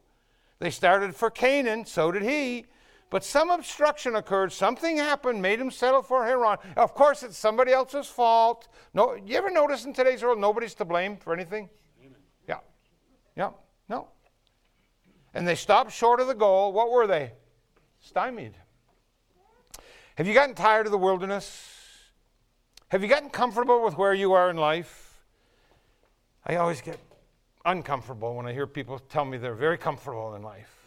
They 0.60 0.70
started 0.70 1.14
for 1.14 1.28
Canaan, 1.28 1.84
so 1.84 2.10
did 2.10 2.22
he. 2.22 2.64
But 3.10 3.24
some 3.24 3.50
obstruction 3.50 4.16
occurred, 4.16 4.52
something 4.52 4.98
happened, 4.98 5.40
made 5.40 5.60
him 5.60 5.70
settle 5.70 6.02
for 6.02 6.26
Haran. 6.26 6.58
Of 6.76 6.94
course, 6.94 7.22
it's 7.22 7.38
somebody 7.38 7.72
else's 7.72 8.06
fault. 8.06 8.68
No, 8.92 9.14
you 9.14 9.36
ever 9.36 9.50
notice 9.50 9.86
in 9.86 9.94
today's 9.94 10.22
world 10.22 10.38
nobody's 10.38 10.74
to 10.74 10.84
blame 10.84 11.16
for 11.16 11.32
anything? 11.32 11.70
Amen. 12.04 12.18
Yeah. 12.46 12.58
Yeah. 13.34 13.50
No. 13.88 14.08
And 15.32 15.48
they 15.48 15.54
stopped 15.54 15.92
short 15.92 16.20
of 16.20 16.26
the 16.26 16.34
goal. 16.34 16.72
What 16.72 16.90
were 16.90 17.06
they? 17.06 17.32
Stymied. 18.00 18.54
Have 20.16 20.26
you 20.26 20.34
gotten 20.34 20.54
tired 20.54 20.84
of 20.84 20.92
the 20.92 20.98
wilderness? 20.98 21.66
Have 22.88 23.02
you 23.02 23.08
gotten 23.08 23.30
comfortable 23.30 23.84
with 23.84 23.96
where 23.96 24.14
you 24.14 24.32
are 24.32 24.50
in 24.50 24.56
life? 24.56 25.20
I 26.44 26.56
always 26.56 26.80
get 26.80 26.98
uncomfortable 27.64 28.34
when 28.34 28.46
I 28.46 28.52
hear 28.52 28.66
people 28.66 28.98
tell 28.98 29.24
me 29.24 29.38
they're 29.38 29.54
very 29.54 29.78
comfortable 29.78 30.34
in 30.34 30.42
life. 30.42 30.77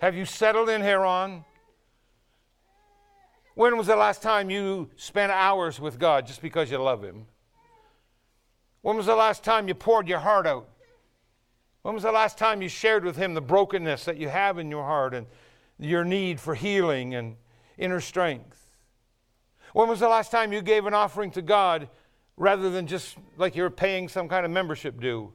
Have 0.00 0.14
you 0.14 0.24
settled 0.24 0.68
in 0.68 0.80
Haran? 0.80 1.44
When 3.54 3.76
was 3.76 3.88
the 3.88 3.96
last 3.96 4.22
time 4.22 4.48
you 4.48 4.90
spent 4.94 5.32
hours 5.32 5.80
with 5.80 5.98
God 5.98 6.24
just 6.24 6.40
because 6.40 6.70
you 6.70 6.78
love 6.78 7.02
Him? 7.02 7.26
When 8.82 8.96
was 8.96 9.06
the 9.06 9.16
last 9.16 9.42
time 9.42 9.66
you 9.66 9.74
poured 9.74 10.08
your 10.08 10.20
heart 10.20 10.46
out? 10.46 10.68
When 11.82 11.94
was 11.94 12.04
the 12.04 12.12
last 12.12 12.38
time 12.38 12.62
you 12.62 12.68
shared 12.68 13.04
with 13.04 13.16
Him 13.16 13.34
the 13.34 13.40
brokenness 13.40 14.04
that 14.04 14.18
you 14.18 14.28
have 14.28 14.58
in 14.58 14.70
your 14.70 14.84
heart 14.84 15.14
and 15.14 15.26
your 15.80 16.04
need 16.04 16.38
for 16.38 16.54
healing 16.54 17.16
and 17.16 17.34
inner 17.76 18.00
strength? 18.00 18.76
When 19.72 19.88
was 19.88 19.98
the 19.98 20.08
last 20.08 20.30
time 20.30 20.52
you 20.52 20.62
gave 20.62 20.86
an 20.86 20.94
offering 20.94 21.32
to 21.32 21.42
God 21.42 21.88
rather 22.36 22.70
than 22.70 22.86
just 22.86 23.16
like 23.36 23.56
you're 23.56 23.68
paying 23.68 24.08
some 24.08 24.28
kind 24.28 24.46
of 24.46 24.52
membership 24.52 25.00
due? 25.00 25.32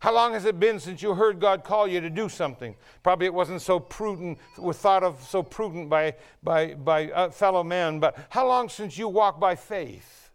How 0.00 0.14
long 0.14 0.32
has 0.32 0.46
it 0.46 0.58
been 0.58 0.80
since 0.80 1.02
you 1.02 1.14
heard 1.14 1.40
God 1.40 1.62
call 1.62 1.86
you 1.86 2.00
to 2.00 2.08
do 2.08 2.30
something? 2.30 2.74
Probably 3.02 3.26
it 3.26 3.34
wasn't 3.34 3.60
so 3.60 3.78
prudent, 3.78 4.38
was 4.58 4.78
thought 4.78 5.02
of 5.02 5.22
so 5.22 5.42
prudent 5.42 5.90
by, 5.90 6.14
by, 6.42 6.74
by 6.74 7.28
fellow 7.28 7.62
men, 7.62 8.00
but 8.00 8.16
how 8.30 8.48
long 8.48 8.70
since 8.70 8.96
you 8.96 9.08
walked 9.08 9.38
by 9.38 9.54
faith, 9.54 10.30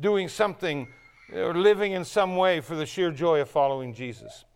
doing 0.00 0.26
something 0.26 0.88
or 1.34 1.54
living 1.54 1.92
in 1.92 2.02
some 2.02 2.34
way 2.36 2.60
for 2.60 2.76
the 2.76 2.86
sheer 2.86 3.10
joy 3.10 3.42
of 3.42 3.50
following 3.50 3.92
Jesus? 3.92 4.46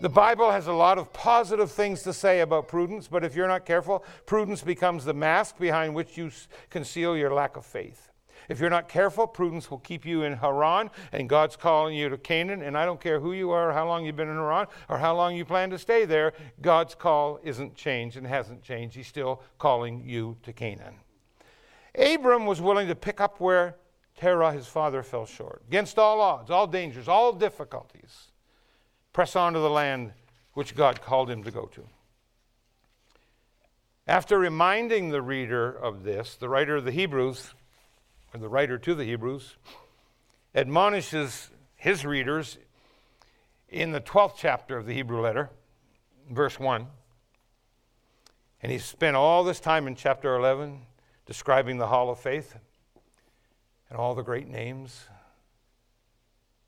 The 0.00 0.08
Bible 0.08 0.50
has 0.50 0.66
a 0.66 0.72
lot 0.72 0.98
of 0.98 1.12
positive 1.12 1.70
things 1.70 2.02
to 2.02 2.12
say 2.12 2.40
about 2.40 2.66
prudence, 2.66 3.06
but 3.06 3.22
if 3.22 3.36
you're 3.36 3.46
not 3.46 3.64
careful, 3.64 4.04
prudence 4.26 4.62
becomes 4.62 5.04
the 5.04 5.14
mask 5.14 5.56
behind 5.56 5.94
which 5.94 6.18
you 6.18 6.32
conceal 6.68 7.16
your 7.16 7.32
lack 7.32 7.56
of 7.56 7.64
faith. 7.64 8.10
If 8.48 8.60
you're 8.60 8.70
not 8.70 8.88
careful, 8.88 9.26
prudence 9.26 9.70
will 9.70 9.78
keep 9.78 10.04
you 10.04 10.22
in 10.22 10.34
Haran, 10.34 10.90
and 11.12 11.28
God's 11.28 11.56
calling 11.56 11.96
you 11.96 12.08
to 12.08 12.18
Canaan. 12.18 12.62
And 12.62 12.76
I 12.76 12.84
don't 12.84 13.00
care 13.00 13.20
who 13.20 13.32
you 13.32 13.50
are, 13.50 13.70
or 13.70 13.72
how 13.72 13.86
long 13.86 14.04
you've 14.04 14.16
been 14.16 14.28
in 14.28 14.36
Haran, 14.36 14.66
or 14.88 14.98
how 14.98 15.16
long 15.16 15.34
you 15.34 15.44
plan 15.44 15.70
to 15.70 15.78
stay 15.78 16.04
there, 16.04 16.32
God's 16.60 16.94
call 16.94 17.40
isn't 17.42 17.74
changed 17.74 18.16
and 18.16 18.26
hasn't 18.26 18.62
changed. 18.62 18.96
He's 18.96 19.06
still 19.06 19.42
calling 19.58 20.02
you 20.04 20.36
to 20.42 20.52
Canaan. 20.52 20.94
Abram 21.96 22.46
was 22.46 22.60
willing 22.60 22.88
to 22.88 22.94
pick 22.94 23.20
up 23.20 23.40
where 23.40 23.76
Terah, 24.16 24.52
his 24.52 24.66
father, 24.66 25.02
fell 25.02 25.26
short. 25.26 25.62
Against 25.68 25.98
all 25.98 26.20
odds, 26.20 26.50
all 26.50 26.66
dangers, 26.66 27.08
all 27.08 27.32
difficulties, 27.32 28.32
press 29.12 29.36
on 29.36 29.52
to 29.52 29.58
the 29.58 29.70
land 29.70 30.12
which 30.54 30.74
God 30.74 31.02
called 31.02 31.30
him 31.30 31.42
to 31.44 31.50
go 31.50 31.66
to. 31.66 31.86
After 34.06 34.38
reminding 34.38 35.10
the 35.10 35.20
reader 35.20 35.70
of 35.70 36.04
this, 36.04 36.36
the 36.36 36.48
writer 36.48 36.76
of 36.76 36.84
the 36.84 36.92
Hebrews 36.92 37.54
or 38.36 38.38
the 38.38 38.48
writer 38.48 38.76
to 38.76 38.94
the 38.94 39.04
Hebrews, 39.04 39.56
admonishes 40.54 41.50
his 41.74 42.04
readers 42.04 42.58
in 43.70 43.92
the 43.92 44.00
12th 44.00 44.34
chapter 44.36 44.76
of 44.76 44.84
the 44.84 44.92
Hebrew 44.92 45.22
letter, 45.22 45.48
verse 46.30 46.60
1. 46.60 46.86
And 48.62 48.70
he 48.70 48.78
spent 48.78 49.16
all 49.16 49.42
this 49.42 49.58
time 49.58 49.86
in 49.86 49.94
chapter 49.94 50.36
11 50.36 50.82
describing 51.24 51.78
the 51.78 51.86
hall 51.86 52.10
of 52.10 52.18
faith 52.20 52.56
and 53.88 53.98
all 53.98 54.14
the 54.14 54.22
great 54.22 54.48
names. 54.48 55.06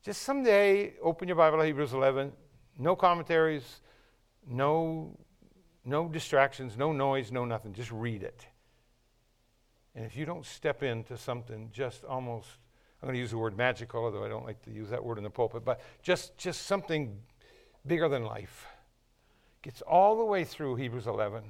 Just 0.03 0.23
someday, 0.23 0.93
open 1.03 1.27
your 1.27 1.37
Bible 1.37 1.59
to 1.59 1.65
Hebrews 1.65 1.93
11. 1.93 2.31
No 2.79 2.95
commentaries, 2.95 3.81
no, 4.47 5.15
no 5.85 6.07
distractions, 6.07 6.77
no 6.77 6.91
noise, 6.93 7.31
no 7.31 7.45
nothing. 7.45 7.73
Just 7.73 7.91
read 7.91 8.23
it. 8.23 8.47
And 9.95 10.05
if 10.05 10.15
you 10.15 10.25
don't 10.25 10.45
step 10.45 10.83
into 10.83 11.17
something 11.17 11.69
just 11.73 12.03
almost, 12.05 12.47
I'm 13.01 13.07
going 13.07 13.15
to 13.15 13.19
use 13.19 13.31
the 13.31 13.37
word 13.37 13.57
magical, 13.57 14.03
although 14.05 14.23
I 14.23 14.29
don't 14.29 14.45
like 14.45 14.61
to 14.63 14.71
use 14.71 14.89
that 14.89 15.03
word 15.03 15.17
in 15.17 15.23
the 15.23 15.29
pulpit, 15.29 15.65
but 15.65 15.81
just, 16.01 16.37
just 16.37 16.63
something 16.67 17.17
bigger 17.85 18.07
than 18.07 18.23
life. 18.23 18.65
Gets 19.61 19.81
all 19.81 20.17
the 20.17 20.25
way 20.25 20.43
through 20.43 20.75
Hebrews 20.75 21.07
11. 21.07 21.43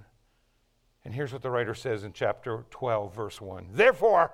And 1.05 1.13
here's 1.13 1.31
what 1.31 1.41
the 1.41 1.49
writer 1.49 1.75
says 1.75 2.03
in 2.03 2.13
chapter 2.13 2.65
12, 2.71 3.15
verse 3.15 3.41
1. 3.41 3.67
Therefore, 3.73 4.33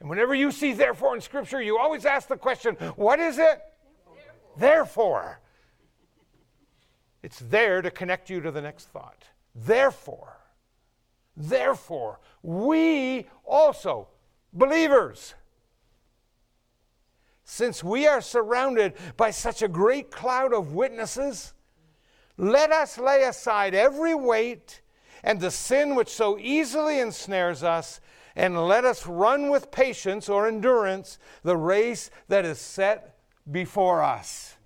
and 0.00 0.08
whenever 0.08 0.34
you 0.34 0.50
see 0.50 0.72
therefore 0.72 1.14
in 1.14 1.20
Scripture, 1.20 1.62
you 1.62 1.78
always 1.78 2.04
ask 2.04 2.28
the 2.28 2.36
question, 2.36 2.74
what 2.96 3.20
is 3.20 3.38
it? 3.38 3.62
Therefore. 4.56 4.58
therefore. 4.58 5.40
It's 7.22 7.38
there 7.38 7.80
to 7.80 7.90
connect 7.90 8.28
you 8.28 8.40
to 8.42 8.50
the 8.50 8.60
next 8.60 8.88
thought. 8.88 9.24
Therefore. 9.54 10.36
Therefore, 11.36 12.20
we 12.42 13.26
also, 13.44 14.08
believers, 14.52 15.34
since 17.44 17.84
we 17.84 18.06
are 18.06 18.20
surrounded 18.20 18.94
by 19.16 19.30
such 19.30 19.62
a 19.62 19.68
great 19.68 20.10
cloud 20.10 20.52
of 20.52 20.72
witnesses, 20.72 21.52
let 22.36 22.72
us 22.72 22.98
lay 22.98 23.22
aside 23.24 23.74
every 23.74 24.14
weight 24.14 24.80
and 25.22 25.40
the 25.40 25.50
sin 25.50 25.94
which 25.94 26.08
so 26.08 26.38
easily 26.38 27.00
ensnares 27.00 27.62
us, 27.62 28.00
and 28.36 28.66
let 28.66 28.84
us 28.84 29.06
run 29.06 29.48
with 29.48 29.70
patience 29.70 30.28
or 30.28 30.46
endurance 30.46 31.18
the 31.42 31.56
race 31.56 32.10
that 32.28 32.44
is 32.44 32.58
set 32.58 33.18
before 33.50 34.02
us. 34.02 34.56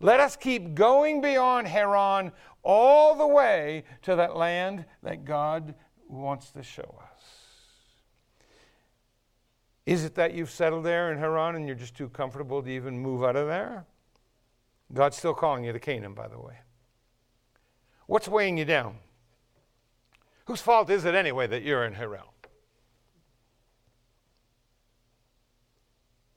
Let 0.00 0.20
us 0.20 0.36
keep 0.36 0.74
going 0.74 1.20
beyond 1.20 1.66
Haran 1.66 2.32
all 2.62 3.14
the 3.14 3.26
way 3.26 3.84
to 4.02 4.16
that 4.16 4.36
land 4.36 4.86
that 5.02 5.24
God 5.24 5.74
wants 6.10 6.50
to 6.52 6.62
show 6.62 6.98
us. 7.02 7.22
Is 9.86 10.04
it 10.04 10.14
that 10.16 10.34
you've 10.34 10.50
settled 10.50 10.84
there 10.84 11.10
in 11.10 11.18
Haran 11.18 11.56
and 11.56 11.66
you're 11.66 11.74
just 11.74 11.96
too 11.96 12.08
comfortable 12.08 12.62
to 12.62 12.70
even 12.70 12.98
move 12.98 13.24
out 13.24 13.36
of 13.36 13.46
there? 13.46 13.86
God's 14.92 15.16
still 15.16 15.34
calling 15.34 15.64
you 15.64 15.72
to 15.72 15.80
Canaan, 15.80 16.14
by 16.14 16.28
the 16.28 16.38
way. 16.38 16.58
What's 18.06 18.28
weighing 18.28 18.58
you 18.58 18.64
down? 18.64 18.96
Whose 20.46 20.60
fault 20.60 20.90
is 20.90 21.04
it 21.04 21.14
anyway 21.14 21.46
that 21.46 21.62
you're 21.62 21.84
in 21.84 21.94
Haran? 21.94 22.22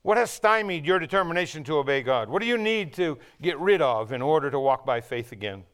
What 0.02 0.18
has 0.18 0.30
stymied 0.30 0.84
your 0.84 0.98
determination 0.98 1.64
to 1.64 1.78
obey 1.78 2.02
God? 2.02 2.28
What 2.28 2.42
do 2.42 2.46
you 2.46 2.58
need 2.58 2.92
to 2.94 3.18
get 3.40 3.58
rid 3.58 3.80
of 3.80 4.12
in 4.12 4.20
order 4.20 4.50
to 4.50 4.60
walk 4.60 4.84
by 4.84 5.00
faith 5.00 5.32
again? 5.32 5.64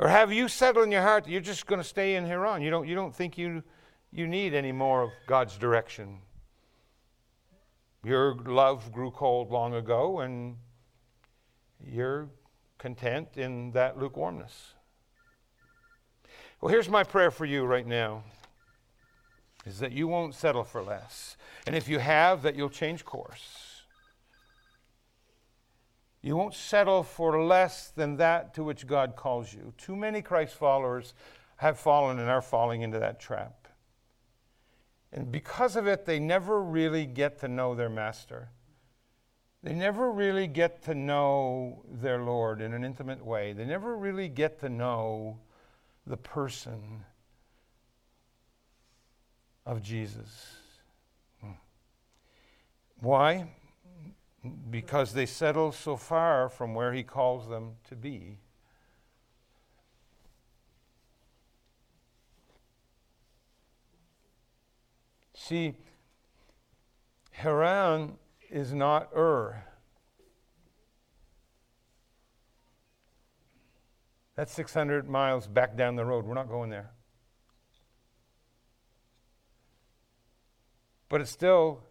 Or 0.00 0.08
have 0.08 0.32
you 0.32 0.48
settled 0.48 0.86
in 0.86 0.92
your 0.92 1.02
heart 1.02 1.24
that 1.24 1.30
you're 1.30 1.42
just 1.42 1.66
going 1.66 1.80
to 1.80 1.86
stay 1.86 2.16
in 2.16 2.24
Haran? 2.24 2.62
You 2.62 2.70
don't, 2.70 2.88
you 2.88 2.94
don't 2.94 3.14
think 3.14 3.36
you, 3.36 3.62
you 4.10 4.26
need 4.26 4.54
any 4.54 4.72
more 4.72 5.02
of 5.02 5.10
God's 5.26 5.58
direction. 5.58 6.20
Your 8.02 8.34
love 8.34 8.90
grew 8.92 9.10
cold 9.10 9.50
long 9.50 9.74
ago, 9.74 10.20
and 10.20 10.56
you're 11.86 12.30
content 12.78 13.36
in 13.36 13.72
that 13.72 13.98
lukewarmness. 13.98 14.72
Well, 16.62 16.72
here's 16.72 16.88
my 16.88 17.04
prayer 17.04 17.30
for 17.30 17.44
you 17.44 17.64
right 17.64 17.86
now 17.86 18.24
is 19.66 19.80
that 19.80 19.92
you 19.92 20.08
won't 20.08 20.34
settle 20.34 20.64
for 20.64 20.82
less. 20.82 21.36
And 21.66 21.76
if 21.76 21.86
you 21.86 21.98
have, 21.98 22.40
that 22.42 22.56
you'll 22.56 22.70
change 22.70 23.04
course. 23.04 23.69
You 26.22 26.36
won't 26.36 26.54
settle 26.54 27.02
for 27.02 27.42
less 27.42 27.90
than 27.90 28.16
that 28.16 28.54
to 28.54 28.64
which 28.64 28.86
God 28.86 29.16
calls 29.16 29.52
you. 29.54 29.72
Too 29.78 29.96
many 29.96 30.20
Christ 30.20 30.54
followers 30.54 31.14
have 31.56 31.78
fallen 31.78 32.18
and 32.18 32.28
are 32.28 32.42
falling 32.42 32.82
into 32.82 32.98
that 32.98 33.20
trap. 33.20 33.68
And 35.12 35.32
because 35.32 35.76
of 35.76 35.86
it, 35.86 36.04
they 36.04 36.18
never 36.18 36.62
really 36.62 37.06
get 37.06 37.38
to 37.40 37.48
know 37.48 37.74
their 37.74 37.88
master. 37.88 38.50
They 39.62 39.74
never 39.74 40.10
really 40.10 40.46
get 40.46 40.82
to 40.84 40.94
know 40.94 41.84
their 41.90 42.22
Lord 42.22 42.60
in 42.60 42.72
an 42.72 42.84
intimate 42.84 43.24
way. 43.24 43.52
They 43.52 43.64
never 43.64 43.96
really 43.96 44.28
get 44.28 44.60
to 44.60 44.68
know 44.68 45.38
the 46.06 46.16
person 46.16 47.04
of 49.66 49.82
Jesus. 49.82 50.56
Hmm. 51.40 51.52
Why? 53.00 53.48
Because 54.70 55.12
they 55.12 55.26
settle 55.26 55.72
so 55.72 55.96
far 55.96 56.48
from 56.48 56.74
where 56.74 56.92
He 56.92 57.02
calls 57.02 57.48
them 57.48 57.72
to 57.88 57.96
be. 57.96 58.38
See, 65.34 65.74
Haran 67.32 68.18
is 68.50 68.72
not 68.72 69.08
Ur. 69.16 69.64
That's 74.36 74.52
600 74.52 75.08
miles 75.08 75.46
back 75.46 75.76
down 75.76 75.96
the 75.96 76.04
road. 76.04 76.24
We're 76.24 76.34
not 76.34 76.48
going 76.48 76.70
there. 76.70 76.92
But 81.08 81.20
it's 81.20 81.30
still 81.30 81.82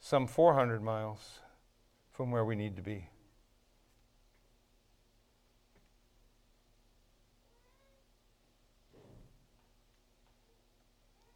some 0.00 0.26
400 0.26 0.82
miles 0.82 1.40
from 2.18 2.32
where 2.32 2.44
we 2.44 2.56
need 2.56 2.74
to 2.74 2.82
be. 2.82 3.08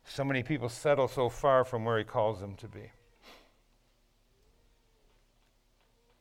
So 0.05 0.25
many 0.25 0.43
people 0.43 0.69
settle 0.69 1.07
so 1.07 1.29
far 1.29 1.65
from 1.65 1.85
where 1.85 1.99
He 1.99 2.05
calls 2.05 2.41
them 2.41 2.57
to 2.57 2.67
be. 2.67 2.91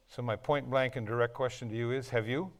So, 0.10 0.22
my 0.22 0.36
point 0.36 0.70
blank 0.70 0.96
and 0.96 1.08
direct 1.08 1.34
question 1.34 1.68
to 1.70 1.76
you 1.76 1.90
is 1.90 2.10
Have 2.10 2.28
you? 2.28 2.52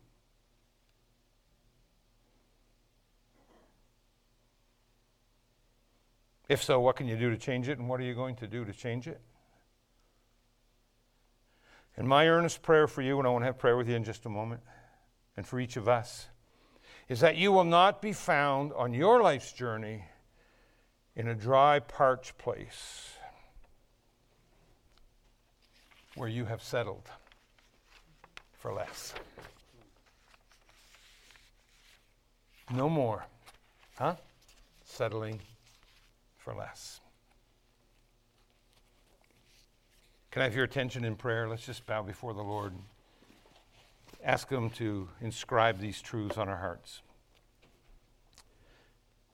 If 6.50 6.64
so, 6.64 6.80
what 6.80 6.96
can 6.96 7.08
you 7.08 7.16
do 7.16 7.30
to 7.30 7.38
change 7.38 7.70
it, 7.70 7.78
and 7.78 7.88
what 7.88 8.00
are 8.00 8.04
you 8.04 8.16
going 8.16 8.38
to 8.38 8.48
do 8.48 8.66
to 8.66 8.74
change 8.74 9.08
it? 9.08 9.22
And 11.98 12.08
my 12.08 12.28
earnest 12.28 12.62
prayer 12.62 12.88
for 12.88 13.02
you, 13.02 13.18
and 13.20 13.28
I 13.28 13.32
want 13.32 13.44
to 13.44 13.48
have 13.48 13.58
prayer 13.58 13.78
with 13.78 13.90
you 13.90 13.96
in 13.96 14.04
just 14.04 14.26
a 14.26 14.30
moment, 14.30 14.62
and 15.36 15.46
for 15.46 15.60
each 15.60 15.78
of 15.78 15.88
us, 15.88 16.28
is 17.10 17.20
that 17.20 17.36
you 17.36 17.52
will 17.52 17.66
not 17.66 18.02
be 18.02 18.14
found 18.14 18.72
on 18.74 18.94
your 18.94 19.22
life's 19.22 19.52
journey 19.52 20.06
in 21.16 21.28
a 21.28 21.36
dry, 21.36 21.80
parched 21.80 22.38
place 22.38 23.14
where 26.16 26.30
you 26.30 26.46
have 26.46 26.62
settled 26.62 27.10
for 28.54 28.74
less. 28.74 29.14
No 32.74 32.90
more, 32.90 33.26
huh? 33.98 34.16
Settling 34.86 35.40
for 36.38 36.54
less. 36.54 37.02
Can 40.32 40.42
I 40.42 40.46
have 40.46 40.56
your 40.56 40.64
attention 40.64 41.04
in 41.04 41.18
prayer? 41.18 41.50
Let's 41.50 41.66
just 41.66 41.86
bow 41.86 42.04
before 42.04 42.34
the 42.34 42.42
Lord. 42.42 42.72
And 42.72 42.84
ask 44.24 44.50
Him 44.50 44.70
to 44.72 45.10
inscribe 45.20 45.78
these 45.78 46.02
truths 46.02 46.38
on 46.38 46.48
our 46.48 46.56
hearts. 46.56 47.02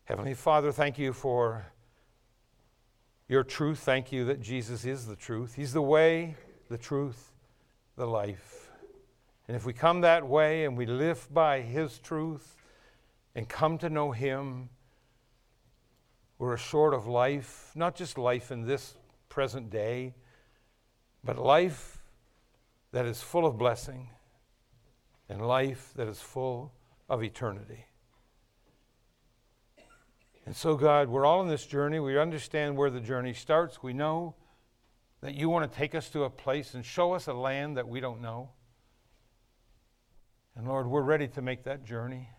Heavenly 0.05 0.33
Father, 0.33 0.71
thank 0.71 0.97
you 0.97 1.13
for 1.13 1.67
your 3.27 3.43
truth. 3.43 3.77
Thank 3.77 4.11
you 4.11 4.25
that 4.25 4.41
Jesus 4.41 4.85
is 4.85 5.05
the 5.05 5.15
truth. 5.15 5.53
He's 5.53 5.71
the 5.71 5.83
way, 5.83 6.35
the 6.67 6.79
truth, 6.79 7.31
the 7.95 8.07
life. 8.07 8.71
And 9.47 9.55
if 9.55 9.67
we 9.67 9.73
come 9.73 10.01
that 10.01 10.27
way 10.27 10.65
and 10.65 10.75
we 10.75 10.87
live 10.87 11.31
by 11.31 11.61
His 11.61 11.99
truth 11.99 12.57
and 13.35 13.47
come 13.47 13.77
to 13.77 13.89
know 13.91 14.13
Him, 14.13 14.69
we're 16.39 16.55
assured 16.55 16.95
of 16.95 17.05
life, 17.05 17.71
not 17.75 17.93
just 17.93 18.17
life 18.17 18.51
in 18.51 18.65
this 18.65 18.95
present 19.29 19.69
day, 19.69 20.15
but 21.27 21.37
life 21.37 22.01
that 22.93 23.05
is 23.05 23.21
full 23.21 23.45
of 23.45 23.57
blessing 23.57 24.09
and 25.27 25.45
life 25.45 25.91
that 25.97 26.07
is 26.07 26.21
full 26.21 26.71
of 27.09 27.21
eternity. 27.21 27.85
And 30.45 30.55
so, 30.55 30.77
God, 30.77 31.09
we're 31.09 31.25
all 31.25 31.41
in 31.41 31.49
this 31.49 31.65
journey. 31.65 31.99
We 31.99 32.17
understand 32.17 32.77
where 32.77 32.89
the 32.89 33.01
journey 33.01 33.33
starts. 33.33 33.83
We 33.83 33.91
know 33.91 34.35
that 35.19 35.35
you 35.35 35.49
want 35.49 35.69
to 35.69 35.77
take 35.77 35.93
us 35.93 36.09
to 36.11 36.23
a 36.23 36.29
place 36.29 36.73
and 36.73 36.85
show 36.85 37.11
us 37.11 37.27
a 37.27 37.33
land 37.33 37.75
that 37.75 37.89
we 37.89 37.99
don't 37.99 38.21
know. 38.21 38.51
And 40.55 40.65
Lord, 40.65 40.87
we're 40.87 41.01
ready 41.01 41.27
to 41.27 41.41
make 41.41 41.65
that 41.65 41.83
journey. 41.83 42.29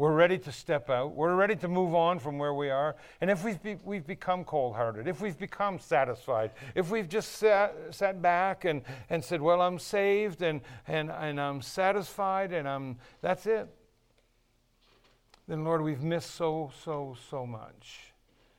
We're 0.00 0.14
ready 0.14 0.38
to 0.38 0.50
step 0.50 0.88
out. 0.88 1.14
We're 1.14 1.34
ready 1.34 1.56
to 1.56 1.68
move 1.68 1.94
on 1.94 2.20
from 2.20 2.38
where 2.38 2.54
we 2.54 2.70
are. 2.70 2.96
And 3.20 3.30
if 3.30 3.44
we've, 3.44 3.62
be, 3.62 3.76
we've 3.84 4.06
become 4.06 4.44
cold 4.44 4.74
hearted, 4.74 5.06
if 5.06 5.20
we've 5.20 5.38
become 5.38 5.78
satisfied, 5.78 6.52
if 6.74 6.88
we've 6.88 7.06
just 7.06 7.32
sat, 7.32 7.74
sat 7.90 8.22
back 8.22 8.64
and, 8.64 8.80
and 9.10 9.22
said, 9.22 9.42
Well, 9.42 9.60
I'm 9.60 9.78
saved 9.78 10.40
and, 10.40 10.62
and, 10.88 11.10
and 11.10 11.38
I'm 11.38 11.60
satisfied 11.60 12.50
and 12.54 12.66
I'm, 12.66 12.96
that's 13.20 13.44
it, 13.44 13.68
then 15.46 15.64
Lord, 15.64 15.82
we've 15.82 16.02
missed 16.02 16.30
so, 16.30 16.72
so, 16.82 17.14
so 17.28 17.44
much. 17.44 18.14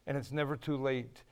And 0.05 0.15
it's 0.15 0.31
never 0.31 0.55
too 0.55 0.77
late 0.77 1.23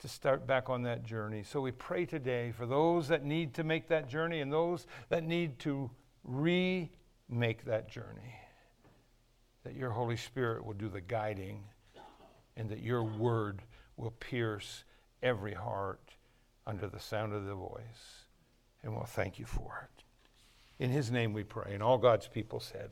to 0.00 0.06
start 0.06 0.46
back 0.46 0.68
on 0.68 0.82
that 0.82 1.02
journey. 1.02 1.42
So 1.42 1.62
we 1.62 1.70
pray 1.70 2.04
today 2.04 2.52
for 2.52 2.66
those 2.66 3.08
that 3.08 3.24
need 3.24 3.54
to 3.54 3.64
make 3.64 3.88
that 3.88 4.06
journey 4.06 4.42
and 4.42 4.52
those 4.52 4.86
that 5.08 5.24
need 5.24 5.58
to 5.60 5.90
remake 6.24 7.64
that 7.64 7.88
journey 7.88 8.34
that 9.66 9.74
your 9.74 9.90
Holy 9.90 10.16
Spirit 10.16 10.64
will 10.64 10.74
do 10.74 10.88
the 10.88 11.00
guiding 11.00 11.64
and 12.56 12.68
that 12.68 12.78
your 12.78 13.02
word 13.02 13.62
will 13.96 14.12
pierce 14.12 14.84
every 15.24 15.54
heart 15.54 16.12
under 16.68 16.86
the 16.86 17.00
sound 17.00 17.32
of 17.32 17.46
the 17.46 17.54
voice. 17.54 18.26
And 18.84 18.94
we'll 18.94 19.06
thank 19.06 19.40
you 19.40 19.44
for 19.44 19.88
it. 19.90 20.04
In 20.78 20.90
his 20.90 21.10
name 21.10 21.32
we 21.32 21.42
pray. 21.42 21.74
And 21.74 21.82
all 21.82 21.98
God's 21.98 22.28
people 22.28 22.60
said, 22.60 22.90